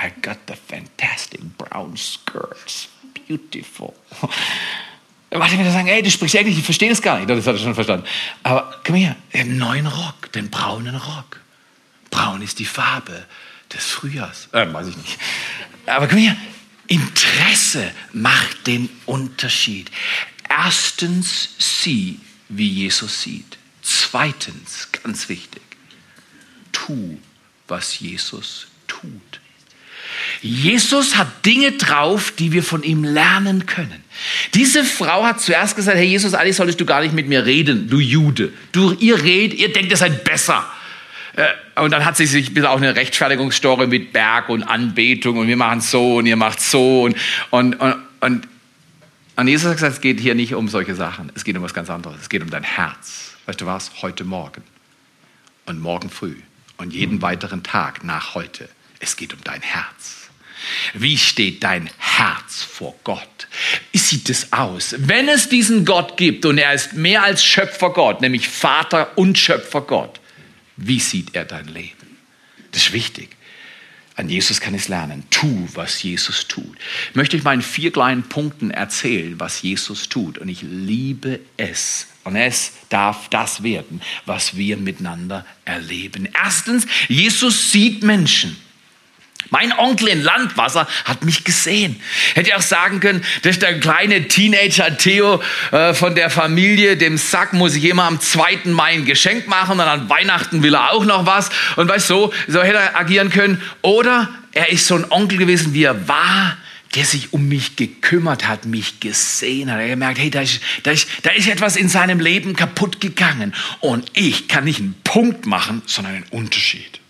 I 0.00 0.10
got 0.20 0.38
the 0.48 0.54
fantastic 0.54 1.40
brown 1.56 1.96
skirts. 1.96 2.88
Beautiful. 3.26 3.94
Martin 5.38 5.58
würde 5.58 5.70
sagen, 5.70 5.88
ey, 5.88 6.02
du 6.02 6.10
sprichst 6.10 6.36
Englisch, 6.36 6.58
ich 6.58 6.64
verstehe 6.64 6.90
das 6.90 7.02
gar 7.02 7.18
nicht. 7.18 7.28
Das 7.28 7.46
hat 7.46 7.54
er 7.54 7.58
schon 7.58 7.74
verstanden. 7.74 8.06
Aber 8.42 8.80
komm 8.86 8.96
her, 8.96 9.16
den 9.32 9.58
neuen 9.58 9.86
Rock, 9.86 10.30
den 10.32 10.50
braunen 10.50 10.94
Rock. 10.94 11.40
Braun 12.10 12.42
ist 12.42 12.58
die 12.58 12.64
Farbe 12.64 13.24
des 13.74 13.84
Frühjahrs. 13.86 14.48
Äh, 14.52 14.72
weiß 14.72 14.88
ich 14.88 14.96
nicht. 14.96 15.18
Aber 15.86 16.08
komm 16.08 16.18
her, 16.18 16.36
Interesse 16.86 17.90
macht 18.12 18.66
den 18.66 18.88
Unterschied. 19.06 19.90
Erstens, 20.48 21.50
sieh, 21.58 22.20
wie 22.48 22.68
Jesus 22.68 23.22
sieht. 23.22 23.58
Zweitens, 23.82 24.88
ganz 25.02 25.28
wichtig, 25.28 25.62
tu, 26.72 27.18
was 27.68 27.98
Jesus 27.98 28.68
tut. 28.86 29.40
Jesus 30.40 31.16
hat 31.16 31.44
Dinge 31.44 31.72
drauf, 31.72 32.32
die 32.38 32.52
wir 32.52 32.62
von 32.62 32.82
ihm 32.82 33.04
lernen 33.04 33.66
können. 33.66 34.04
Diese 34.54 34.84
Frau 34.84 35.24
hat 35.24 35.40
zuerst 35.40 35.76
gesagt, 35.76 35.96
Herr 35.96 36.04
Jesus, 36.04 36.34
eigentlich 36.34 36.56
solltest 36.56 36.80
du 36.80 36.84
gar 36.84 37.00
nicht 37.00 37.14
mit 37.14 37.28
mir 37.28 37.44
reden, 37.44 37.88
du 37.88 37.98
Jude. 37.98 38.52
Du, 38.72 38.92
ihr 38.92 39.22
redet, 39.22 39.58
ihr 39.58 39.72
denkt, 39.72 39.90
ihr 39.90 39.96
seid 39.96 40.24
besser. 40.24 40.70
Äh, 41.36 41.80
und 41.80 41.90
dann 41.90 42.04
hat 42.04 42.16
sie 42.16 42.26
sich 42.26 42.54
bis 42.54 42.64
auch 42.64 42.76
eine 42.76 42.94
Rechtfertigungsstory 42.94 43.86
mit 43.86 44.12
Berg 44.12 44.48
und 44.48 44.62
Anbetung 44.62 45.38
und 45.38 45.48
wir 45.48 45.56
machen 45.56 45.80
so 45.80 46.16
und 46.16 46.26
ihr 46.26 46.36
macht 46.36 46.60
so 46.60 47.02
und, 47.02 47.16
und, 47.50 47.74
und, 48.20 48.48
und, 49.36 49.48
Jesus 49.48 49.68
hat 49.68 49.76
gesagt, 49.76 49.94
es 49.94 50.00
geht 50.00 50.20
hier 50.20 50.34
nicht 50.34 50.54
um 50.54 50.68
solche 50.68 50.94
Sachen, 50.94 51.32
es 51.34 51.44
geht 51.44 51.56
um 51.56 51.62
was 51.62 51.74
ganz 51.74 51.90
anderes, 51.90 52.20
es 52.22 52.28
geht 52.28 52.42
um 52.42 52.50
dein 52.50 52.62
Herz. 52.62 53.34
Weißt 53.46 53.60
du 53.60 53.66
was? 53.66 53.90
Heute 54.02 54.24
Morgen 54.24 54.62
und 55.66 55.80
morgen 55.80 56.08
früh 56.08 56.36
und 56.76 56.92
jeden 56.92 57.20
weiteren 57.20 57.62
Tag 57.62 58.04
nach 58.04 58.34
heute. 58.34 58.68
Es 59.00 59.16
geht 59.16 59.34
um 59.34 59.40
dein 59.42 59.60
Herz. 59.60 60.30
Wie 60.94 61.18
steht 61.18 61.62
dein 61.62 61.90
Herz 61.98 62.62
vor 62.62 62.94
Gott? 63.04 63.48
Wie 63.92 63.98
sieht 63.98 64.30
es 64.30 64.52
aus? 64.52 64.94
Wenn 64.98 65.28
es 65.28 65.48
diesen 65.48 65.84
Gott 65.84 66.16
gibt 66.16 66.46
und 66.46 66.58
er 66.58 66.72
ist 66.72 66.94
mehr 66.94 67.22
als 67.22 67.44
Schöpfergott, 67.44 68.20
nämlich 68.20 68.48
Vater 68.48 69.18
und 69.18 69.36
Schöpfergott, 69.36 70.20
wie 70.76 71.00
sieht 71.00 71.34
er 71.34 71.44
dein 71.44 71.68
Leben? 71.68 72.16
Das 72.72 72.86
ist 72.86 72.92
wichtig. 72.92 73.36
An 74.16 74.28
Jesus 74.28 74.60
kann 74.60 74.74
ich 74.74 74.88
lernen. 74.88 75.24
Tu, 75.30 75.68
was 75.74 76.02
Jesus 76.02 76.46
tut. 76.46 76.76
Ich 77.10 77.16
möchte 77.16 77.36
euch 77.36 77.42
mal 77.42 77.54
in 77.54 77.62
vier 77.62 77.90
kleinen 77.90 78.22
Punkten 78.22 78.70
erzählen, 78.70 79.40
was 79.40 79.62
Jesus 79.62 80.08
tut. 80.08 80.38
Und 80.38 80.48
ich 80.48 80.62
liebe 80.62 81.40
es. 81.56 82.06
Und 82.22 82.36
es 82.36 82.72
darf 82.90 83.28
das 83.28 83.64
werden, 83.64 84.00
was 84.24 84.56
wir 84.56 84.76
miteinander 84.76 85.44
erleben. 85.64 86.28
Erstens, 86.32 86.86
Jesus 87.08 87.72
sieht 87.72 88.02
Menschen. 88.02 88.56
Mein 89.50 89.72
Onkel 89.72 90.08
in 90.08 90.22
Landwasser 90.22 90.86
hat 91.04 91.24
mich 91.24 91.44
gesehen. 91.44 92.00
Hätte 92.34 92.56
auch 92.56 92.62
sagen 92.62 93.00
können, 93.00 93.24
das 93.42 93.52
ist 93.52 93.62
der 93.62 93.78
kleine 93.80 94.28
Teenager 94.28 94.96
Theo 94.96 95.42
äh, 95.70 95.94
von 95.94 96.14
der 96.14 96.30
Familie, 96.30 96.96
dem 96.96 97.18
Sack 97.18 97.52
muss 97.52 97.74
ich 97.74 97.84
immer 97.84 98.04
am 98.04 98.20
2. 98.20 98.60
Mai 98.64 98.92
ein 98.92 99.04
Geschenk 99.04 99.46
machen 99.46 99.72
und 99.72 99.80
an 99.80 100.08
Weihnachten 100.08 100.62
will 100.62 100.74
er 100.74 100.92
auch 100.92 101.04
noch 101.04 101.26
was. 101.26 101.50
Und 101.76 101.88
weißt 101.88 102.10
du, 102.10 102.14
so, 102.14 102.32
so 102.48 102.62
hätte 102.62 102.78
er 102.78 102.96
agieren 102.96 103.30
können. 103.30 103.60
Oder 103.82 104.28
er 104.52 104.70
ist 104.70 104.86
so 104.86 104.94
ein 104.94 105.10
Onkel 105.10 105.38
gewesen, 105.38 105.74
wie 105.74 105.84
er 105.84 106.08
war, 106.08 106.56
der 106.94 107.04
sich 107.04 107.32
um 107.32 107.48
mich 107.48 107.76
gekümmert 107.76 108.46
hat, 108.46 108.66
mich 108.66 109.00
gesehen 109.00 109.70
hat. 109.70 109.78
Er 109.78 109.84
hat 109.84 109.90
gemerkt, 109.90 110.18
hey, 110.18 110.30
da 110.30 110.42
ist, 110.42 110.60
da, 110.84 110.92
ist, 110.92 111.08
da 111.22 111.30
ist 111.30 111.48
etwas 111.48 111.76
in 111.76 111.88
seinem 111.88 112.20
Leben 112.20 112.54
kaputt 112.54 113.00
gegangen. 113.00 113.52
Und 113.80 114.10
ich 114.14 114.48
kann 114.48 114.64
nicht 114.64 114.78
einen 114.78 114.94
Punkt 115.02 115.46
machen, 115.46 115.82
sondern 115.86 116.14
einen 116.14 116.26
Unterschied. 116.30 117.00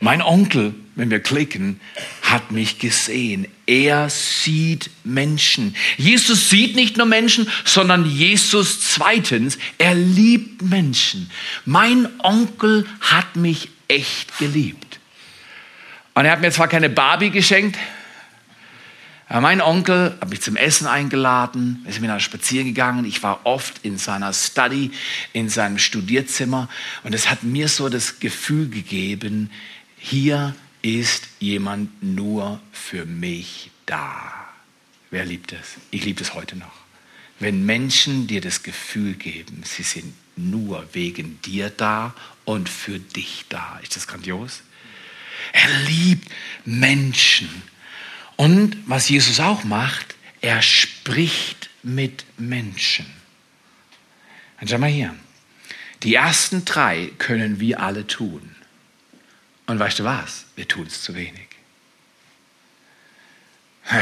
Mein 0.00 0.22
Onkel, 0.22 0.74
wenn 0.96 1.10
wir 1.10 1.20
klicken, 1.20 1.78
hat 2.22 2.50
mich 2.52 2.78
gesehen. 2.78 3.46
Er 3.66 4.08
sieht 4.08 4.90
Menschen. 5.04 5.76
Jesus 5.98 6.48
sieht 6.48 6.74
nicht 6.74 6.96
nur 6.96 7.06
Menschen, 7.06 7.46
sondern 7.64 8.06
Jesus 8.06 8.80
zweitens, 8.80 9.58
er 9.76 9.94
liebt 9.94 10.62
Menschen. 10.62 11.30
Mein 11.66 12.08
Onkel 12.20 12.86
hat 13.00 13.36
mich 13.36 13.68
echt 13.88 14.38
geliebt. 14.38 15.00
Und 16.14 16.24
er 16.24 16.32
hat 16.32 16.40
mir 16.40 16.50
zwar 16.50 16.68
keine 16.68 16.88
Barbie 16.88 17.30
geschenkt, 17.30 17.76
aber 19.30 19.42
mein 19.42 19.60
Onkel 19.60 20.16
hat 20.20 20.28
mich 20.28 20.40
zum 20.40 20.56
Essen 20.56 20.88
eingeladen, 20.88 21.82
wir 21.84 21.92
sind 21.92 22.02
miteinander 22.02 22.20
spazieren 22.20 22.66
gegangen. 22.66 23.04
Ich 23.04 23.22
war 23.22 23.42
oft 23.44 23.84
in 23.84 23.96
seiner 23.96 24.32
Study, 24.32 24.90
in 25.32 25.48
seinem 25.48 25.78
Studierzimmer. 25.78 26.68
Und 27.04 27.14
es 27.14 27.30
hat 27.30 27.44
mir 27.44 27.68
so 27.68 27.88
das 27.88 28.18
Gefühl 28.18 28.68
gegeben, 28.68 29.50
hier 30.00 30.54
ist 30.82 31.28
jemand 31.38 32.02
nur 32.02 32.60
für 32.72 33.04
mich 33.04 33.70
da. 33.84 34.48
Wer 35.10 35.26
liebt 35.26 35.52
es? 35.52 35.76
Ich 35.90 36.04
liebe 36.04 36.22
es 36.22 36.34
heute 36.34 36.56
noch. 36.56 36.72
Wenn 37.38 37.66
Menschen 37.66 38.26
dir 38.26 38.40
das 38.40 38.62
Gefühl 38.62 39.14
geben, 39.14 39.62
sie 39.64 39.82
sind 39.82 40.14
nur 40.36 40.88
wegen 40.92 41.40
dir 41.42 41.68
da 41.68 42.14
und 42.44 42.68
für 42.68 42.98
dich 42.98 43.44
da. 43.50 43.78
Ist 43.82 43.96
das 43.96 44.06
grandios? 44.06 44.62
Er 45.52 45.68
liebt 45.86 46.28
Menschen. 46.64 47.62
Und 48.36 48.76
was 48.86 49.08
Jesus 49.08 49.38
auch 49.38 49.64
macht, 49.64 50.14
er 50.40 50.62
spricht 50.62 51.68
mit 51.82 52.24
Menschen. 52.38 53.06
Und 54.60 54.70
schau 54.70 54.78
mal 54.78 54.90
hier. 54.90 55.14
Die 56.02 56.14
ersten 56.14 56.64
drei 56.64 57.10
können 57.18 57.60
wir 57.60 57.80
alle 57.80 58.06
tun. 58.06 58.56
Und 59.70 59.78
weißt 59.78 60.00
du 60.00 60.04
was? 60.04 60.46
Wir 60.56 60.66
tun 60.66 60.86
es 60.88 61.00
zu 61.00 61.14
wenig. 61.14 61.46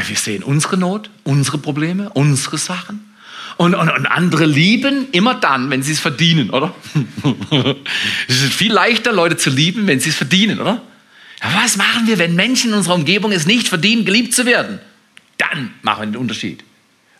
Wir 0.07 0.15
sehen 0.15 0.41
unsere 0.41 0.77
Not, 0.77 1.11
unsere 1.23 1.59
Probleme, 1.59 2.09
unsere 2.09 2.57
Sachen. 2.57 3.13
Und, 3.55 3.75
und, 3.75 3.87
und 3.87 4.07
andere 4.07 4.47
lieben 4.47 5.11
immer 5.11 5.35
dann, 5.35 5.69
wenn 5.69 5.83
sie 5.83 5.91
es 5.91 5.99
verdienen, 5.99 6.49
oder? 6.49 6.73
es 8.27 8.41
ist 8.41 8.53
viel 8.53 8.73
leichter, 8.73 9.13
Leute 9.13 9.37
zu 9.37 9.51
lieben, 9.51 9.85
wenn 9.85 9.99
sie 9.99 10.09
es 10.09 10.15
verdienen, 10.15 10.59
oder? 10.59 10.81
Aber 11.39 11.53
was 11.63 11.77
machen 11.77 12.07
wir, 12.07 12.17
wenn 12.17 12.33
Menschen 12.33 12.71
in 12.71 12.77
unserer 12.77 12.95
Umgebung 12.95 13.31
es 13.31 13.45
nicht 13.45 13.67
verdienen, 13.67 14.05
geliebt 14.05 14.33
zu 14.33 14.47
werden? 14.47 14.79
Dann 15.37 15.75
machen 15.83 16.01
wir 16.01 16.05
den 16.07 16.17
Unterschied. 16.17 16.63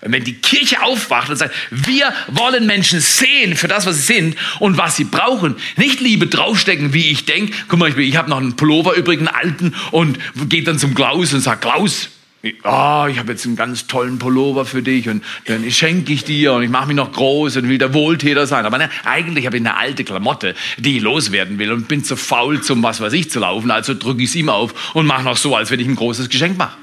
Und 0.02 0.14
wenn 0.14 0.24
die 0.24 0.36
Kirche 0.36 0.82
aufwacht 0.82 1.30
und 1.30 1.36
sagt, 1.36 1.54
wir 1.72 2.14
wollen 2.30 2.66
Menschen 2.66 3.02
sehen 3.02 3.58
für 3.58 3.68
das, 3.68 3.86
was 3.86 3.98
sie 3.98 4.14
sind 4.14 4.38
und 4.60 4.78
was 4.78 4.96
sie 4.96 5.04
brauchen, 5.04 5.58
nicht 5.76 6.00
Liebe 6.00 6.28
draufstecken, 6.28 6.94
wie 6.94 7.12
ich 7.12 7.26
denke, 7.26 7.54
guck 7.68 7.80
mal, 7.80 7.90
ich, 7.90 7.98
ich 7.98 8.16
habe 8.16 8.30
noch 8.30 8.38
einen 8.38 8.56
Pullover 8.56 8.96
übrigens, 8.96 9.28
einen 9.28 9.36
alten, 9.36 9.76
und 9.92 10.18
geht 10.48 10.68
dann 10.68 10.80
zum 10.80 10.96
Klaus 10.96 11.34
und 11.34 11.42
sagt, 11.42 11.64
Klaus, 11.64 12.10
oh, 12.44 13.08
ich 13.10 13.20
habe 13.20 13.32
jetzt 13.32 13.46
einen 13.46 13.58
ganz 13.58 13.88
tollen 13.88 14.20
Pullover 14.20 14.64
für 14.64 14.82
dich 14.82 15.10
und 15.10 15.22
dann 15.48 15.70
schenke 15.70 16.14
ich 16.14 16.24
dir 16.24 16.54
und 16.54 16.64
ich 16.64 16.70
mache 16.70 16.88
mich 16.88 16.96
noch 16.96 17.12
groß 17.12 17.58
und 17.58 17.68
will 17.68 17.78
der 17.78 17.94
Wohltäter 17.94 18.48
sein. 18.48 18.66
Aber 18.66 18.78
ne, 18.78 18.90
eigentlich 19.04 19.46
habe 19.46 19.58
ich 19.58 19.62
eine 19.62 19.76
alte 19.76 20.06
Klamotte, 20.06 20.56
die 20.78 20.98
ich 20.98 21.04
loswerden 21.04 21.60
will 21.60 21.74
und 21.74 21.90
bin 21.90 22.06
zu 22.06 22.16
faul, 22.16 22.62
zum 22.62 22.82
was 22.84 23.02
weiß 23.02 23.12
ich 23.12 23.30
zu 23.30 23.42
laufen, 23.42 23.70
also 23.70 23.94
drücke 23.94 24.24
ich 24.24 24.30
es 24.30 24.36
ihm 24.36 24.48
auf 24.48 24.96
und 24.96 25.06
mache 25.06 25.24
noch 25.24 25.36
so, 25.36 25.58
als 25.58 25.72
wenn 25.72 25.80
ich 25.82 25.88
ein 25.88 25.96
großes 25.96 26.30
Geschenk 26.30 26.58
mache. 26.58 26.78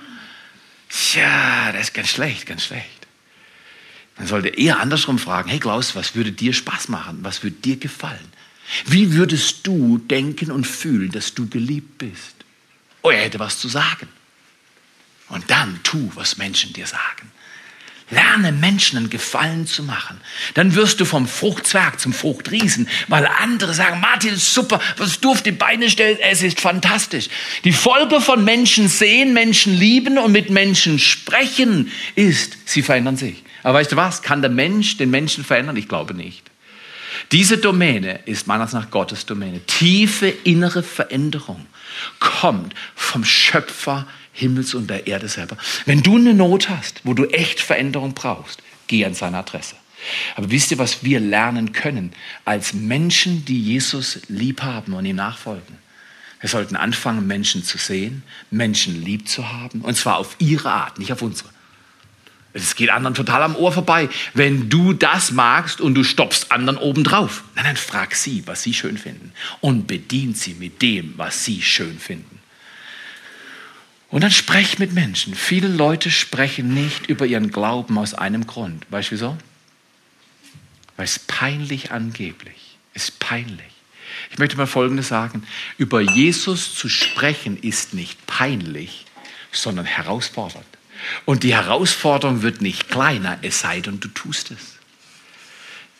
Tja, 0.90 1.72
das 1.72 1.82
ist 1.84 1.94
ganz 1.94 2.08
schlecht, 2.08 2.44
ganz 2.46 2.66
schlecht. 2.66 2.95
Man 4.18 4.26
sollte 4.26 4.48
eher 4.48 4.80
andersrum 4.80 5.18
fragen, 5.18 5.50
hey 5.50 5.58
Klaus, 5.58 5.94
was 5.94 6.14
würde 6.14 6.32
dir 6.32 6.52
Spaß 6.52 6.88
machen? 6.88 7.18
Was 7.22 7.42
würde 7.42 7.56
dir 7.56 7.76
gefallen? 7.76 8.32
Wie 8.86 9.12
würdest 9.12 9.66
du 9.66 9.98
denken 9.98 10.50
und 10.50 10.66
fühlen, 10.66 11.10
dass 11.12 11.34
du 11.34 11.48
geliebt 11.48 11.98
bist? 11.98 12.34
Oh, 13.02 13.10
er 13.10 13.24
hätte 13.24 13.38
was 13.38 13.58
zu 13.58 13.68
sagen. 13.68 14.08
Und 15.28 15.50
dann 15.50 15.80
tu, 15.82 16.10
was 16.14 16.38
Menschen 16.38 16.72
dir 16.72 16.86
sagen. 16.86 17.30
Lerne 18.10 18.52
Menschen 18.52 18.98
einen 18.98 19.10
Gefallen 19.10 19.66
zu 19.66 19.82
machen. 19.82 20.20
Dann 20.54 20.76
wirst 20.76 21.00
du 21.00 21.04
vom 21.04 21.26
Fruchtzwerg 21.26 21.98
zum 21.98 22.12
Fruchtriesen, 22.12 22.88
weil 23.08 23.26
andere 23.26 23.74
sagen, 23.74 24.00
Martin, 24.00 24.36
super, 24.36 24.80
was 24.96 25.18
du 25.18 25.32
auf 25.32 25.42
die 25.42 25.50
Beine 25.50 25.90
stellst, 25.90 26.22
es 26.22 26.42
ist 26.42 26.60
fantastisch. 26.60 27.28
Die 27.64 27.72
Folge 27.72 28.20
von 28.20 28.44
Menschen 28.44 28.88
sehen, 28.88 29.34
Menschen 29.34 29.76
lieben 29.76 30.18
und 30.18 30.30
mit 30.30 30.50
Menschen 30.50 31.00
sprechen 31.00 31.90
ist, 32.14 32.56
sie 32.64 32.82
verändern 32.82 33.16
sich. 33.16 33.42
Aber 33.66 33.80
weißt 33.80 33.90
du 33.90 33.96
was? 33.96 34.22
Kann 34.22 34.42
der 34.42 34.50
Mensch 34.50 34.96
den 34.96 35.10
Menschen 35.10 35.42
verändern? 35.42 35.74
Ich 35.74 35.88
glaube 35.88 36.14
nicht. 36.14 36.52
Diese 37.32 37.58
Domäne 37.58 38.20
ist 38.24 38.46
meines 38.46 38.72
nach 38.72 38.92
Gottes 38.92 39.26
Domäne. 39.26 39.58
Tiefe 39.66 40.28
innere 40.28 40.84
Veränderung 40.84 41.66
kommt 42.20 42.76
vom 42.94 43.24
Schöpfer 43.24 44.06
Himmels 44.32 44.72
und 44.74 44.88
der 44.88 45.08
Erde 45.08 45.26
selber. 45.26 45.56
Wenn 45.84 46.04
du 46.04 46.14
eine 46.14 46.32
Not 46.32 46.68
hast, 46.68 47.00
wo 47.02 47.12
du 47.12 47.24
echt 47.24 47.58
Veränderung 47.58 48.14
brauchst, 48.14 48.62
geh 48.86 49.04
an 49.04 49.14
seine 49.14 49.38
Adresse. 49.38 49.74
Aber 50.36 50.48
wisst 50.52 50.70
ihr, 50.70 50.78
was 50.78 51.02
wir 51.02 51.18
lernen 51.18 51.72
können 51.72 52.12
als 52.44 52.72
Menschen, 52.72 53.44
die 53.46 53.60
Jesus 53.60 54.20
lieb 54.28 54.62
haben 54.62 54.92
und 54.92 55.06
ihm 55.06 55.16
nachfolgen? 55.16 55.78
Wir 56.38 56.48
sollten 56.48 56.76
anfangen, 56.76 57.26
Menschen 57.26 57.64
zu 57.64 57.78
sehen, 57.78 58.22
Menschen 58.52 59.02
lieb 59.02 59.26
zu 59.26 59.52
haben, 59.52 59.80
und 59.80 59.96
zwar 59.96 60.18
auf 60.18 60.36
ihre 60.38 60.70
Art, 60.70 61.00
nicht 61.00 61.10
auf 61.12 61.22
unsere. 61.22 61.48
Es 62.62 62.74
geht 62.74 62.90
anderen 62.90 63.14
total 63.14 63.42
am 63.42 63.56
Ohr 63.56 63.72
vorbei. 63.72 64.08
Wenn 64.34 64.68
du 64.68 64.92
das 64.92 65.30
magst 65.30 65.80
und 65.80 65.94
du 65.94 66.04
stoppst 66.04 66.52
anderen 66.52 66.78
obendrauf, 66.78 67.44
dann, 67.54 67.64
dann 67.64 67.76
frag 67.76 68.14
sie, 68.14 68.46
was 68.46 68.62
sie 68.62 68.74
schön 68.74 68.98
finden 68.98 69.32
und 69.60 69.86
bedien 69.86 70.34
sie 70.34 70.54
mit 70.54 70.80
dem, 70.82 71.14
was 71.16 71.44
sie 71.44 71.62
schön 71.62 71.98
finden. 71.98 72.40
Und 74.08 74.22
dann 74.22 74.30
sprech 74.30 74.78
mit 74.78 74.92
Menschen. 74.92 75.34
Viele 75.34 75.68
Leute 75.68 76.10
sprechen 76.10 76.72
nicht 76.72 77.08
über 77.08 77.26
ihren 77.26 77.50
Glauben 77.50 77.98
aus 77.98 78.14
einem 78.14 78.46
Grund. 78.46 78.86
Weißt 78.90 79.10
du 79.10 79.12
wieso? 79.12 79.36
Weil 80.96 81.04
es 81.04 81.18
peinlich 81.18 81.90
angeblich 81.90 82.66
ist 82.96 83.20
peinlich. 83.20 83.60
Ich 84.30 84.38
möchte 84.38 84.56
mal 84.56 84.66
Folgendes 84.66 85.08
sagen. 85.08 85.46
Über 85.78 86.00
Jesus 86.00 86.74
zu 86.74 86.88
sprechen 86.88 87.58
ist 87.58 87.94
nicht 87.94 88.26
peinlich, 88.26 89.04
sondern 89.52 89.84
herausfordernd. 89.84 90.66
Und 91.24 91.42
die 91.42 91.54
Herausforderung 91.54 92.42
wird 92.42 92.62
nicht 92.62 92.88
kleiner, 92.88 93.38
es 93.42 93.60
sei 93.60 93.80
denn, 93.80 94.00
du 94.00 94.08
tust 94.08 94.50
es. 94.50 94.76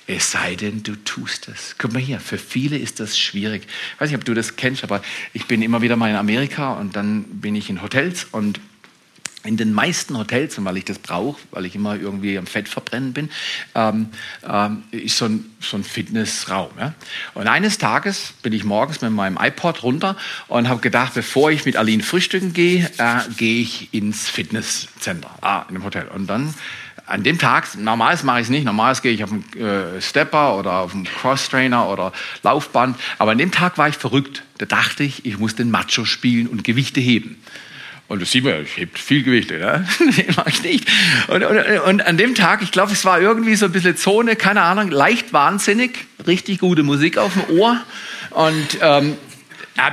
Es 0.09 0.31
sei 0.31 0.55
denn, 0.55 0.85
du 0.85 0.95
tust 1.05 1.49
es. 1.49 1.75
Guck 1.79 1.93
mal 1.93 2.01
hier, 2.01 2.21
für 2.21 2.39
viele 2.39 2.79
ist 2.79 3.01
das 3.01 3.19
schwierig. 3.19 3.67
Ich 3.67 4.01
weiß 4.01 4.11
nicht, 4.11 4.19
ob 4.19 4.25
du 4.25 4.35
das 4.35 4.55
kennst, 4.55 4.85
aber 4.85 5.03
ich 5.33 5.47
bin 5.47 5.63
immer 5.63 5.83
wieder 5.83 5.97
mal 5.97 6.11
in 6.11 6.17
Amerika 6.17 6.75
und 6.75 6.95
dann 6.95 7.25
bin 7.25 7.57
ich 7.57 7.71
in 7.71 7.83
Hotels 7.83 8.25
und 8.31 8.61
in 9.47 9.57
den 9.57 9.73
meisten 9.73 10.17
Hotels, 10.19 10.59
und 10.59 10.65
weil 10.65 10.77
ich 10.77 10.85
das 10.85 10.99
brauche, 10.99 11.39
weil 11.51 11.65
ich 11.65 11.75
immer 11.75 11.97
irgendwie 11.97 12.37
am 12.39 12.47
Fett 12.47 12.69
verbrennen 12.69 13.13
bin, 13.13 13.31
ähm, 13.75 14.09
ähm, 14.47 14.83
ist 14.91 15.19
so 15.19 15.27
ein, 15.27 15.45
so 15.61 15.77
ein 15.77 15.85
Fitnessraum. 15.85 16.71
Ja? 16.79 16.95
Und 17.35 17.49
eines 17.49 17.79
Tages 17.79 18.35
bin 18.43 18.53
ich 18.53 18.65
morgens 18.65 19.01
mit 19.01 19.13
meinem 19.13 19.39
iPod 19.41 19.83
runter 19.83 20.17
und 20.49 20.69
habe 20.69 20.81
gedacht, 20.81 21.15
bevor 21.15 21.51
ich 21.51 21.65
mit 21.65 21.77
Aline 21.77 22.03
frühstücken 22.03 22.53
gehe, 22.53 22.91
äh, 22.99 23.21
gehe 23.37 23.63
ich 23.63 23.93
ins 23.93 24.29
Fitnesscenter, 24.29 25.31
ah, 25.41 25.65
in 25.69 25.75
dem 25.75 25.85
Hotel. 25.85 26.09
Und 26.09 26.27
dann 26.27 26.55
an 27.07 27.23
dem 27.23 27.39
Tag, 27.39 27.77
normals 27.77 28.25
mache 28.25 28.41
ich 28.41 28.47
es 28.47 28.51
nicht, 28.51 28.65
normals 28.65 29.01
gehe 29.01 29.13
ich 29.13 29.23
auf 29.23 29.31
einen 29.31 29.45
äh, 29.55 30.01
Stepper 30.01 30.57
oder 30.57 30.79
auf 30.79 30.93
einen 30.93 31.05
Cross-Trainer 31.05 31.89
oder 31.89 32.13
Laufband, 32.43 32.99
aber 33.19 33.31
an 33.31 33.39
dem 33.39 33.53
Tag 33.53 33.79
war 33.79 33.89
ich 33.89 33.97
verrückt. 33.97 34.43
Da 34.59 34.67
dachte 34.67 35.05
ich, 35.05 35.25
ich 35.25 35.39
muss 35.39 35.55
den 35.55 35.71
Macho 35.71 36.05
spielen 36.05 36.49
und 36.49 36.65
Gewichte 36.65 37.01
heben. 37.01 37.41
Und 38.09 38.23
das 38.23 38.31
sieht 38.31 38.45
man 38.45 38.63
ich 38.63 38.77
heb 38.77 38.97
viel 38.97 39.23
Gewicht, 39.25 39.51
ne? 39.51 39.87
nee, 40.17 40.27
mach 40.37 40.47
ich 40.47 40.63
nicht. 40.63 40.89
Und, 41.29 41.43
und, 41.43 41.59
und 41.87 42.07
an 42.07 42.17
dem 42.17 42.35
Tag, 42.35 42.63
ich 42.63 42.71
glaube, 42.71 42.93
es 42.93 43.05
war 43.05 43.21
irgendwie 43.21 43.57
so 43.57 43.67
ein 43.67 43.73
bisschen 43.73 43.97
Zone, 43.97 44.37
keine 44.37 44.63
Ahnung, 44.63 44.91
leicht 44.91 45.33
wahnsinnig, 45.33 46.07
richtig 46.27 46.61
gute 46.61 46.85
Musik 46.85 47.19
auf 47.19 47.33
dem 47.33 47.59
Ohr. 47.59 47.81
Und 48.31 48.79
ähm, 48.81 49.17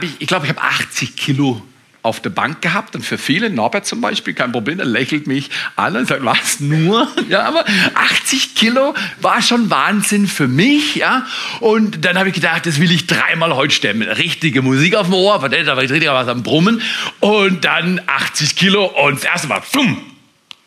ich, 0.02 0.12
ich 0.20 0.28
glaube, 0.28 0.46
ich 0.46 0.52
habe 0.52 0.62
80 0.62 1.16
Kilo 1.16 1.62
auf 2.04 2.20
der 2.20 2.30
Bank 2.30 2.62
gehabt 2.62 2.96
und 2.96 3.06
für 3.06 3.18
viele, 3.18 3.50
Norbert 3.50 3.86
zum 3.86 4.02
Beispiel, 4.02 4.34
kein 4.34 4.52
Problem, 4.52 4.78
der 4.78 4.86
lächelt 4.86 5.26
mich 5.26 5.50
an 5.78 5.96
und 5.96 6.08
sagt, 6.08 6.24
was, 6.24 6.60
nur? 6.60 7.08
Ja, 7.30 7.46
aber 7.46 7.64
80 7.96 8.54
Kilo 8.54 8.94
war 9.22 9.42
schon 9.42 9.70
Wahnsinn 9.70 10.28
für 10.28 10.50
mich, 10.50 10.96
ja. 10.96 11.26
Und 11.62 12.04
dann 12.04 12.18
habe 12.18 12.30
ich 12.30 12.36
gedacht, 12.36 12.66
das 12.66 12.80
will 12.80 12.92
ich 12.92 13.08
dreimal 13.08 13.56
heute 13.56 13.74
stemmen. 13.74 14.08
Richtige 14.08 14.62
Musik 14.62 14.96
auf 14.96 15.08
dem 15.08 15.16
Ohr, 15.16 15.40
da 15.40 15.76
war 15.76 15.84
ich 15.84 15.90
richtig 15.90 16.10
was 16.10 16.28
am 16.28 16.44
Brummen. 16.44 16.82
Und 17.22 17.64
dann 17.64 18.02
80 18.06 18.58
Kilo 18.58 18.86
und 18.86 19.16
das 19.16 19.24
erste 19.24 19.48
Mal, 19.48 19.62
fum, 19.62 19.98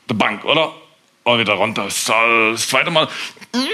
der 0.09 0.15
Bank, 0.15 0.45
oder? 0.45 0.73
Und 1.25 1.39
wieder 1.39 1.53
runter. 1.53 1.85
Das 1.85 2.67
zweite 2.67 2.91
Mal, 2.91 3.09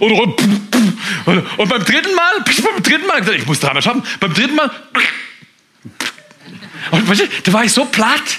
und, 0.00 0.69
und, 1.26 1.58
und, 1.58 1.68
beim 1.68 1.84
dritten 1.84 2.14
Mal, 2.14 2.32
beim 2.44 2.82
dritten 2.82 3.06
Mal, 3.06 3.34
ich 3.34 3.46
muss 3.46 3.60
dreimal 3.60 3.82
schaffen, 3.82 4.02
beim 4.20 4.34
dritten 4.34 4.54
Mal, 4.54 4.70
und 6.90 7.08
da 7.44 7.52
war 7.52 7.64
ich 7.64 7.72
so 7.72 7.84
platt. 7.84 8.38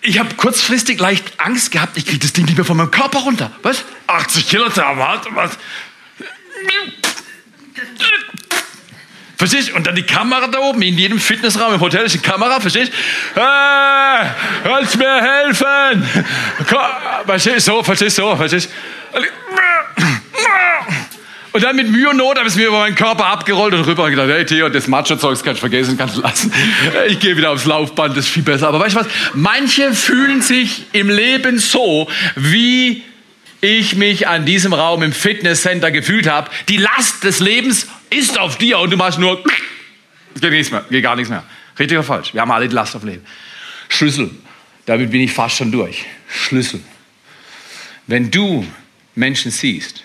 Ich 0.00 0.18
habe 0.18 0.34
kurzfristig 0.34 0.98
leicht 0.98 1.24
Angst 1.38 1.70
gehabt, 1.70 1.96
ich 1.96 2.04
kriege 2.04 2.18
das 2.18 2.32
Ding 2.32 2.44
nicht 2.44 2.56
mehr 2.56 2.64
von 2.64 2.76
meinem 2.76 2.90
Körper 2.90 3.20
runter. 3.20 3.50
Was? 3.62 3.84
80 4.06 4.48
Kilo 4.48 4.66
was? 4.66 5.58
Verstehst 9.36 9.70
du? 9.70 9.74
Und 9.74 9.86
dann 9.86 9.94
die 9.94 10.04
Kamera 10.04 10.46
da 10.46 10.58
oben, 10.60 10.82
in 10.82 10.96
jedem 10.96 11.18
Fitnessraum 11.18 11.74
im 11.74 11.80
Hotel 11.80 12.04
ist 12.04 12.14
eine 12.14 12.22
Kamera, 12.22 12.60
verstehst 12.60 12.92
du? 13.34 13.40
Äh, 13.40 14.26
kannst 14.62 14.96
mir 14.96 15.22
helfen? 15.22 16.08
Verstehst 17.26 17.68
du? 17.68 17.72
So, 17.72 17.82
verstehst 17.82 18.18
du? 18.18 18.22
So, 18.22 18.36
verstehst 18.36 18.68
du? 19.12 19.20
Und 21.54 21.62
dann 21.62 21.76
mit 21.76 21.88
Mühe 21.88 22.10
und 22.10 22.16
Not 22.16 22.36
habe 22.36 22.48
ich 22.48 22.54
es 22.54 22.56
mir 22.56 22.66
über 22.66 22.80
meinen 22.80 22.96
Körper 22.96 23.26
abgerollt 23.26 23.74
und 23.74 23.86
rüber 23.86 24.02
und 24.02 24.10
gedacht, 24.10 24.28
hey 24.28 24.44
Theo, 24.44 24.68
das 24.68 24.88
Macho-Zeugs 24.88 25.44
kannst 25.44 25.58
du 25.58 25.68
vergessen, 25.68 25.96
kannst 25.96 26.16
du 26.16 26.20
lassen. 26.20 26.52
Ich 27.06 27.20
gehe 27.20 27.36
wieder 27.36 27.52
aufs 27.52 27.64
Laufband, 27.64 28.16
das 28.16 28.24
ist 28.24 28.32
viel 28.32 28.42
besser. 28.42 28.66
Aber 28.66 28.80
weißt 28.80 28.96
du 28.96 29.00
was? 29.00 29.06
Manche 29.34 29.94
fühlen 29.94 30.42
sich 30.42 30.86
im 30.92 31.08
Leben 31.08 31.60
so, 31.60 32.08
wie 32.34 33.04
ich 33.60 33.94
mich 33.94 34.26
an 34.26 34.44
diesem 34.44 34.72
Raum 34.72 35.04
im 35.04 35.12
Fitnesscenter 35.12 35.92
gefühlt 35.92 36.26
habe. 36.26 36.50
Die 36.68 36.76
Last 36.76 37.22
des 37.22 37.38
Lebens 37.38 37.86
ist 38.10 38.36
auf 38.36 38.58
dir 38.58 38.80
und 38.80 38.90
du 38.90 38.96
machst 38.96 39.20
nur, 39.20 39.40
geht 40.40 40.50
nichts 40.50 40.72
mehr, 40.72 40.84
geht 40.90 41.04
gar 41.04 41.14
nichts 41.14 41.30
mehr. 41.30 41.44
Richtig 41.78 41.96
oder 41.96 42.04
falsch? 42.04 42.34
Wir 42.34 42.40
haben 42.40 42.50
alle 42.50 42.66
die 42.66 42.74
Last 42.74 42.96
auf 42.96 43.04
Leben. 43.04 43.24
Schlüssel. 43.88 44.28
Damit 44.86 45.12
bin 45.12 45.20
ich 45.20 45.32
fast 45.32 45.56
schon 45.58 45.70
durch. 45.70 46.04
Schlüssel. 46.28 46.80
Wenn 48.08 48.32
du 48.32 48.66
Menschen 49.14 49.52
siehst, 49.52 50.02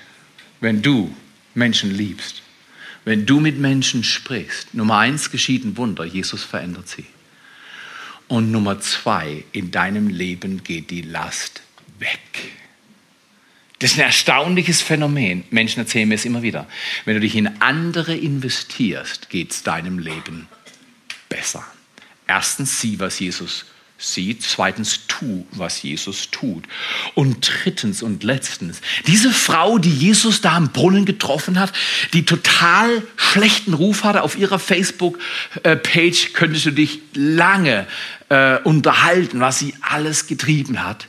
wenn 0.62 0.84
du 0.84 1.12
Menschen 1.54 1.96
liebst, 1.96 2.42
wenn 3.06 3.26
du 3.26 3.40
mit 3.40 3.58
Menschen 3.58 4.04
sprichst, 4.04 4.74
Nummer 4.74 4.98
eins 5.00 5.32
geschieht 5.32 5.66
ein 5.66 5.78
Wunder, 5.78 6.06
Jesus 6.06 6.44
verändert 6.44 6.88
sie. 6.88 7.06
Und 8.28 8.52
Nummer 8.52 8.80
zwei, 8.80 9.44
in 9.52 9.72
deinem 9.72 10.08
Leben 10.08 10.64
geht 10.64 10.92
die 10.92 11.02
Last 11.02 11.64
weg. 11.98 12.20
Das 13.80 13.92
ist 13.92 13.98
ein 13.98 14.06
erstaunliches 14.06 14.82
Phänomen. 14.82 15.46
Menschen 15.52 15.80
erzählen 15.80 16.08
mir 16.08 16.16
es 16.16 16.26
immer 16.26 16.42
wieder. 16.42 16.68
Wenn 17.06 17.16
du 17.16 17.22
dich 17.22 17.36
in 17.36 17.62
andere 17.62 18.16
investierst, 18.16 19.30
geht 19.30 19.52
es 19.52 19.64
deinem 19.64 20.00
Leben 20.00 20.48
besser. 21.30 21.66
Erstens, 22.28 22.82
sieh, 22.82 23.00
was 23.00 23.20
Jesus 23.20 23.66
sieht. 24.00 24.42
Zweitens, 24.44 25.02
tu, 25.08 25.46
was 25.52 25.84
Jesus 25.84 26.32
tut. 26.32 26.64
Und 27.14 27.52
drittens 27.64 28.02
und 28.02 28.24
letztens, 28.24 28.82
diese 29.06 29.32
Frau, 29.32 29.78
die 29.78 29.94
Jesus 29.94 30.42
da 30.42 30.56
am 30.56 30.72
Brunnen 30.72 31.06
getroffen 31.06 31.60
hat, 31.60 31.74
die 32.14 32.26
total 32.26 33.04
schlechten 33.18 33.74
Ruf 33.74 34.04
hatte 34.04 34.24
auf 34.24 34.38
ihrer 34.38 34.58
Facebook-Page, 34.58 36.34
könntest 36.34 36.66
du 36.66 36.72
dich 36.72 37.00
lange 37.14 37.86
äh, 38.30 38.58
unterhalten, 38.64 39.40
was 39.42 39.60
sie 39.60 39.76
alles 39.82 40.26
getrieben 40.28 40.84
hat 40.84 41.08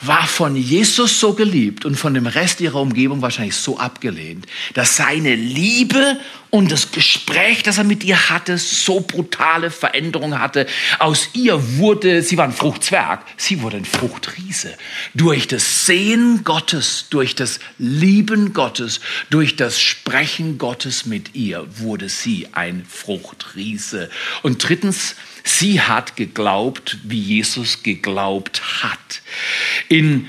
war 0.00 0.26
von 0.26 0.56
Jesus 0.56 1.20
so 1.20 1.34
geliebt 1.34 1.84
und 1.84 1.96
von 1.96 2.14
dem 2.14 2.26
Rest 2.26 2.60
ihrer 2.60 2.80
Umgebung 2.80 3.22
wahrscheinlich 3.22 3.56
so 3.56 3.78
abgelehnt, 3.78 4.46
dass 4.74 4.96
seine 4.96 5.34
Liebe 5.34 6.18
und 6.54 6.70
das 6.70 6.92
Gespräch, 6.92 7.64
das 7.64 7.78
er 7.78 7.84
mit 7.84 8.04
ihr 8.04 8.30
hatte, 8.30 8.58
so 8.58 9.00
brutale 9.00 9.72
Veränderungen 9.72 10.38
hatte. 10.38 10.68
Aus 11.00 11.30
ihr 11.32 11.78
wurde, 11.78 12.22
sie 12.22 12.36
war 12.36 12.44
ein 12.44 12.52
Fruchtzwerg, 12.52 13.24
sie 13.36 13.60
wurde 13.60 13.78
ein 13.78 13.84
Fruchtriese. 13.84 14.72
Durch 15.14 15.48
das 15.48 15.84
Sehen 15.86 16.44
Gottes, 16.44 17.06
durch 17.10 17.34
das 17.34 17.58
Lieben 17.78 18.52
Gottes, 18.52 19.00
durch 19.30 19.56
das 19.56 19.80
Sprechen 19.80 20.56
Gottes 20.56 21.06
mit 21.06 21.34
ihr 21.34 21.66
wurde 21.78 22.08
sie 22.08 22.46
ein 22.52 22.86
Fruchtriese. 22.88 24.08
Und 24.44 24.62
drittens, 24.62 25.16
Sie 25.46 25.82
hat 25.82 26.16
geglaubt, 26.16 26.96
wie 27.02 27.20
Jesus 27.20 27.82
geglaubt 27.82 28.62
hat. 28.82 29.20
In 29.90 30.26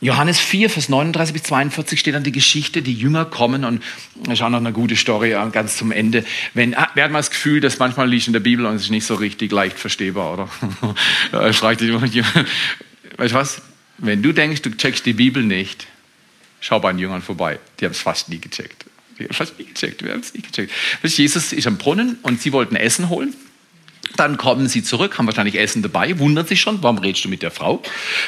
Johannes 0.00 0.38
4, 0.40 0.70
Vers 0.70 0.88
39 0.88 1.32
bis 1.32 1.44
42 1.44 1.98
steht 1.98 2.14
dann 2.14 2.24
die 2.24 2.32
Geschichte, 2.32 2.82
die 2.82 2.94
Jünger 2.94 3.24
kommen 3.24 3.64
und 3.64 3.82
das 4.24 4.34
ist 4.34 4.42
auch 4.42 4.50
noch 4.50 4.58
eine 4.58 4.72
gute 4.72 4.96
Story 4.96 5.36
ganz 5.52 5.76
zum 5.76 5.92
Ende. 5.92 6.24
Wenn, 6.52 6.74
ah, 6.74 6.90
wer 6.94 7.04
hat 7.04 7.12
mal 7.12 7.20
das 7.20 7.30
Gefühl, 7.30 7.60
dass 7.60 7.78
manchmal 7.78 8.08
liegt 8.08 8.26
in 8.26 8.32
der 8.32 8.40
Bibel 8.40 8.66
und 8.66 8.74
es 8.74 8.82
ist 8.82 8.90
nicht 8.90 9.06
so 9.06 9.14
richtig 9.14 9.52
leicht 9.52 9.78
verstehbar, 9.78 10.34
oder? 10.34 10.48
Fragt 11.52 11.80
dich 11.80 11.90
Weißt 13.16 13.32
du 13.32 13.38
was? 13.38 13.62
Wenn 13.98 14.22
du 14.22 14.32
denkst, 14.32 14.62
du 14.62 14.76
checkst 14.76 15.06
die 15.06 15.12
Bibel 15.12 15.42
nicht, 15.42 15.86
schau 16.60 16.80
bei 16.80 16.92
den 16.92 16.98
Jüngern 16.98 17.22
vorbei. 17.22 17.60
Die 17.78 17.84
haben 17.84 17.92
es 17.92 18.00
fast 18.00 18.28
nie 18.28 18.40
gecheckt. 18.40 18.84
Die 19.18 19.24
haben 19.24 19.34
fast 19.34 19.58
nie 19.58 19.66
gecheckt. 19.66 20.02
Wir 20.02 20.12
haben 20.12 20.20
es 20.20 20.34
nie 20.34 20.42
gecheckt. 20.42 20.72
Jesus 21.02 21.52
ist 21.52 21.66
am 21.66 21.78
Brunnen 21.78 22.18
und 22.22 22.40
sie 22.42 22.52
wollten 22.52 22.74
Essen 22.76 23.08
holen. 23.08 23.34
Dann 24.16 24.36
kommen 24.36 24.68
sie 24.68 24.82
zurück, 24.82 25.18
haben 25.18 25.26
wahrscheinlich 25.26 25.56
Essen 25.56 25.82
dabei, 25.82 26.18
wundert 26.18 26.48
sich 26.48 26.60
schon, 26.60 26.82
warum 26.82 26.98
redest 26.98 27.24
du 27.24 27.28
mit 27.28 27.42
der 27.42 27.50
Frau? 27.50 27.82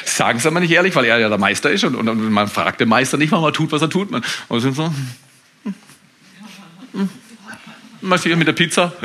Sagen 0.05 0.39
sie 0.39 0.47
aber 0.47 0.59
nicht 0.59 0.71
ehrlich, 0.71 0.95
weil 0.95 1.05
er 1.05 1.17
ja 1.17 1.29
der 1.29 1.37
Meister 1.37 1.71
ist 1.71 1.83
und, 1.83 1.95
und, 1.95 2.31
man 2.31 2.47
fragt 2.47 2.81
den 2.81 2.89
Meister 2.89 3.17
nicht, 3.17 3.31
warum 3.31 3.45
er 3.45 3.53
tut, 3.53 3.71
was 3.71 3.81
er 3.81 3.89
tut. 3.89 4.11
Man, 4.11 4.23
und 4.47 4.59
sind 4.59 4.75
so, 4.75 4.93
hm, 5.63 5.73
hm, 6.93 7.09
was 8.01 8.23
hier 8.23 8.35
mit 8.35 8.47
der 8.47 8.53
Pizza? 8.53 8.93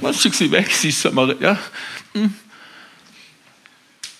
Man 0.00 0.12
schickt 0.12 0.34
sie 0.34 0.50
weg, 0.50 0.70
sie 0.72 0.88
ist. 0.88 1.04
Ja. 1.04 1.58
Hm. 2.14 2.34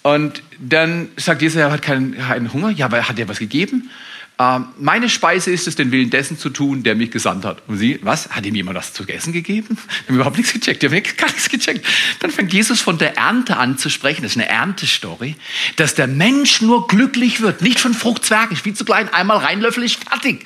Und 0.02 0.42
dann 0.58 1.08
sagt 1.16 1.42
Jesus, 1.42 1.56
er 1.56 1.72
hat 1.72 1.82
keinen, 1.82 2.16
keinen 2.16 2.52
Hunger. 2.52 2.70
Ja, 2.70 2.86
aber 2.86 3.08
hat 3.08 3.18
er 3.18 3.28
was 3.28 3.38
gegeben? 3.38 3.90
Ähm, 4.36 4.66
meine 4.78 5.08
Speise 5.08 5.52
ist 5.52 5.68
es, 5.68 5.76
den 5.76 5.92
Willen 5.92 6.10
dessen 6.10 6.36
zu 6.36 6.50
tun, 6.50 6.82
der 6.82 6.96
mich 6.96 7.12
gesandt 7.12 7.44
hat. 7.44 7.62
Und 7.68 7.78
sie, 7.78 8.00
was? 8.02 8.30
Hat 8.30 8.44
ihm 8.44 8.54
jemand 8.56 8.76
was 8.76 8.92
zu 8.92 9.06
essen 9.06 9.32
gegeben? 9.32 9.78
Wir 10.06 10.08
haben 10.08 10.14
überhaupt 10.16 10.36
nichts 10.36 10.52
gecheckt. 10.52 10.82
Wir 10.82 10.90
haben 10.90 11.16
gar 11.16 11.26
nichts 11.26 11.48
gecheckt. 11.48 11.86
Dann 12.18 12.30
fängt 12.30 12.52
Jesus 12.52 12.80
von 12.80 12.98
der 12.98 13.16
Ernte 13.16 13.56
an 13.56 13.78
zu 13.78 13.90
sprechen. 13.90 14.22
Das 14.22 14.32
ist 14.32 14.38
eine 14.38 14.48
Erntestory. 14.48 15.36
Dass 15.76 15.94
der 15.94 16.08
Mensch 16.08 16.60
nur 16.62 16.88
glücklich 16.88 17.40
wird. 17.42 17.62
Nicht 17.62 17.78
von 17.78 17.94
Fruchtzwergen. 17.94 18.56
Viel 18.56 18.74
zu 18.74 18.84
klein. 18.84 19.08
Einmal 19.08 19.38
reinlöffel 19.38 19.84
ist 19.84 20.02
fertig. 20.02 20.44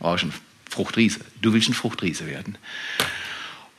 Oh, 0.00 0.16
schon 0.18 0.32
Fruchtriese. 0.68 1.20
Du 1.40 1.54
willst 1.54 1.68
ein 1.70 1.74
Fruchtriese 1.74 2.26
werden. 2.26 2.58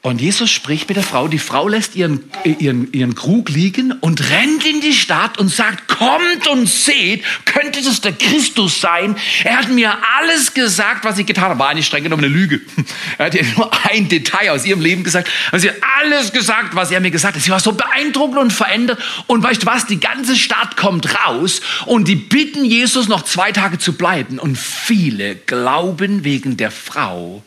Und 0.06 0.22
Jesus 0.22 0.52
spricht 0.52 0.88
mit 0.88 0.98
der 0.98 1.04
Frau. 1.04 1.28
Die 1.28 1.40
Frau 1.40 1.68
lässt 1.68 1.96
ihren, 1.96 2.24
ihren, 2.44 2.94
ihren 2.94 3.16
Krug 3.16 3.50
liegen 3.50 3.92
und 3.92 4.30
rennt 4.30 4.64
in 4.64 4.80
die 4.80 4.94
Stadt 4.94 5.40
und 5.40 5.50
sagt, 5.50 5.88
kommt 5.88 6.48
und 6.48 6.70
seht, 6.70 7.24
könnte 7.46 7.82
das 7.82 8.02
der 8.02 8.12
Christus 8.12 8.80
sein? 8.80 9.16
Er 9.44 9.58
hat 9.58 9.70
mir 9.70 9.98
alles 10.20 10.54
gesagt, 10.54 11.06
was 11.06 11.18
ich 11.18 11.26
getan 11.26 11.46
habe. 11.46 11.58
War 11.58 11.70
eigentlich 11.70 11.88
streng 11.88 12.04
genommen 12.04 12.24
eine 12.24 12.32
Lüge. 12.32 12.62
Er 13.18 13.28
hat 13.28 13.34
ihr 13.34 13.46
nur 13.56 13.72
ein 13.90 14.08
Detail 14.08 14.52
aus 14.52 14.64
ihrem 14.64 14.82
Leben 14.82 15.04
gesagt. 15.04 15.32
Und 15.52 15.62
sie 15.62 15.70
hat 15.70 15.78
alles 16.00 16.32
gesagt, 16.32 16.76
was 16.76 16.92
er 16.92 17.00
mir 17.00 17.10
gesagt 17.10 17.36
hat. 17.36 17.42
Sie 17.42 17.50
war 17.50 17.60
so 17.60 17.72
beeindruckend 17.72 18.38
und 18.38 18.54
verändert. 18.54 19.00
Und 19.26 19.42
weißt 19.42 19.64
du 19.64 19.66
was? 19.66 19.88
Die 19.88 20.00
ganze 20.00 20.36
Stadt 20.36 20.78
kommt 20.78 21.16
raus 21.26 21.62
und 21.88 22.08
die 22.08 22.16
bitten 22.16 22.64
Jesus 22.64 23.08
noch 23.08 23.24
zwei 23.24 23.52
Tage 23.52 23.80
zu 23.80 23.94
bleiben. 23.94 24.38
Und 24.38 24.56
viele 24.56 25.36
glauben 25.36 26.24
wegen 26.24 26.58
der 26.58 26.70
Frau 26.70 27.42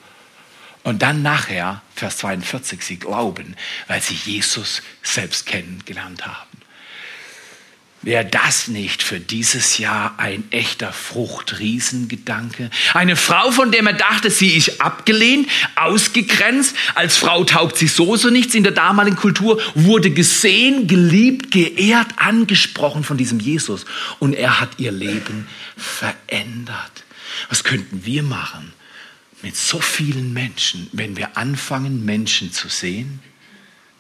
und 0.89 1.03
dann 1.03 1.21
nachher, 1.21 1.83
Vers 1.95 2.17
42, 2.17 2.83
sie 2.83 2.99
glauben, 2.99 3.57
weil 3.89 4.01
sie 4.01 4.15
Jesus 4.15 4.81
selbst 5.03 5.45
kennengelernt 5.45 6.27
haben. 6.27 6.49
Wäre 8.01 8.25
das 8.25 8.69
nicht 8.69 9.03
für 9.03 9.21
dieses 9.21 9.77
Jahr 9.77 10.15
ein 10.19 10.51
echter 10.51 10.91
Fruchtriesengedanke? 10.95 12.71
Eine 12.95 13.17
Frau, 13.17 13.51
von 13.51 13.71
der 13.71 13.83
man 13.83 13.99
dachte, 13.99 14.31
sie 14.31 14.57
ist 14.57 14.81
abgelehnt, 14.81 15.51
ausgegrenzt, 15.77 16.75
als 16.95 17.19
Frau 17.19 17.45
taugt 17.45 17.77
sie 17.77 17.89
so 17.89 18.17
so 18.17 18.31
nichts 18.31 18.55
in 18.55 18.63
der 18.63 18.73
damaligen 18.73 19.17
Kultur, 19.17 19.61
wurde 19.75 20.11
gesehen, 20.11 20.87
geliebt, 20.87 21.51
geehrt, 21.51 22.09
angesprochen 22.17 23.05
von 23.05 23.19
diesem 23.19 23.41
Jesus. 23.41 23.85
Und 24.21 24.33
er 24.33 24.59
hat 24.59 24.71
ihr 24.79 24.93
Leben 24.93 25.47
verändert. 25.77 27.05
Was 27.51 27.63
könnten 27.63 28.07
wir 28.07 28.23
machen? 28.23 28.73
Mit 29.43 29.57
so 29.57 29.81
vielen 29.81 30.33
Menschen, 30.33 30.89
wenn 30.93 31.17
wir 31.17 31.37
anfangen, 31.37 32.05
Menschen 32.05 32.53
zu 32.53 32.69
sehen, 32.69 33.23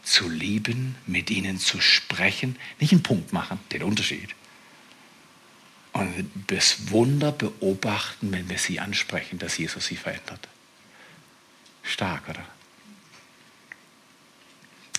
zu 0.02 0.28
lieben, 0.28 0.96
mit 1.06 1.30
ihnen 1.30 1.58
zu 1.58 1.80
sprechen, 1.80 2.56
nicht 2.80 2.92
einen 2.92 3.02
Punkt 3.02 3.32
machen, 3.32 3.60
den 3.72 3.82
Unterschied. 3.82 4.34
Und 5.92 6.30
das 6.46 6.90
Wunder 6.90 7.32
beobachten, 7.32 8.32
wenn 8.32 8.48
wir 8.48 8.58
sie 8.58 8.80
ansprechen, 8.80 9.38
dass 9.38 9.58
Jesus 9.58 9.86
sie 9.86 9.96
verändert. 9.96 10.48
Stark, 11.82 12.28
oder? 12.28 12.44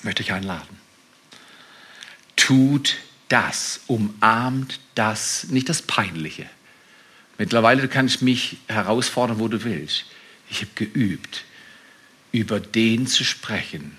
Möchte 0.03 0.23
ich 0.23 0.31
einladen. 0.31 0.77
Tut 2.35 2.97
das, 3.29 3.81
umarmt 3.87 4.79
das, 4.95 5.45
nicht 5.45 5.69
das 5.69 5.81
Peinliche. 5.81 6.49
Mittlerweile 7.37 7.87
kannst 7.87 8.21
du 8.21 8.25
mich 8.25 8.57
herausfordern, 8.67 9.39
wo 9.39 9.47
du 9.47 9.63
willst. 9.63 10.05
Ich 10.49 10.61
habe 10.61 10.71
geübt, 10.75 11.45
über 12.31 12.59
den 12.59 13.07
zu 13.07 13.23
sprechen, 13.23 13.97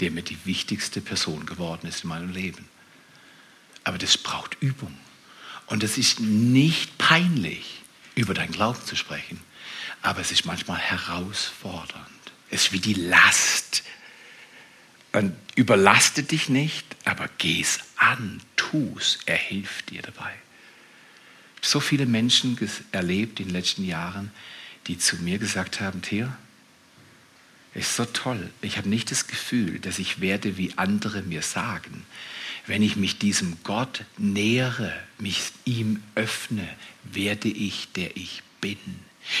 der 0.00 0.10
mir 0.10 0.22
die 0.22 0.38
wichtigste 0.44 1.00
Person 1.00 1.46
geworden 1.46 1.86
ist 1.86 2.04
in 2.04 2.08
meinem 2.08 2.30
Leben. 2.30 2.68
Aber 3.84 3.98
das 3.98 4.16
braucht 4.16 4.56
Übung. 4.60 4.96
Und 5.66 5.84
es 5.84 5.98
ist 5.98 6.20
nicht 6.20 6.98
peinlich, 6.98 7.82
über 8.14 8.34
deinen 8.34 8.52
Glauben 8.52 8.84
zu 8.84 8.96
sprechen, 8.96 9.40
aber 10.02 10.20
es 10.20 10.32
ist 10.32 10.44
manchmal 10.44 10.78
herausfordernd. 10.78 12.06
Es 12.50 12.64
ist 12.64 12.72
wie 12.72 12.80
die 12.80 12.94
Last. 12.94 13.84
Und 15.12 15.34
überlaste 15.54 16.22
dich 16.22 16.48
nicht, 16.48 16.84
aber 17.04 17.28
geh 17.38 17.60
es 17.60 17.80
an, 17.96 18.40
tu 18.56 18.96
es, 18.98 19.18
er 19.26 19.36
hilft 19.36 19.90
dir 19.90 20.02
dabei. 20.02 20.32
So 21.60 21.80
viele 21.80 22.06
Menschen 22.06 22.58
erlebt 22.92 23.40
in 23.40 23.46
den 23.46 23.54
letzten 23.54 23.84
Jahren, 23.84 24.32
die 24.86 24.98
zu 24.98 25.16
mir 25.16 25.38
gesagt 25.38 25.80
haben, 25.80 26.02
Theo, 26.02 26.28
ist 27.74 27.94
so 27.94 28.04
toll. 28.04 28.50
Ich 28.62 28.76
habe 28.76 28.88
nicht 28.88 29.10
das 29.10 29.26
Gefühl, 29.26 29.78
dass 29.78 29.98
ich 29.98 30.20
werde, 30.20 30.56
wie 30.56 30.72
andere 30.76 31.22
mir 31.22 31.42
sagen. 31.42 32.04
Wenn 32.66 32.82
ich 32.82 32.96
mich 32.96 33.18
diesem 33.18 33.58
Gott 33.62 34.04
nähere, 34.18 34.92
mich 35.18 35.40
ihm 35.64 36.02
öffne, 36.14 36.68
werde 37.04 37.48
ich, 37.48 37.88
der 37.92 38.16
ich 38.16 38.42
bin. 38.60 38.78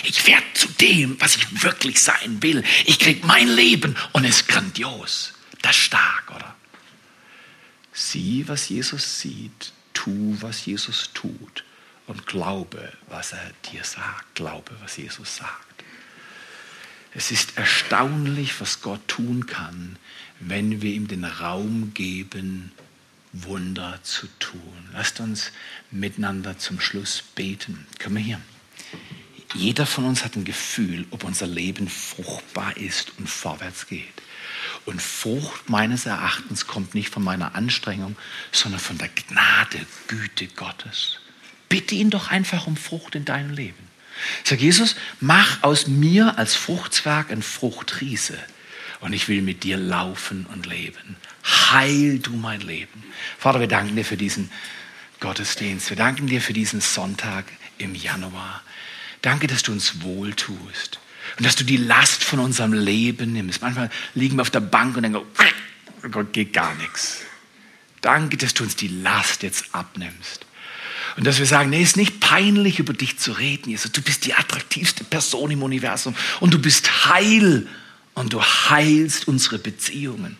Ich 0.04 0.26
werde 0.26 0.46
zu 0.54 0.68
dem, 0.68 1.20
was 1.20 1.36
ich 1.36 1.62
wirklich 1.62 2.00
sein 2.00 2.42
will. 2.42 2.62
Ich 2.84 2.98
kriege 2.98 3.26
mein 3.26 3.48
Leben 3.48 3.96
und 4.12 4.24
es 4.24 4.42
ist 4.42 4.48
grandios. 4.48 5.32
Das 5.62 5.76
ist 5.76 5.82
stark, 5.82 6.30
oder? 6.34 6.54
Sieh, 7.92 8.44
was 8.46 8.68
Jesus 8.68 9.20
sieht. 9.20 9.72
Tu, 9.92 10.36
was 10.40 10.64
Jesus 10.64 11.10
tut. 11.12 11.64
Und 12.10 12.26
glaube, 12.26 12.92
was 13.08 13.30
er 13.30 13.52
dir 13.70 13.84
sagt. 13.84 14.34
Glaube, 14.34 14.72
was 14.80 14.96
Jesus 14.96 15.36
sagt. 15.36 15.84
Es 17.14 17.30
ist 17.30 17.56
erstaunlich, 17.56 18.60
was 18.60 18.82
Gott 18.82 19.06
tun 19.06 19.46
kann, 19.46 19.96
wenn 20.40 20.82
wir 20.82 20.92
ihm 20.92 21.06
den 21.06 21.24
Raum 21.24 21.94
geben, 21.94 22.72
Wunder 23.32 24.00
zu 24.02 24.26
tun. 24.40 24.88
Lasst 24.92 25.20
uns 25.20 25.52
miteinander 25.92 26.58
zum 26.58 26.80
Schluss 26.80 27.22
beten. 27.36 27.86
Komm 28.02 28.14
mal 28.14 28.22
hier. 28.22 28.40
Jeder 29.54 29.86
von 29.86 30.04
uns 30.04 30.24
hat 30.24 30.34
ein 30.34 30.44
Gefühl, 30.44 31.06
ob 31.12 31.22
unser 31.22 31.46
Leben 31.46 31.88
fruchtbar 31.88 32.76
ist 32.76 33.12
und 33.18 33.30
vorwärts 33.30 33.86
geht. 33.86 34.20
Und 34.84 35.00
Frucht 35.00 35.70
meines 35.70 36.06
Erachtens 36.06 36.66
kommt 36.66 36.96
nicht 36.96 37.10
von 37.10 37.22
meiner 37.22 37.54
Anstrengung, 37.54 38.16
sondern 38.50 38.80
von 38.80 38.98
der 38.98 39.10
Gnade, 39.10 39.86
Güte 40.08 40.48
Gottes. 40.48 41.20
Bitte 41.70 41.94
ihn 41.94 42.10
doch 42.10 42.30
einfach 42.30 42.66
um 42.66 42.76
Frucht 42.76 43.14
in 43.14 43.24
deinem 43.24 43.54
Leben. 43.54 43.88
Sag 44.44 44.60
Jesus, 44.60 44.96
mach 45.20 45.62
aus 45.62 45.86
mir 45.86 46.36
als 46.36 46.54
Fruchtzwerg 46.54 47.30
ein 47.30 47.42
Fruchtriese 47.42 48.36
und 49.00 49.14
ich 49.14 49.28
will 49.28 49.40
mit 49.40 49.62
dir 49.62 49.78
laufen 49.78 50.46
und 50.52 50.66
leben. 50.66 51.16
Heil 51.44 52.18
du 52.18 52.32
mein 52.32 52.60
Leben. 52.60 53.04
Vater, 53.38 53.60
wir 53.60 53.68
danken 53.68 53.96
dir 53.96 54.04
für 54.04 54.16
diesen 54.16 54.50
Gottesdienst. 55.20 55.88
Wir 55.90 55.96
danken 55.96 56.26
dir 56.26 56.40
für 56.40 56.52
diesen 56.52 56.80
Sonntag 56.80 57.46
im 57.78 57.94
Januar. 57.94 58.62
Danke, 59.22 59.46
dass 59.46 59.62
du 59.62 59.72
uns 59.72 60.02
wohltust 60.02 60.98
und 61.38 61.46
dass 61.46 61.56
du 61.56 61.64
die 61.64 61.76
Last 61.76 62.24
von 62.24 62.40
unserem 62.40 62.72
Leben 62.72 63.32
nimmst. 63.32 63.62
Manchmal 63.62 63.90
liegen 64.14 64.36
wir 64.36 64.42
auf 64.42 64.50
der 64.50 64.60
Bank 64.60 64.96
und 64.96 65.04
denken, 65.04 65.18
oh 65.18 66.08
Gott, 66.10 66.32
geht 66.32 66.52
gar 66.52 66.74
nichts. 66.74 67.22
Danke, 68.00 68.36
dass 68.36 68.54
du 68.54 68.64
uns 68.64 68.76
die 68.76 68.88
Last 68.88 69.42
jetzt 69.42 69.66
abnimmst. 69.72 70.46
Und 71.16 71.26
dass 71.26 71.38
wir 71.38 71.46
sagen, 71.46 71.70
nee, 71.70 71.82
es 71.82 71.90
ist 71.90 71.96
nicht 71.96 72.20
peinlich, 72.20 72.78
über 72.78 72.92
dich 72.92 73.18
zu 73.18 73.32
reden, 73.32 73.70
Jesus. 73.70 73.92
Du 73.92 74.02
bist 74.02 74.26
die 74.26 74.34
attraktivste 74.34 75.04
Person 75.04 75.50
im 75.50 75.62
Universum 75.62 76.14
und 76.40 76.54
du 76.54 76.58
bist 76.58 77.06
heil 77.06 77.66
und 78.14 78.32
du 78.32 78.42
heilst 78.42 79.28
unsere 79.28 79.58
Beziehungen, 79.58 80.36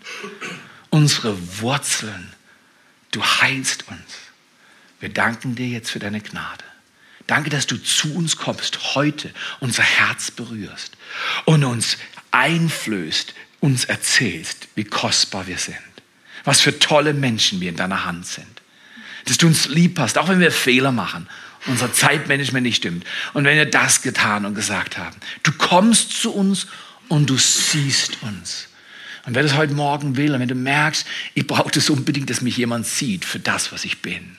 unsere 0.91 1.37
Wurzeln. 1.61 2.33
Du 3.11 3.23
heilst 3.23 3.89
uns. 3.89 3.99
Wir 5.01 5.09
danken 5.09 5.55
dir 5.55 5.67
jetzt 5.67 5.91
für 5.91 5.99
deine 5.99 6.21
Gnade. 6.21 6.65
Danke, 7.27 7.51
dass 7.51 7.67
du 7.67 7.77
zu 7.77 8.15
uns 8.15 8.37
kommst 8.37 8.95
heute, 8.95 9.33
unser 9.61 9.83
Herz 9.83 10.31
berührst 10.31 10.97
und 11.45 11.65
uns 11.65 11.97
einflößt, 12.33 13.35
uns 13.61 13.85
erzählst, 13.85 14.69
wie 14.75 14.85
kostbar 14.85 15.47
wir 15.47 15.59
sind, 15.59 15.77
was 16.45 16.61
für 16.61 16.79
tolle 16.79 17.15
Menschen 17.15 17.61
wir 17.61 17.71
in 17.71 17.77
deiner 17.77 18.05
Hand 18.05 18.27
sind 18.27 18.60
dass 19.27 19.39
du 19.39 19.47
uns 19.47 19.69
lieb 19.69 19.99
hast, 19.99 20.19
auch 20.19 20.29
wenn 20.29 20.41
wir 20.41 20.53
Fehler 20.53 20.93
machen, 20.93 21.29
unser 21.67 21.93
Zeitmanagement 21.93 22.65
nicht 22.65 22.77
stimmt 22.77 23.05
und 23.35 23.45
wenn 23.45 23.57
wir 23.57 23.67
das 23.67 24.03
getan 24.03 24.45
und 24.45 24.55
gesagt 24.55 24.99
haben. 24.99 25.17
Du 25.43 25.53
kommst 25.53 26.21
zu 26.21 26.33
uns 26.33 26.67
und 27.09 27.29
du 27.29 27.37
siehst 27.37 28.23
uns. 28.23 28.69
Und 29.27 29.35
wer 29.35 29.43
das 29.43 29.55
heute 29.55 29.75
Morgen 29.75 30.17
will, 30.17 30.33
und 30.33 30.41
wenn 30.41 30.49
du 30.49 30.55
merkst, 30.55 31.07
ich 31.35 31.47
brauche 31.47 31.71
das 31.71 31.91
unbedingt, 31.91 32.31
dass 32.31 32.41
mich 32.41 32.57
jemand 32.57 32.87
sieht 32.87 33.25
für 33.25 33.39
das, 33.39 33.73
was 33.73 33.85
ich 33.85 34.01
bin. 34.01 34.37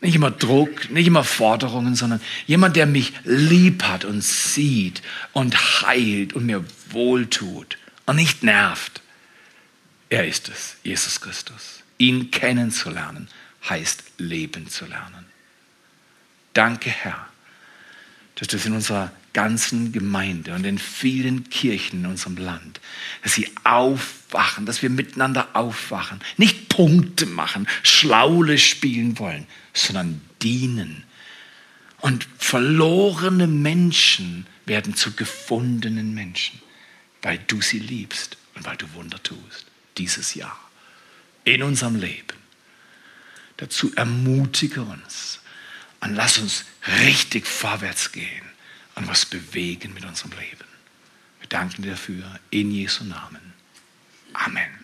Nicht 0.00 0.16
immer 0.16 0.30
Druck, 0.30 0.90
nicht 0.90 1.06
immer 1.06 1.24
Forderungen, 1.24 1.94
sondern 1.94 2.20
jemand, 2.46 2.76
der 2.76 2.84
mich 2.84 3.14
lieb 3.24 3.84
hat 3.84 4.04
und 4.04 4.22
sieht 4.22 5.00
und 5.32 5.56
heilt 5.82 6.34
und 6.34 6.44
mir 6.44 6.62
wohltut 6.90 7.78
und 8.04 8.16
nicht 8.16 8.42
nervt. 8.42 9.00
Er 10.10 10.26
ist 10.28 10.50
es, 10.50 10.76
Jesus 10.82 11.22
Christus. 11.22 11.82
Ihn 11.96 12.30
kennenzulernen 12.30 13.28
heißt 13.68 14.02
leben 14.18 14.68
zu 14.68 14.86
lernen. 14.86 15.24
Danke, 16.52 16.90
Herr, 16.90 17.28
dass 18.36 18.48
das 18.48 18.66
in 18.66 18.74
unserer 18.74 19.12
ganzen 19.32 19.92
Gemeinde 19.92 20.54
und 20.54 20.64
in 20.64 20.78
vielen 20.78 21.50
Kirchen 21.50 22.04
in 22.04 22.06
unserem 22.06 22.36
Land, 22.36 22.80
dass 23.22 23.34
sie 23.34 23.50
aufwachen, 23.64 24.64
dass 24.64 24.80
wir 24.80 24.90
miteinander 24.90 25.48
aufwachen, 25.54 26.20
nicht 26.36 26.68
Punkte 26.68 27.26
machen, 27.26 27.66
Schlaule 27.82 28.58
spielen 28.58 29.18
wollen, 29.18 29.46
sondern 29.72 30.20
dienen. 30.42 31.04
Und 32.00 32.28
verlorene 32.38 33.46
Menschen 33.46 34.46
werden 34.66 34.94
zu 34.94 35.12
gefundenen 35.12 36.14
Menschen, 36.14 36.60
weil 37.22 37.38
du 37.46 37.60
sie 37.60 37.78
liebst 37.80 38.36
und 38.54 38.64
weil 38.64 38.76
du 38.76 38.92
Wunder 38.94 39.22
tust. 39.22 39.66
Dieses 39.98 40.34
Jahr 40.34 40.58
in 41.44 41.62
unserem 41.62 41.96
Leben. 41.96 42.43
Dazu 43.56 43.92
ermutige 43.94 44.82
uns 44.82 45.40
und 46.00 46.14
lass 46.14 46.38
uns 46.38 46.64
richtig 47.02 47.46
vorwärts 47.46 48.12
gehen 48.12 48.44
und 48.94 49.08
was 49.08 49.26
bewegen 49.26 49.94
mit 49.94 50.04
unserem 50.04 50.32
Leben. 50.32 50.64
Wir 51.40 51.48
danken 51.48 51.82
dir 51.82 51.92
dafür 51.92 52.38
in 52.50 52.70
Jesu 52.70 53.04
Namen. 53.04 53.52
Amen. 54.32 54.83